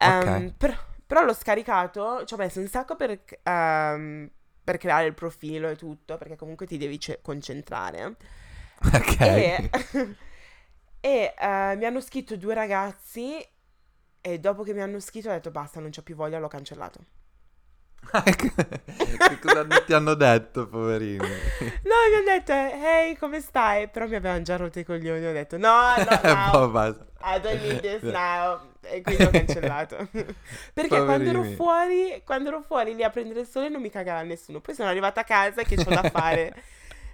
Ok. 0.05 0.27
Ehm, 0.27 0.55
per- 0.57 0.79
però 1.07 1.25
l'ho 1.25 1.35
scaricato, 1.35 2.25
ci 2.25 2.35
ho 2.35 2.37
messo 2.37 2.61
un 2.61 2.69
sacco 2.69 2.97
per, 2.97 3.21
ehm, 3.43 4.31
per 4.63 4.77
creare 4.79 5.07
il 5.07 5.15
profilo 5.15 5.69
e 5.69 5.77
tutto, 5.77 6.17
perché 6.19 6.37
comunque 6.37 6.67
ti 6.67 6.77
devi 6.79 6.99
ce- 7.01 7.21
concentrare. 7.23 8.17
Ok. 8.95 9.21
E, 9.23 9.69
e, 11.01 11.35
eh, 11.39 11.77
mi 11.77 11.85
hanno 11.85 12.01
scritto 12.01 12.37
due 12.37 12.55
ragazzi 12.55 13.45
e 14.23 14.39
dopo 14.39 14.63
che 14.63 14.75
mi 14.75 14.81
hanno 14.83 15.01
scritto 15.01 15.29
ho 15.29 15.33
detto 15.33 15.51
basta, 15.51 15.81
non 15.81 15.91
c'ho 15.91 16.03
più 16.03 16.15
voglia, 16.15 16.39
l'ho 16.39 16.49
cancellato. 16.49 17.01
che 18.25 19.39
cosa 19.41 19.67
ti 19.87 19.93
hanno 19.93 20.15
detto, 20.15 20.67
poverini? 20.67 21.19
No, 21.19 21.95
mi 22.11 22.17
hanno 22.17 22.25
detto, 22.27 22.53
hey, 22.53 23.17
come 23.17 23.41
stai? 23.41 23.89
Però 23.89 24.07
mi 24.07 24.17
avevano 24.17 24.43
già 24.43 24.57
rotto 24.57 24.79
i 24.79 24.85
coglioni, 24.85 25.25
ho 25.25 25.33
detto 25.33 25.57
no, 25.59 25.95
no, 25.97 26.21
no, 26.53 26.69
Boh. 26.71 26.97
I 27.23 27.39
don't 27.41 27.61
need 27.61 27.81
this 27.81 28.03
now. 28.11 28.59
E 28.83 29.03
quindi 29.03 29.23
ho 29.23 29.31
cancellato. 29.31 30.09
Perché 30.73 31.05
quando 31.05 31.29
ero 31.29 31.43
fuori, 31.43 32.23
quando 32.25 32.49
ero 32.49 32.63
fuori 32.63 32.95
lì 32.95 33.05
a 33.05 33.11
prendere 33.11 33.41
il 33.41 33.47
sole 33.47 33.69
non 33.69 33.81
mi 33.83 33.91
cagava 33.91 34.23
nessuno. 34.23 34.61
Poi 34.61 34.75
sono 34.75 34.89
arrivata 34.89 35.21
a 35.21 35.25
casa 35.25 35.63
che 35.63 35.77
c'ho 35.77 35.91
da 35.91 36.03
fare. 36.11 36.55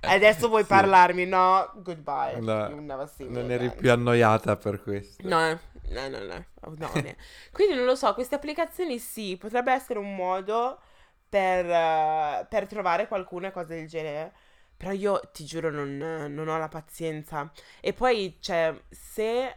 E 0.00 0.08
Adesso 0.14 0.46
vuoi 0.48 0.62
Sì. 0.62 0.68
parlarmi? 0.68 1.26
No, 1.26 1.72
goodbye. 1.82 2.38
No, 2.38 2.68
Non 2.68 3.50
eri 3.50 3.70
più 3.70 3.90
annoiata 3.90 4.56
per 4.56 4.80
questo. 4.80 5.26
No, 5.26 5.58
no, 5.90 6.08
no, 6.08 6.20
no. 6.24 6.44
Oh, 6.62 6.74
no, 6.76 6.96
ne- 6.98 7.16
Quindi 7.52 7.74
non 7.74 7.84
lo 7.84 7.94
so, 7.94 8.14
queste 8.14 8.34
applicazioni 8.34 8.98
sì, 8.98 9.36
potrebbe 9.36 9.72
essere 9.72 9.98
un 9.98 10.14
modo 10.14 10.80
per, 11.28 11.66
eh, 11.68 12.46
per 12.48 12.66
trovare 12.66 13.06
qualcuno 13.08 13.46
e 13.46 13.50
cose 13.52 13.74
del 13.76 13.88
genere. 13.88 14.32
Però 14.76 14.92
io 14.92 15.20
ti 15.32 15.44
giuro 15.44 15.70
non, 15.70 15.96
non 15.96 16.48
ho 16.48 16.58
la 16.58 16.68
pazienza. 16.68 17.50
E 17.80 17.92
poi, 17.92 18.36
cioè, 18.40 18.78
se 18.90 19.56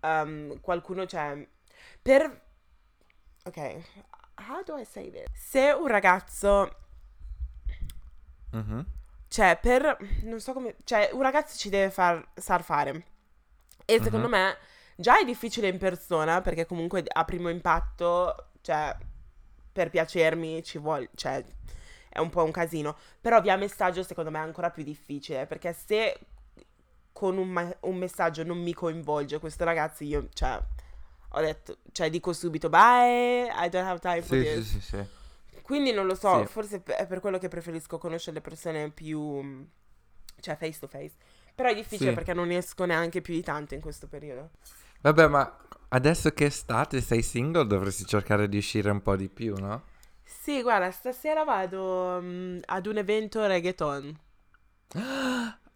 ehm, 0.00 0.60
qualcuno, 0.60 1.06
cioè, 1.06 1.46
per... 2.02 2.42
Ok, 3.46 3.58
how 4.36 4.62
do 4.62 4.76
I 4.76 4.84
say 4.84 5.10
this? 5.10 5.26
Se 5.32 5.72
un 5.72 5.86
ragazzo 5.88 6.70
Mhm. 8.52 8.86
cioè, 9.28 9.58
per... 9.60 9.96
Non 10.22 10.40
so 10.40 10.52
come... 10.52 10.76
Cioè, 10.84 11.10
un 11.12 11.22
ragazzo 11.22 11.56
ci 11.58 11.68
deve 11.68 11.90
far, 11.90 12.26
sar 12.34 12.62
fare. 12.62 13.04
E 13.84 14.00
secondo 14.00 14.28
Mhm. 14.28 14.28
me 14.28 14.56
già 15.00 15.20
è 15.20 15.24
difficile 15.24 15.68
in 15.68 15.78
persona, 15.78 16.40
perché 16.40 16.66
comunque 16.66 17.04
a 17.06 17.24
primo 17.24 17.48
impatto, 17.48 18.48
cioè, 18.60 18.96
per 19.72 19.90
piacermi 19.90 20.62
ci 20.64 20.78
vuole... 20.78 21.08
Cioè, 21.14 21.44
è 22.08 22.18
un 22.18 22.30
po' 22.30 22.42
un 22.42 22.50
casino. 22.50 22.96
Però 23.20 23.40
via 23.40 23.56
messaggio 23.56 24.02
secondo 24.02 24.30
me 24.30 24.38
è 24.38 24.42
ancora 24.42 24.70
più 24.70 24.82
difficile, 24.82 25.46
perché 25.46 25.72
se 25.72 26.18
con 27.12 27.38
un, 27.38 27.48
ma- 27.48 27.76
un 27.80 27.96
messaggio 27.96 28.42
non 28.42 28.58
mi 28.60 28.74
coinvolge 28.74 29.38
questo 29.38 29.64
ragazzo, 29.64 30.02
io, 30.04 30.28
cioè... 30.32 30.60
Ho 31.32 31.40
detto, 31.40 31.76
cioè 31.92 32.08
dico 32.08 32.32
subito 32.32 32.70
bye, 32.70 33.52
I 33.54 33.68
don't 33.68 33.86
have 33.86 33.98
time 34.00 34.22
for 34.22 34.38
Sì, 34.38 34.42
this. 34.42 34.66
sì, 34.66 34.80
sì, 34.80 34.96
sì. 34.96 35.60
Quindi 35.60 35.92
non 35.92 36.06
lo 36.06 36.14
so, 36.14 36.40
Sì. 36.40 36.46
forse 36.46 36.82
è 36.82 37.06
per 37.06 37.20
quello 37.20 37.36
che 37.36 37.48
preferisco 37.48 37.98
conoscere 37.98 38.36
le 38.36 38.40
persone 38.40 38.88
più, 38.88 39.66
cioè 40.40 40.56
face 40.56 40.78
to 40.80 40.86
face. 40.88 41.12
Però 41.54 41.68
è 41.68 41.74
difficile 41.74 42.08
Sì. 42.08 42.14
perché 42.14 42.32
non 42.32 42.50
esco 42.50 42.86
neanche 42.86 43.20
più 43.20 43.34
di 43.34 43.42
tanto 43.42 43.74
in 43.74 43.82
questo 43.82 44.06
periodo. 44.08 44.52
Vabbè, 45.00 45.28
ma 45.28 45.56
adesso 45.90 46.30
che 46.32 46.44
è 46.44 46.46
estate, 46.48 47.00
sei 47.00 47.22
single, 47.22 47.66
dovresti 47.66 48.04
cercare 48.04 48.48
di 48.48 48.58
uscire 48.58 48.90
un 48.90 49.00
po' 49.00 49.16
di 49.16 49.28
più, 49.28 49.54
no? 49.56 49.84
Sì, 50.24 50.62
guarda, 50.62 50.90
stasera 50.90 51.44
vado 51.44 52.20
mm, 52.20 52.58
ad 52.66 52.86
un 52.86 52.96
evento 52.98 53.46
reggaeton. 53.46 54.18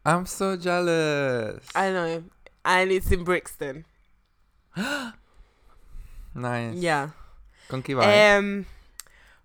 I'm 0.05 0.25
so 0.25 0.57
jealous. 0.57 1.64
I 1.75 1.91
know, 1.91 2.23
and 2.62 2.91
it's 2.91 3.11
in 3.11 3.23
Brixton. 3.23 3.85
Nice. 6.35 6.79
Yeah. 6.79 7.12
Con 7.68 7.83
chi 7.83 7.93
vai? 7.93 8.07
Ehm, 8.09 8.64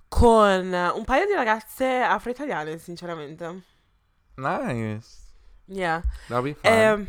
con 0.08 0.74
un 0.74 1.04
paio 1.04 1.26
di 1.26 1.34
ragazze 1.34 1.86
afro-italiane, 2.02 2.78
sinceramente. 2.78 3.64
Nice. 4.36 5.08
Yeah. 5.66 6.02
That'll 6.30 6.44
be 6.44 6.54
fun. 6.54 6.72
Ehm, 6.72 7.08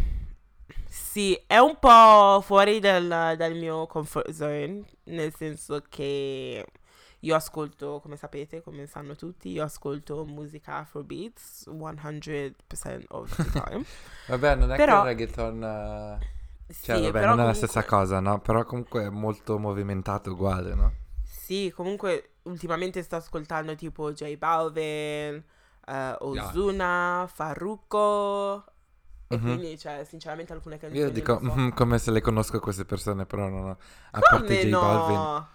sì, 0.99 1.41
è 1.47 1.59
un 1.59 1.77
po' 1.79 2.41
fuori 2.43 2.81
dal, 2.81 3.35
dal 3.37 3.55
mio 3.55 3.87
comfort 3.87 4.31
zone, 4.33 4.83
nel 5.05 5.33
senso 5.35 5.83
che 5.89 6.67
io 7.21 7.35
ascolto, 7.35 8.01
come 8.01 8.17
sapete, 8.17 8.63
come 8.63 8.87
sanno 8.87 9.15
tutti, 9.15 9.51
io 9.51 9.63
ascolto 9.65 10.25
musica 10.25 10.77
afrobeats 10.77 11.69
100% 11.69 13.05
of 13.09 13.35
the 13.35 13.45
time. 13.51 13.85
Vabbè, 14.27 14.55
non 14.57 14.73
è 14.73 14.77
però- 14.77 15.03
che 15.03 15.11
il 15.11 15.17
reggaeton... 15.17 16.19
sì, 16.69 16.85
Cioè, 16.85 17.01
vabbè, 17.01 17.11
però 17.13 17.31
non 17.31 17.41
è 17.41 17.47
la 17.47 17.55
stessa 17.55 17.85
cosa, 17.85 18.21
no? 18.21 18.41
Però 18.41 18.65
comunque 18.65 19.05
è 19.05 19.09
molto 19.09 19.59
movimentato 19.59 20.33
uguale, 20.33 20.75
no? 20.75 20.93
Sì, 21.25 21.73
comunque 21.75 22.33
ultimamente 22.43 23.03
sto 23.03 23.17
ascoltando 23.17 23.75
tipo 23.75 24.13
J 24.13 24.37
Balvin, 24.37 25.43
eh, 25.87 26.17
Ozuna, 26.21 27.29
Farruko 27.33 28.65
e 29.29 29.37
Mhm. 29.37 29.43
quindi, 29.57 29.79
cioè, 29.79 30.05
sinceramente 30.05 30.53
alcune 30.53 30.79
canzoni 30.79 31.01
Io 31.03 31.11
dico 31.11 31.39
so. 31.43 31.73
come 31.75 31.99
se 31.99 32.11
le 32.11 32.21
conosco 32.21 32.59
queste 32.61 32.85
persone, 32.85 33.27
però 33.27 33.49
non 33.49 33.65
ho... 33.65 33.79
A 34.13 34.19
parte 34.21 34.47
Come 34.47 34.61
J 34.61 34.69
no? 34.71 34.81
Balvin. 34.81 35.47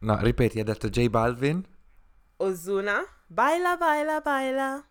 No, 0.00 0.18
ripeti, 0.20 0.60
ha 0.60 0.64
detto 0.64 0.88
J 0.88 1.08
Balvin? 1.08 1.66
Ozuna, 2.36 3.02
baila, 3.26 3.76
baila, 3.76 4.20
baila. 4.20 4.84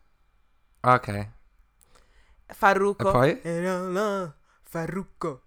Ok. 0.82 1.30
Farruko. 2.48 3.10
E 3.10 3.12
poi? 3.12 3.42
Eh, 3.42 3.60
no, 3.62 3.88
no, 3.90 4.34
Farruko. 4.64 5.44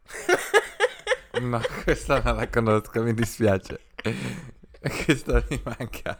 No, 1.40 1.60
questa 1.84 2.20
non 2.22 2.36
la 2.36 2.48
conosco, 2.48 3.02
mi 3.02 3.12
dispiace. 3.12 3.80
questa 5.04 5.42
mi 5.48 5.60
manca. 5.64 6.18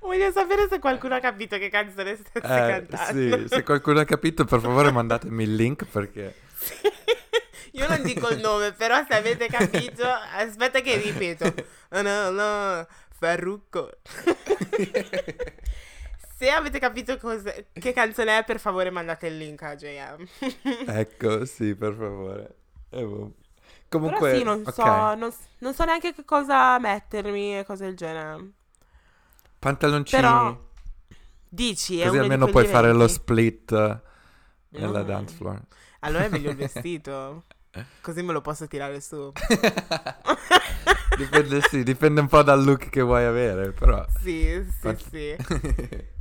Voglio 0.00 0.30
sapere 0.32 0.66
se 0.68 0.78
qualcuno 0.78 1.14
ha 1.14 1.20
capito 1.20 1.58
che 1.58 1.68
canzone 1.68 2.16
stessi 2.16 2.36
Eh, 2.36 2.40
cantando. 2.40 3.38
sì, 3.38 3.48
se 3.48 3.62
qualcuno 3.62 4.00
ha 4.00 4.04
capito, 4.04 4.44
per 4.44 4.60
favore 4.60 4.90
mandatemi 4.90 5.42
il 5.44 5.54
link 5.54 5.84
perché... 5.86 6.34
Io 7.72 7.88
non 7.88 8.02
dico 8.02 8.28
il 8.28 8.38
nome, 8.38 8.72
però 8.72 9.04
se 9.08 9.16
avete 9.16 9.48
capito, 9.48 10.04
aspetta 10.06 10.80
che 10.80 10.96
ripeto. 10.96 11.52
Oh, 11.90 12.02
no, 12.02 12.30
no, 12.30 12.86
Farruko. 13.18 13.90
Se 16.36 16.50
avete 16.50 16.78
capito 16.78 17.16
cos'è- 17.18 17.66
che 17.72 17.92
canzone 17.92 18.38
è, 18.38 18.44
per 18.44 18.58
favore 18.60 18.90
mandate 18.90 19.28
il 19.28 19.36
link 19.38 19.62
a 19.62 19.74
JM. 19.76 20.26
ecco, 20.86 21.44
sì, 21.44 21.74
per 21.74 21.94
favore. 21.94 22.54
E 22.90 23.02
boh. 23.04 23.32
Comunque, 23.94 24.28
Però 24.28 24.38
sì, 24.38 24.42
non 24.42 24.66
ok. 24.66 24.74
so, 24.74 25.14
non, 25.14 25.32
non 25.58 25.74
so 25.74 25.84
neanche 25.84 26.12
che 26.14 26.24
cosa 26.24 26.78
mettermi 26.78 27.58
e 27.58 27.64
cose 27.64 27.84
del 27.86 27.96
genere. 27.96 28.52
Pantaloncini, 29.60 30.20
Però 30.22 30.56
Dici, 31.48 32.00
così 32.02 32.18
almeno 32.18 32.48
puoi 32.48 32.64
fare 32.66 32.92
lo 32.92 33.06
split 33.08 34.02
nella 34.70 35.02
Mm. 35.02 35.06
dance 35.06 35.34
floor. 35.34 35.62
Allora 36.00 36.24
è 36.24 36.28
meglio 36.28 36.50
il 36.50 36.56
vestito. 36.56 37.44
Così 38.00 38.22
me 38.22 38.32
lo 38.32 38.40
posso 38.42 38.66
tirare 38.68 39.00
su. 39.00 39.32
dipende, 41.16 41.60
sì, 41.62 41.82
dipende 41.82 42.20
un 42.20 42.28
po' 42.28 42.42
dal 42.42 42.62
look 42.62 42.88
che 42.88 43.00
vuoi 43.02 43.24
avere, 43.24 43.72
però... 43.72 44.04
Sì, 44.20 44.64
sì, 44.80 44.80
Quanti- 44.80 45.10
sì. 45.10 45.36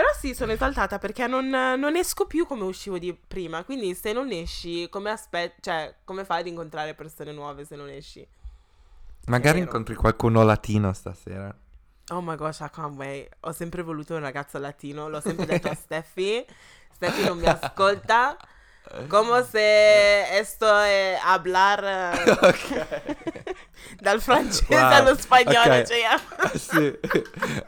Però 0.00 0.14
sì, 0.14 0.32
sono 0.32 0.52
esaltata 0.52 0.98
perché 0.98 1.26
non, 1.26 1.50
non 1.50 1.94
esco 1.94 2.24
più 2.24 2.46
come 2.46 2.64
uscivo 2.64 2.98
di 2.98 3.14
prima. 3.14 3.64
Quindi 3.64 3.94
se 3.94 4.14
non 4.14 4.30
esci, 4.30 4.88
come 4.88 5.10
aspetti, 5.10 5.60
cioè, 5.60 5.94
come 6.04 6.24
fai 6.24 6.40
ad 6.40 6.46
incontrare 6.46 6.94
persone 6.94 7.32
nuove 7.32 7.66
se 7.66 7.76
non 7.76 7.90
esci? 7.90 8.26
Magari 9.26 9.58
incontri 9.58 9.94
qualcuno 9.94 10.42
latino 10.42 10.94
stasera. 10.94 11.54
Oh 12.12 12.22
my 12.22 12.34
gosh, 12.34 12.60
I 12.60 12.70
can't 12.72 12.96
wait. 12.96 13.28
Ho 13.40 13.52
sempre 13.52 13.82
voluto 13.82 14.14
un 14.14 14.20
ragazzo 14.20 14.56
latino, 14.58 15.10
l'ho 15.10 15.20
sempre 15.20 15.44
detto 15.44 15.68
a 15.68 15.74
Steffi. 15.76 16.46
Steffi 16.94 17.24
non 17.24 17.36
mi 17.36 17.44
ascolta. 17.44 18.38
Come 19.08 19.44
se 19.48 20.36
esto 20.38 20.66
è 20.78 21.16
hablar 21.22 21.84
eh, 21.84 22.30
ok. 22.30 23.54
dal 24.00 24.20
francese 24.20 24.74
Wow, 24.74 24.92
allo 24.92 25.16
spagnolo. 25.16 25.74
ok. 25.76 25.82
Cioè, 25.84 26.18
sì, 26.58 26.98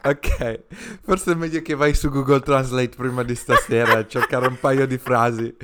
ok. 0.03 0.59
Forse 1.01 1.31
è 1.31 1.35
meglio 1.35 1.61
che 1.61 1.75
vai 1.75 1.93
su 1.93 2.09
Google 2.09 2.41
Translate 2.41 2.95
prima 2.97 3.23
di 3.23 3.35
stasera 3.35 3.99
a 3.99 4.07
cercare 4.07 4.47
un 4.47 4.59
paio 4.59 4.85
di 4.85 4.97
frasi. 4.97 5.55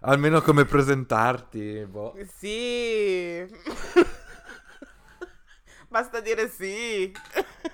Almeno 0.00 0.42
come 0.42 0.64
presentarti. 0.66 1.86
boh. 1.88 2.14
sì. 2.38 3.46
Basta 5.88 6.20
dire 6.20 6.50
sì. 6.50 7.10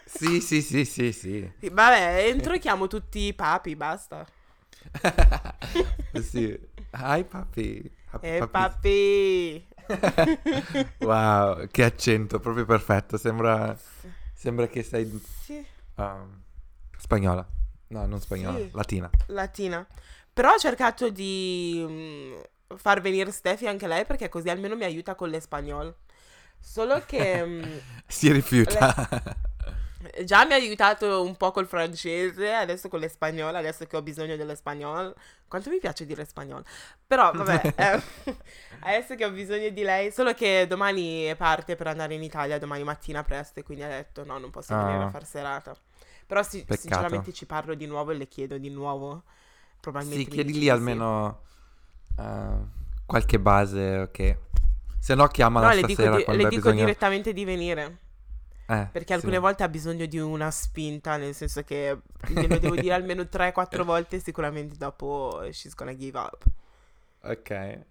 Sì, 0.04 0.40
sì, 0.40 0.62
sì, 0.62 0.84
sì, 0.84 1.10
sì. 1.10 1.52
Sì, 1.58 1.68
Vabbè, 1.68 2.26
entro 2.28 2.52
e 2.54 2.60
chiamo 2.60 2.86
tutti 2.86 3.26
i 3.26 3.34
papi, 3.34 3.74
basta. 3.74 4.24
sì. 6.22 6.72
Hi 6.94 7.24
papi. 7.24 7.90
E 8.20 8.34
Papi. 8.38 8.48
papi. 8.52 9.68
Wow, 11.00 11.66
che 11.68 11.84
accento, 11.84 12.40
proprio 12.40 12.64
perfetto. 12.64 13.16
Sembra, 13.16 13.76
sembra 14.32 14.66
che 14.66 14.82
sei 14.82 15.10
Sì, 15.40 15.64
um, 15.96 16.42
spagnola. 16.96 17.46
No, 17.88 18.06
non 18.06 18.20
spagnola, 18.20 18.58
Sì. 18.58 18.70
latina. 18.72 19.10
latina. 19.26 19.86
Però 20.32 20.52
ho 20.54 20.58
cercato 20.58 21.10
di 21.10 21.84
mm, 21.88 22.40
far 22.76 23.00
venire 23.00 23.30
Steffi 23.30 23.66
anche 23.66 23.86
lei 23.86 24.04
perché 24.04 24.28
così 24.28 24.48
almeno 24.50 24.76
mi 24.76 24.84
aiuta 24.84 25.14
con 25.14 25.28
l'espagnolo. 25.28 25.96
Solo 26.58 27.04
che 27.06 27.44
mm, 27.44 27.76
Si 28.08 28.30
rifiuta. 28.32 28.94
Già 30.24 30.44
mi 30.44 30.52
ha 30.52 30.56
aiutato 30.56 31.22
un 31.22 31.36
po' 31.36 31.50
col 31.50 31.66
francese, 31.66 32.52
adesso 32.52 32.88
con 32.88 33.00
l'espagnolo, 33.00 33.56
adesso 33.56 33.86
che 33.86 33.96
ho 33.96 34.02
bisogno 34.02 34.36
dell'espagnolo. 34.36 35.14
Quanto 35.48 35.70
mi 35.70 35.78
piace 35.78 36.04
dire 36.06 36.24
spagnolo. 36.24 36.64
Però 37.06 37.30
vabbè, 37.32 37.72
eh, 37.76 38.02
adesso 38.80 39.14
che 39.14 39.24
ho 39.24 39.30
bisogno 39.30 39.68
di 39.70 39.82
lei, 39.82 40.10
solo 40.12 40.34
che 40.34 40.66
domani 40.68 41.32
parte 41.36 41.76
per 41.76 41.86
andare 41.88 42.14
in 42.14 42.22
Italia, 42.22 42.58
domani 42.58 42.82
mattina 42.84 43.22
presto, 43.22 43.60
e 43.60 43.62
quindi 43.62 43.84
ha 43.84 43.88
detto 43.88 44.24
no, 44.24 44.38
non 44.38 44.50
posso 44.50 44.74
venire 44.76 45.02
Ah. 45.02 45.06
a 45.06 45.10
far 45.10 45.24
serata. 45.26 45.76
Però 46.26 46.40
Peccato. 46.42 46.76
sinceramente 46.80 47.32
ci 47.32 47.46
parlo 47.46 47.74
di 47.74 47.86
nuovo 47.86 48.10
e 48.10 48.14
le 48.14 48.26
chiedo 48.28 48.56
di 48.58 48.70
nuovo. 48.70 49.22
Probabilmente 49.80 50.24
Sì, 50.24 50.30
chiedi 50.30 50.52
lì 50.54 50.62
sì. 50.62 50.68
almeno 50.70 51.42
uh, 52.16 52.66
qualche 53.06 53.38
base, 53.38 53.98
ok. 53.98 54.36
Se 54.98 55.14
no 55.14 55.26
chiamala 55.28 55.68
No, 55.68 55.74
dico, 55.74 55.88
stasera 55.92 56.16
di- 56.16 56.24
quando 56.24 56.42
le 56.44 56.48
dico 56.48 56.62
bisogno. 56.62 56.84
direttamente 56.86 57.32
di 57.34 57.44
venire. 57.44 57.98
Eh, 58.66 58.88
Perché 58.90 59.06
sì. 59.08 59.12
alcune 59.12 59.38
volte 59.38 59.62
ha 59.62 59.68
bisogno 59.68 60.06
di 60.06 60.18
una 60.18 60.50
spinta, 60.50 61.16
nel 61.16 61.34
senso 61.34 61.62
che 61.62 61.98
glielo 62.28 62.58
devo 62.58 62.74
dire 62.76 62.94
almeno 62.94 63.22
3-4 63.30 63.82
volte, 63.84 64.18
sicuramente 64.20 64.76
dopo 64.76 65.40
she's 65.52 65.74
gonna 65.74 65.94
give 65.94 66.18
up. 66.18 66.44
Ok. 67.22 67.50
Eh, 67.50 67.84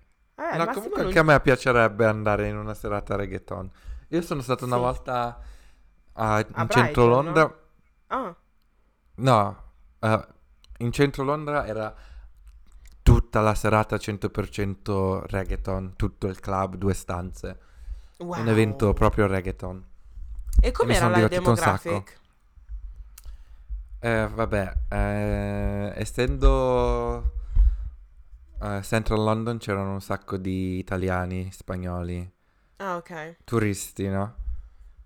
no, 0.58 0.66
comunque 0.68 0.98
non- 0.98 1.06
anche 1.08 1.20
a 1.20 1.24
me 1.24 1.40
piacerebbe 1.42 2.06
andare 2.06 2.48
in 2.48 2.58
una 2.58 2.74
serata 2.74 3.16
reggaeton. 3.16 3.70
Io 4.10 4.22
sono 4.22 4.42
stato 4.42 4.66
una 4.66 4.76
Sì. 4.78 4.82
volta 4.82 5.40
a- 6.14 6.40
in 6.40 6.46
A 6.54 6.68
centro 6.68 6.82
Brighton, 6.82 7.10
Londra. 7.10 7.60
Ah, 8.08 8.36
No, 9.16 9.64
eh, 10.00 10.28
in 10.80 10.92
centro 10.92 11.24
Londra 11.24 11.68
era 11.68 11.94
tutta 13.04 13.42
la 13.42 13.54
serata 13.54 13.98
100% 13.98 15.24
reggaeton, 15.28 15.96
tutto 15.96 16.28
il 16.28 16.40
club, 16.40 16.76
due 16.78 16.94
stanze. 16.94 17.60
wow. 18.18 18.40
Un 18.40 18.48
evento 18.48 18.94
proprio 18.94 19.28
reggaeton. 19.28 19.86
E 20.62 20.72
com'era 20.72 21.08
la 21.10 21.22
demographic? 21.22 22.20
Eh, 24.00 24.28
vabbè, 24.34 24.74
eh, 24.90 25.94
essendo 25.96 27.32
eh, 28.62 28.82
Central 28.84 29.20
London 29.24 29.58
c'erano 29.60 29.94
un 29.94 30.02
sacco 30.02 30.38
di 30.38 30.78
italiani, 30.80 31.52
spagnoli, 31.52 32.32
Ah, 32.80 32.98
ok. 32.98 33.12
turisti, 33.44 34.08
no? 34.08 34.36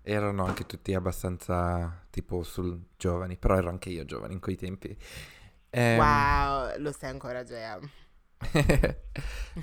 Erano 0.02 0.44
anche 0.44 0.64
tutti 0.66 0.94
abbastanza 0.94 2.06
tipo 2.10 2.42
sul 2.42 2.80
giovani, 2.96 3.36
però 3.36 3.56
ero 3.56 3.68
anche 3.68 3.90
io 3.90 4.04
giovane 4.04 4.32
in 4.34 4.40
quei 4.40 4.56
tempi. 4.56 4.96
Ehm, 5.70 6.26
Wow, 6.26 6.76
lo 6.78 6.92
sai 6.92 7.10
ancora, 7.10 7.44
Gea. 7.44 7.78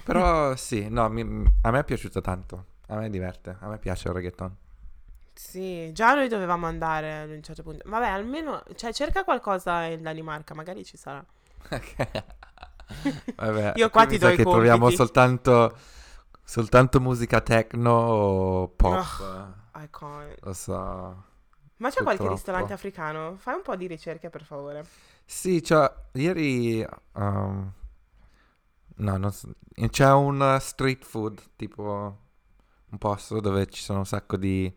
Però 0.04 0.56
sì, 0.56 0.88
no, 0.90 1.10
mi- 1.10 1.46
a 1.62 1.72
me 1.72 1.80
è 1.80 1.84
piaciuto 1.84 2.22
tanto. 2.22 2.66
A 2.88 2.98
me 2.98 3.10
diverte, 3.10 3.58
a 3.60 3.68
me 3.68 3.80
piace 3.80 4.08
il 4.10 4.14
reggaeton. 4.14 4.56
Sì, 5.38 5.92
già 5.92 6.14
noi 6.16 6.28
dovevamo 6.30 6.66
andare 6.66 7.20
ad 7.22 7.30
un 7.30 7.44
certo 7.44 7.62
punto. 7.62 7.84
Vabbè, 7.90 8.08
almeno, 8.08 8.64
cioè, 8.76 8.94
cerca 8.94 9.24
qualcosa 9.26 9.84
in 9.84 10.02
Danimarca, 10.02 10.54
magari 10.56 10.86
ci 10.86 10.96
sarà. 10.98 11.24
Vabbè, 13.36 13.74
Io 13.76 13.90
qua 13.90 14.06
ti 14.06 14.18
do 14.18 14.30
i 14.30 14.36
che 14.36 14.46
troviamo 14.46 14.90
compiti. 14.90 14.96
soltanto, 14.96 15.78
soltanto 16.44 17.02
musica 17.02 17.42
techno 17.42 17.92
o 17.92 18.68
pop. 18.70 19.56
I 19.76 19.88
can't. 19.92 20.38
Lo 20.42 20.54
so. 20.54 21.24
Ma 21.78 21.90
c'è 21.90 22.02
qualche 22.04 22.28
Purtroppo. 22.28 22.30
ristorante 22.30 22.74
africano? 22.74 23.36
Fai 23.38 23.56
un 23.56 23.62
po' 23.62 23.76
di 23.76 23.88
ricerche, 23.88 24.30
per 24.30 24.44
favore. 24.44 24.86
Sì, 25.26 25.62
cioè, 25.64 25.92
ieri... 26.14 26.86
um, 27.14 27.72
no, 28.98 29.18
non 29.18 29.32
so- 29.32 29.54
c'è 29.90 30.12
un 30.12 30.58
street 30.60 31.04
food, 31.04 31.42
tipo 31.56 32.18
un 32.90 32.98
posto 32.98 33.40
dove 33.42 33.66
ci 33.68 33.82
sono 33.82 34.00
un 34.00 34.06
sacco 34.06 34.38
di 34.38 34.74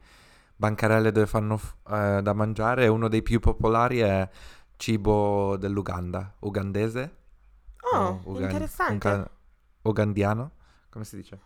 bancarelle 0.59 1.13
dove 1.13 1.27
fanno 1.29 1.61
eh, 1.89 2.21
da 2.21 2.33
mangiare 2.35 2.85
e 2.85 2.89
uno 2.89 3.07
dei 3.09 3.23
più 3.23 3.39
popolari 3.39 4.01
è 4.01 4.29
cibo 4.77 5.57
dell'Uganda, 5.57 6.35
ugandese. 6.41 7.17
Oh, 7.93 8.21
ugan- 8.25 8.43
interessante. 8.43 9.09
uga- 9.09 9.31
ugandiano, 9.83 10.51
come 10.91 11.05
si 11.05 11.17
dice? 11.17 11.39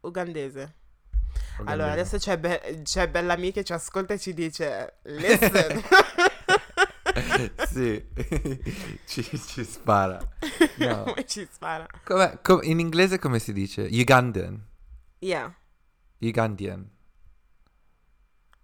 Ugandese. 0.00 0.74
Ugandese. 1.54 1.72
Allora, 1.72 1.92
adesso 1.92 2.18
c'è, 2.18 2.38
Be- 2.38 2.80
c'è 2.84 3.08
Bellamy 3.08 3.50
che 3.50 3.64
ci 3.64 3.72
ascolta 3.72 4.12
e 4.14 4.18
ci 4.18 4.34
dice: 4.34 4.98
Listen. 5.04 5.82
sì, 7.66 8.06
ci, 9.06 9.22
ci 9.40 9.64
spara. 9.64 10.18
No. 10.76 11.02
Come 11.08 11.24
ci 11.26 11.48
spara? 11.50 11.86
Com'è- 12.04 12.40
com- 12.42 12.60
in 12.62 12.78
inglese 12.78 13.18
come 13.18 13.38
si 13.38 13.52
dice? 13.52 13.88
Ugandan. 13.90 14.64
Yeah, 15.20 15.52
Ugandian. 16.20 16.88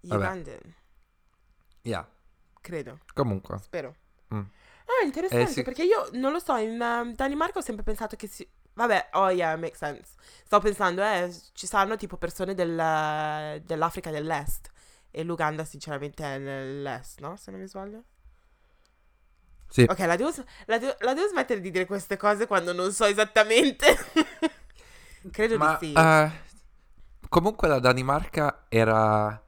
Vabbè. 0.06 0.24
Ugandan. 0.24 0.74
Yeah. 1.82 2.06
Credo, 2.60 2.98
Comunque. 3.14 3.58
spero. 3.58 3.94
Mm. 4.34 4.40
Ah, 4.86 5.04
interessante, 5.04 5.44
Eh, 5.50 5.52
sì. 5.52 5.62
perché 5.62 5.82
io 5.84 6.08
non 6.12 6.32
lo 6.32 6.38
so, 6.38 6.56
in 6.56 6.80
um, 6.80 7.14
Danimarca 7.14 7.58
ho 7.58 7.62
sempre 7.62 7.84
pensato 7.84 8.16
che 8.16 8.26
si... 8.26 8.46
Vabbè, 8.74 9.10
oh 9.12 9.30
yeah, 9.30 9.54
makes 9.56 9.78
sense. 9.78 10.12
Sto 10.44 10.60
pensando, 10.60 11.02
eh, 11.02 11.32
ci 11.52 11.66
saranno 11.66 11.96
tipo 11.96 12.16
persone 12.16 12.54
del- 12.54 13.62
dell'Africa 13.64 14.10
dell'Est. 14.10 14.70
E 15.10 15.22
l'Uganda 15.22 15.64
sinceramente 15.64 16.24
è 16.24 16.38
nell'Est, 16.38 17.20
no? 17.20 17.36
Se 17.36 17.50
non 17.52 17.60
mi 17.60 17.68
sbaglio. 17.68 18.02
Sì. 19.68 19.82
Ok, 19.88 19.98
la 20.00 20.16
devo, 20.16 20.32
la 20.66 20.78
devo- 20.78 20.96
la 21.00 21.14
devo 21.14 21.28
smettere 21.28 21.60
di 21.60 21.70
dire 21.70 21.84
queste 21.86 22.16
cose 22.16 22.46
quando 22.46 22.72
non 22.72 22.92
so 22.92 23.04
esattamente. 23.04 23.86
Credo 25.30 25.56
Ma 25.56 25.76
di 25.80 25.86
sì. 25.88 25.92
eh, 25.92 26.30
comunque 27.28 27.68
la 27.68 27.78
Danimarca 27.78 28.66
era 28.68 29.40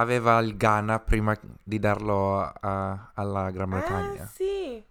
aveva 0.00 0.38
il 0.40 0.56
Ghana 0.56 0.98
prima 1.00 1.38
di 1.62 1.78
darlo 1.78 2.40
a- 2.40 3.10
alla 3.14 3.50
Gran 3.50 3.68
Bretagna. 3.70 4.22
Ah, 4.24 4.26
sì. 4.26 4.84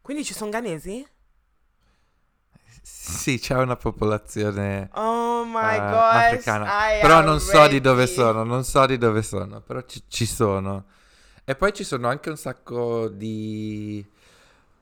Quindi 0.00 0.24
ci 0.24 0.34
sono 0.34 0.50
ghanesi? 0.50 1.06
Sì, 2.82 3.38
c'è 3.38 3.56
una 3.56 3.76
popolazione 3.76 4.88
Oh 4.94 5.44
my 5.44 5.76
eh, 5.76 5.78
gosh. 5.78 6.14
africana. 6.16 6.64
I 6.96 7.00
Però 7.00 7.20
non 7.20 7.38
so 7.40 7.66
di 7.68 7.80
dove 7.80 8.00
ready. 8.02 8.14
sono, 8.14 8.42
non 8.44 8.64
so 8.64 8.86
di 8.86 8.98
dove 8.98 9.22
sono, 9.22 9.60
però 9.60 9.82
ci, 9.82 10.02
ci 10.08 10.26
sono. 10.26 10.84
E 11.44 11.54
poi 11.56 11.72
ci 11.72 11.84
sono 11.84 12.08
anche 12.08 12.30
un 12.30 12.36
sacco 12.36 13.08
di 13.08 14.04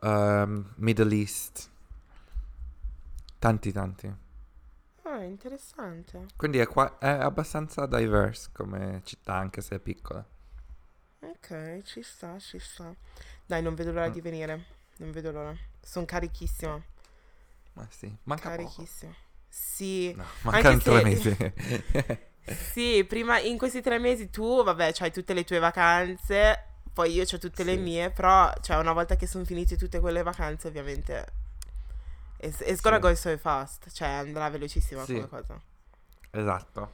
ehm, 0.00 0.72
Middle 0.76 1.14
East. 1.14 1.70
Tanti, 3.38 3.72
tanti. 3.72 4.12
Ah, 5.11 5.22
interessante. 5.24 6.26
Quindi 6.36 6.59
è, 6.59 6.66
qua- 6.66 6.98
è 6.98 7.09
abbastanza 7.09 7.86
diverse 7.86 8.50
come 8.52 9.00
città, 9.04 9.34
anche 9.34 9.61
se 9.62 9.76
è 9.76 9.78
piccola. 9.78 10.24
Ok, 11.20 11.82
ci 11.82 12.02
sta, 12.02 12.38
ci 12.38 12.59
sta. 12.59 12.94
Dai, 13.46 13.62
non 13.62 13.74
vedo 13.74 13.90
l'ora 13.92 14.09
Mm. 14.09 14.12
di 14.12 14.20
venire. 14.20 14.64
Non 14.98 15.11
vedo 15.12 15.30
l'ora. 15.32 15.54
Sono 15.80 16.04
carichissima. 16.04 16.80
Ma 17.74 17.86
sì, 17.90 18.14
manca 18.24 18.50
poco. 18.50 18.62
Carichissima. 18.62 19.14
Sì. 19.48 20.12
No, 20.14 20.24
mancano 20.42 20.78
se- 20.78 20.90
tre 20.90 21.02
mesi. 21.02 21.36
Sì, 22.72 23.04
prima 23.06 23.38
in 23.40 23.59
questi 23.59 23.82
tre 23.82 23.98
mesi 23.98 24.30
tu, 24.30 24.62
vabbè, 24.64 24.92
c'hai 24.94 25.12
tutte 25.12 25.34
le 25.34 25.44
tue 25.44 25.59
vacanze. 25.59 26.64
poi 26.94 27.12
io 27.12 27.22
ho 27.30 27.38
tutte 27.38 27.62
le 27.62 27.74
Sì. 27.74 27.78
mie, 27.80 28.11
però 28.11 28.50
cioè 28.62 28.76
una 28.78 28.92
volta 28.92 29.14
che 29.16 29.26
sono 29.26 29.44
finite 29.44 29.76
tutte 29.76 30.00
quelle 30.00 30.22
vacanze 30.24 30.66
ovviamente 30.66 31.26
it's, 32.41 32.61
it's 32.61 32.80
gonna 32.80 32.97
Sì. 32.97 33.03
go 33.03 33.14
so 33.14 33.36
fast, 33.39 33.91
cioè 33.93 34.09
andrà 34.09 34.49
velocissima 34.51 35.05
Sì. 35.05 35.14
come 35.14 35.28
cosa. 35.28 35.61
Esatto. 36.30 36.93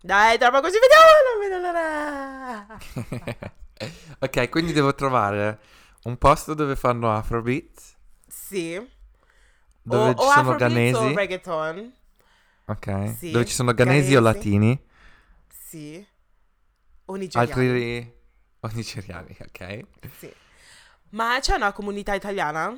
Dai, 0.00 0.38
tra 0.38 0.50
poco 0.50 0.68
ci 0.70 0.78
vediamo, 0.78 1.06
non 1.26 1.38
vedo 1.40 1.60
l'ora. 1.60 3.50
ok, 4.20 4.48
quindi 4.50 4.72
devo 4.72 4.94
trovare 4.94 5.58
un 6.04 6.16
posto 6.16 6.54
dove 6.54 6.76
fanno 6.76 7.12
Afrobeat, 7.12 7.80
Sì. 8.28 8.74
dove 9.82 10.10
o, 10.10 10.14
ci 10.14 10.20
o 10.20 10.30
sono 10.30 10.50
Afrobeats 10.52 10.58
ghanesi. 10.58 10.96
o 10.96 11.14
reggaeton. 11.14 11.92
Ok. 12.66 13.14
Sì, 13.16 13.30
Dove 13.30 13.44
ci 13.44 13.54
sono 13.54 13.72
ghanesi 13.74 14.14
o 14.16 14.20
ghanesi. 14.20 14.38
latini. 14.48 14.84
Sì. 15.48 16.06
O 17.06 17.14
nigeriani. 17.14 17.50
Altri 17.50 18.14
o 18.60 18.68
nigeriani, 18.72 19.36
ok. 19.40 19.80
Sì. 20.18 20.32
Ma 21.10 21.38
c'è 21.40 21.54
una 21.54 21.72
comunità 21.72 22.14
italiana? 22.14 22.76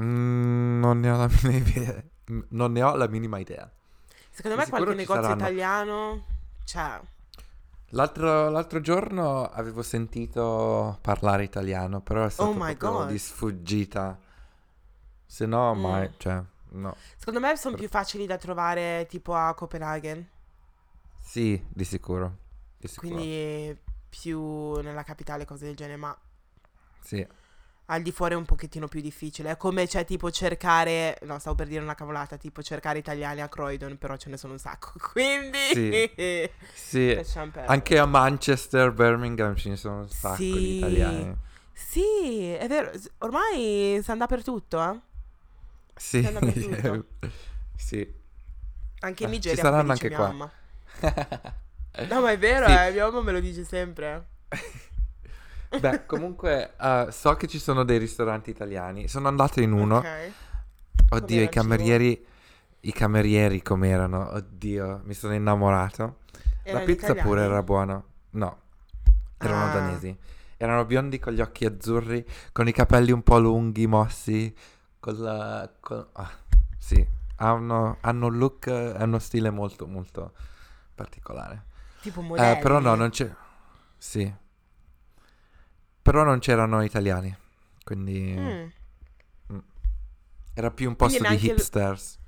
Mm, 0.00 0.80
non 0.80 1.00
ne 1.00 1.10
ho 1.10 1.16
la 1.16 1.28
minima 1.42 1.68
idea. 1.68 2.02
Non 2.50 2.72
ne 2.72 2.82
ho 2.82 2.94
la 2.96 3.08
minima 3.08 3.38
idea. 3.38 3.70
Secondo 4.30 4.56
me 4.56 4.68
qualche 4.68 4.94
negozio 4.94 5.22
saranno. 5.22 5.40
italiano 5.42 6.24
c'è. 6.64 7.00
L'altro, 7.92 8.48
l'altro 8.50 8.80
giorno 8.80 9.48
avevo 9.50 9.82
sentito 9.82 10.98
parlare 11.00 11.42
italiano, 11.42 12.00
però 12.00 12.24
è 12.24 12.30
stato 12.30 12.50
Oh 12.50 13.04
di 13.06 13.18
sfuggita. 13.18 14.18
Se 15.26 15.44
no, 15.46 15.74
Mm. 15.74 15.80
mai, 15.80 16.10
cioè, 16.16 16.40
no. 16.70 16.96
Secondo 17.16 17.40
me 17.40 17.56
sono 17.56 17.76
più 17.76 17.88
facili 17.88 18.26
da 18.26 18.36
trovare 18.38 19.06
tipo 19.08 19.34
a 19.34 19.52
Copenaghen. 19.54 20.26
Sì, 21.18 21.62
di 21.68 21.84
sicuro. 21.84 22.36
Di 22.78 22.86
sicuro. 22.88 23.12
Quindi 23.14 23.76
più 24.08 24.74
nella 24.80 25.02
capitale, 25.02 25.44
cose 25.44 25.66
del 25.66 25.76
genere. 25.76 25.96
Ma 25.96 26.16
Sì. 27.00 27.26
Al 27.92 28.02
di 28.02 28.12
fuori 28.12 28.34
è 28.34 28.36
un 28.36 28.44
pochettino 28.44 28.86
più 28.86 29.00
difficile. 29.00 29.50
È 29.50 29.56
come 29.56 29.86
c'è 29.86 30.04
tipo 30.04 30.30
cercare. 30.30 31.18
No, 31.22 31.38
stavo 31.38 31.56
per 31.56 31.66
dire 31.66 31.82
una 31.82 31.94
cavolata. 31.94 32.36
Tipo 32.36 32.62
cercare 32.62 32.98
italiani 32.98 33.40
a 33.42 33.48
Croydon, 33.48 33.98
però 33.98 34.16
ce 34.16 34.30
ne 34.30 34.36
sono 34.36 34.52
un 34.54 34.58
sacco. 34.60 34.92
Quindi. 35.12 35.58
Sì. 35.72 36.50
Sì. 36.72 37.20
Anche 37.66 37.98
a 37.98 38.06
Manchester, 38.06 38.92
Birmingham 38.92 39.56
ci 39.56 39.74
sono 39.76 40.00
un 40.00 40.08
sacco 40.08 40.36
Sì. 40.36 40.52
di 40.52 40.76
italiani. 40.76 41.36
Sì, 41.72 42.50
è 42.52 42.66
vero. 42.68 42.90
Ormai 43.18 44.00
si 44.02 44.10
anda 44.10 44.26
dappertutto, 44.26 44.82
eh. 44.92 44.98
Sì. 45.96 46.20
Sì. 47.76 48.18
Anche 49.00 49.22
in 49.24 49.28
Eh, 49.30 49.32
ci 49.32 49.38
Nigeria. 49.48 49.62
saranno 49.62 49.92
anche 49.92 50.10
qua. 50.10 50.28
No, 52.08 52.20
ma 52.20 52.30
è 52.30 52.38
vero, 52.38 52.66
Sì. 52.66 52.72
eh. 52.72 52.90
Mia 52.92 53.06
mamma 53.06 53.20
me 53.22 53.32
lo 53.32 53.40
dice 53.40 53.64
sempre. 53.64 54.26
Beh, 55.78 56.04
comunque 56.06 56.74
eh, 56.80 57.06
so 57.10 57.34
che 57.36 57.46
ci 57.46 57.58
sono 57.58 57.84
dei 57.84 57.98
ristoranti 57.98 58.50
italiani. 58.50 59.06
Sono 59.08 59.28
andato 59.28 59.60
in 59.60 59.72
uno. 59.72 59.98
Ok. 59.98 60.30
Oddio, 61.10 61.26
Com'era 61.26 61.42
i 61.44 61.48
camerieri. 61.48 62.26
I 62.82 62.92
camerieri 62.92 63.62
com'erano? 63.62 64.30
Oddio, 64.32 65.02
mi 65.04 65.14
sono 65.14 65.34
innamorato. 65.34 66.18
La 66.64 66.70
Erano 66.70 66.84
pizza 66.84 67.06
pure 67.08 67.20
italiani? 67.20 67.46
era 67.52 67.62
buona. 67.62 68.02
No, 68.30 68.58
erano 69.38 69.64
Ah. 69.64 69.72
danesi. 69.72 70.16
Erano 70.56 70.84
biondi 70.84 71.18
con 71.18 71.32
gli 71.32 71.40
occhi 71.40 71.64
azzurri, 71.66 72.24
con 72.52 72.68
i 72.68 72.72
capelli 72.72 73.12
un 73.12 73.22
po' 73.22 73.38
lunghi, 73.38 73.86
mossi, 73.86 74.54
con 74.98 75.14
la... 75.18 75.70
con- 75.80 76.06
ah, 76.12 76.30
sì, 76.76 77.06
hanno, 77.36 77.96
hanno 78.00 78.26
un 78.26 78.36
look 78.38 78.66
e 78.66 78.94
uno 79.02 79.18
stile 79.18 79.50
molto, 79.50 79.86
molto 79.86 80.32
particolare. 80.94 81.64
Tipo 82.02 82.20
Eh, 82.20 82.24
modelli. 82.24 82.58
però 82.60 82.78
no, 82.78 82.94
non 82.94 83.08
c'è... 83.10 83.30
Sì. 83.96 84.30
Però 86.10 86.24
non 86.24 86.40
c'erano 86.40 86.82
italiani, 86.82 87.32
quindi 87.84 88.34
Mm. 88.36 89.58
era 90.54 90.72
più 90.72 90.88
un 90.88 90.96
posto 90.96 91.18
di 91.18 91.22
neanche 91.22 91.44
il- 91.46 91.50
hipsters. 91.52 92.18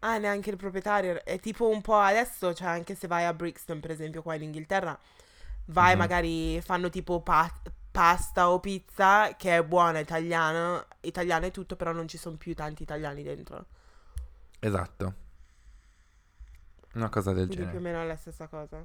Ah, 0.00 0.18
neanche 0.18 0.50
il 0.50 0.56
proprietario. 0.56 1.22
È 1.24 1.38
tipo 1.38 1.68
un 1.68 1.80
po' 1.80 1.98
adesso, 1.98 2.52
cioè 2.52 2.66
anche 2.66 2.96
se 2.96 3.06
vai 3.06 3.24
a 3.26 3.32
Brixton, 3.32 3.78
per 3.78 3.92
esempio, 3.92 4.22
qua 4.22 4.34
in 4.34 4.42
Inghilterra, 4.42 4.98
vai 5.66 5.92
Mhm. 5.92 5.98
magari 5.98 6.60
fanno 6.62 6.88
tipo 6.90 7.20
pa- 7.20 7.52
pasta 7.92 8.50
o 8.50 8.58
pizza 8.58 9.36
che 9.36 9.56
è 9.56 9.62
buona 9.64 10.00
italiana, 10.00 10.84
italiana 11.02 11.46
e 11.46 11.50
tutto, 11.52 11.76
però 11.76 11.92
non 11.92 12.08
ci 12.08 12.18
sono 12.18 12.36
più 12.36 12.54
tanti 12.56 12.82
italiani 12.82 13.22
dentro. 13.22 13.66
Esatto. 14.58 15.14
Una 16.94 17.08
cosa 17.08 17.32
del 17.32 17.46
Quindi 17.46 17.64
più 17.66 17.76
o 17.76 17.78
genere. 17.78 17.92
meno 17.92 18.02
è 18.02 18.06
la 18.06 18.16
stessa 18.16 18.48
cosa. 18.48 18.84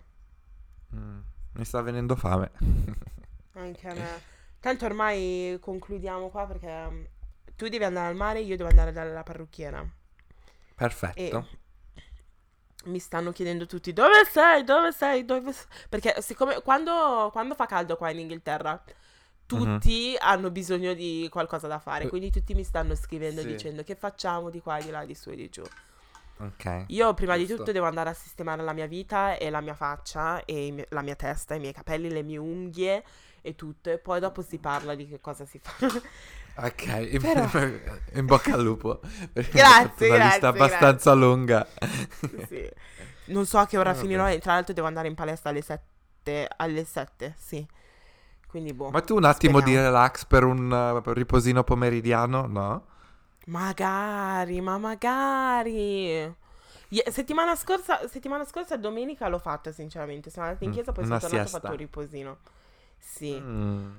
Mm, 0.95 1.19
Mi 1.53 1.65
sta 1.65 1.81
venendo 1.81 2.15
fame. 2.15 2.51
Anche 3.53 3.87
a 3.87 3.93
me. 3.95 4.31
Tanto 4.63 4.85
ormai 4.85 5.57
concludiamo 5.59 6.29
qua 6.29 6.45
perché 6.47 6.67
um, 6.87 7.05
tu 7.57 7.67
devi 7.67 7.83
andare 7.83 8.07
al 8.07 8.15
mare, 8.15 8.39
io 8.39 8.55
devo 8.55 8.69
andare 8.69 8.93
dalla 8.93 9.21
parrucchiera. 9.21 9.85
Perfetto. 10.73 11.47
Mi 12.85 12.97
stanno 12.99 13.33
chiedendo 13.33 13.65
tutti 13.65 13.91
dove 13.91 14.23
sei, 14.23 14.63
dove 14.63 14.93
sei, 14.93 15.25
dove 15.25 15.51
sei? 15.51 15.65
Perché 15.89 16.21
siccome 16.21 16.61
quando, 16.61 17.27
quando 17.33 17.55
fa 17.55 17.65
caldo 17.65 17.97
qua 17.97 18.09
in 18.11 18.19
Inghilterra, 18.19 18.81
tutti 19.45 20.15
hanno 20.17 20.49
bisogno 20.49 20.93
di 20.93 21.27
qualcosa 21.29 21.67
da 21.67 21.79
fare. 21.79 22.05
Eh. 22.05 22.07
Quindi 22.07 22.31
tutti 22.31 22.53
mi 22.53 22.63
stanno 22.63 22.95
scrivendo 22.95 23.41
Sì. 23.41 23.47
dicendo 23.47 23.83
che 23.83 23.95
facciamo 23.95 24.49
di 24.49 24.61
qua, 24.61 24.79
di 24.79 24.91
là, 24.91 25.03
di 25.03 25.13
su 25.13 25.29
e 25.29 25.35
di 25.35 25.49
giù. 25.49 25.63
Ok. 26.37 26.85
Io 26.87 27.13
prima 27.13 27.35
di 27.35 27.41
Giusto. 27.41 27.57
tutto 27.57 27.73
devo 27.73 27.87
andare 27.87 28.11
a 28.11 28.13
sistemare 28.13 28.63
la 28.63 28.71
mia 28.71 28.87
vita 28.87 29.35
e 29.35 29.49
la 29.49 29.59
mia 29.59 29.75
faccia 29.75 30.45
e 30.45 30.87
la 30.89 31.01
mia 31.01 31.15
testa, 31.15 31.53
i 31.53 31.59
miei 31.59 31.73
capelli, 31.73 32.09
le 32.09 32.23
mie 32.23 32.37
unghie 32.37 33.03
e 33.43 33.53
tutto. 33.55 33.91
E 33.91 33.99
poi 33.99 34.19
dopo 34.19 34.41
si 34.41 34.57
parla 34.57 34.95
di 34.95 35.07
che 35.07 35.19
cosa 35.21 35.45
si 35.45 35.59
fa. 35.61 35.73
Ok, 36.55 36.85
in, 37.11 37.19
Però- 37.19 37.49
in 38.13 38.25
bocca 38.27 38.53
al 38.53 38.61
lupo. 38.61 38.99
Grazie, 39.33 40.07
una 40.07 40.17
grazie, 40.17 40.23
lista 40.29 40.47
abbastanza 40.49 41.13
lunga. 41.13 41.65
Sì. 42.47 42.69
Non 43.25 43.47
so 43.47 43.57
a 43.57 43.65
che 43.65 43.77
ora 43.79 43.93
Vabbè. 43.93 44.01
finirò 44.01 44.29
e 44.29 44.37
tra 44.39 44.53
l'altro 44.53 44.73
devo 44.73 44.85
andare 44.85 45.07
in 45.07 45.15
palestra 45.15 45.49
alle 45.49 45.63
7. 45.63 46.47
Alle 46.57 46.83
7, 46.85 47.33
sì. 47.39 47.65
Quindi 48.47 48.71
boh. 48.73 48.91
Ma 48.91 49.01
tu 49.01 49.15
un 49.15 49.23
attimo 49.25 49.61
di 49.61 49.71
Speriamo. 49.71 49.87
relax 49.87 50.25
per 50.25 50.43
un 50.43 50.69
uh, 50.71 51.11
riposino 51.13 51.63
pomeridiano, 51.63 52.45
no? 52.45 52.85
Magari, 53.45 54.61
ma 54.61 54.77
magari. 54.77 56.33
Settimana 57.09 57.55
scorsa, 57.55 58.07
settimana 58.07 58.45
scorsa, 58.45 58.77
domenica 58.77 59.27
l'ho 59.27 59.39
fatta, 59.39 59.71
sinceramente. 59.71 60.29
Sono 60.29 60.45
andata 60.45 60.63
in 60.65 60.69
Mm, 60.69 60.73
chiesa, 60.73 60.91
poi 60.91 61.03
una 61.05 61.19
sono 61.19 61.29
tornata 61.31 61.49
e 61.49 61.55
ho 61.55 61.59
fatto 61.59 61.71
un 61.71 61.77
riposino. 61.77 62.37
Sì. 63.03 63.33
Mm, 63.39 63.91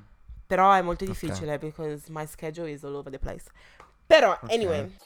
Però 0.47 0.73
è 0.73 0.83
molto 0.83 1.05
difficile 1.05 1.59
because 1.59 2.05
my 2.11 2.27
schedule 2.27 2.71
is 2.71 2.85
all 2.85 2.95
over 2.95 3.11
the 3.13 3.19
place. 3.19 3.45
Però, 4.07 4.31
Ok. 4.33 4.51
anyway. 4.53 4.97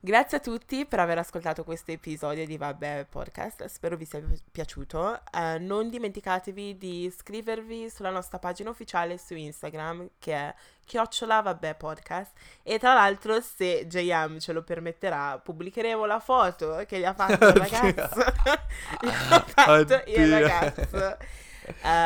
Grazie 0.00 0.36
a 0.36 0.40
tutti 0.40 0.84
per 0.84 0.98
aver 1.00 1.16
ascoltato 1.16 1.64
questo 1.64 1.90
episodio 1.90 2.44
di 2.44 2.58
Vabbè 2.58 3.06
Podcast, 3.08 3.64
spero 3.64 3.96
vi 3.96 4.04
sia 4.04 4.20
pi- 4.20 4.38
piaciuto. 4.52 5.18
Eh, 5.32 5.56
non 5.58 5.88
dimenticatevi 5.88 6.76
di 6.76 7.04
iscrivervi 7.06 7.88
sulla 7.88 8.10
nostra 8.10 8.38
pagina 8.38 8.68
ufficiale 8.68 9.16
su 9.16 9.34
Instagram 9.34 10.10
che 10.18 10.34
è 10.34 10.54
chiocciola 10.84 11.40
Vabbè 11.40 11.76
Podcast 11.76 12.32
e 12.62 12.78
tra 12.78 12.92
l'altro 12.92 13.40
se 13.40 13.86
JM 13.86 14.38
ce 14.40 14.52
lo 14.52 14.62
permetterà 14.62 15.38
pubblicheremo 15.38 16.04
la 16.04 16.20
foto 16.20 16.84
che 16.86 16.98
gli 16.98 17.04
ha 17.04 17.14
fatto 17.14 17.46
il 17.46 17.54
ragazzo. 17.64 18.20
gli 19.00 19.08
ha 19.08 19.40
fatto 19.46 20.02
il 20.06 20.30
ragazzo. 20.30 21.16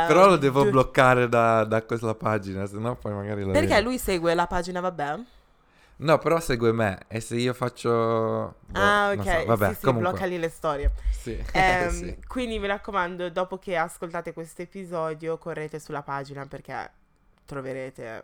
Però 0.06 0.26
lo 0.26 0.36
devo 0.36 0.64
du- 0.64 0.70
bloccare 0.70 1.28
da, 1.28 1.64
da 1.64 1.82
questa 1.82 2.14
pagina, 2.14 2.66
sennò 2.66 2.94
poi 2.96 3.12
magari 3.12 3.42
lo 3.42 3.52
Perché 3.52 3.74
vedo. 3.74 3.88
lui 3.88 3.98
segue 3.98 4.34
la 4.34 4.46
pagina 4.46 4.80
Vabbè? 4.80 5.18
No, 6.00 6.18
però 6.18 6.38
segue 6.38 6.72
me 6.72 7.00
e 7.08 7.18
se 7.20 7.34
io 7.36 7.52
faccio... 7.52 7.90
boh, 8.66 8.80
ah, 8.80 9.10
ok. 9.16 9.24
so, 9.24 9.44
Vabbè, 9.46 9.68
sì, 9.70 9.74
sì, 9.74 9.80
comunque. 9.80 10.10
blocca 10.10 10.26
lì 10.26 10.38
le 10.38 10.48
storie. 10.48 10.92
Sì. 11.10 11.44
Ehm, 11.52 11.88
sì. 11.88 12.16
Quindi 12.26 12.58
mi 12.60 12.68
raccomando, 12.68 13.30
dopo 13.30 13.58
che 13.58 13.76
ascoltate 13.76 14.32
questo 14.32 14.62
episodio, 14.62 15.38
correte 15.38 15.80
sulla 15.80 16.02
pagina 16.02 16.46
perché 16.46 16.90
troverete 17.44 18.22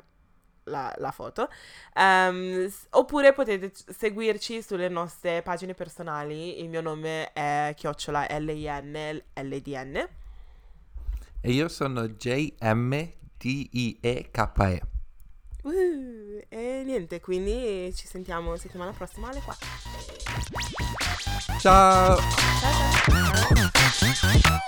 la, 0.65 0.95
la 0.99 1.11
foto. 1.11 1.49
S- 1.95 2.87
oppure 2.91 3.33
potete 3.33 3.73
seguirci 3.75 4.63
sulle 4.63 4.89
nostre 4.89 5.43
pagine 5.43 5.75
personali. 5.75 6.61
Il 6.61 6.69
mio 6.69 6.81
nome 6.81 7.33
è 7.33 7.73
chiocciola 7.77 8.27
L-I-N-L-D-N. 8.39 10.09
E 11.47 11.53
io 11.53 11.69
sono 11.69 12.09
J-M-D-I-E-K-E. 12.09 13.13
Uh, 15.65 16.41
e 16.49 16.83
niente, 16.87 17.21
quindi 17.21 17.93
ci 17.95 18.07
sentiamo 18.07 18.57
settimana 18.57 18.93
prossima 18.93 19.29
alle 19.29 19.41
4. 19.41 19.69
Ciao! 21.59 22.17
Ciao 23.99 24.15
ciao! 24.15 24.59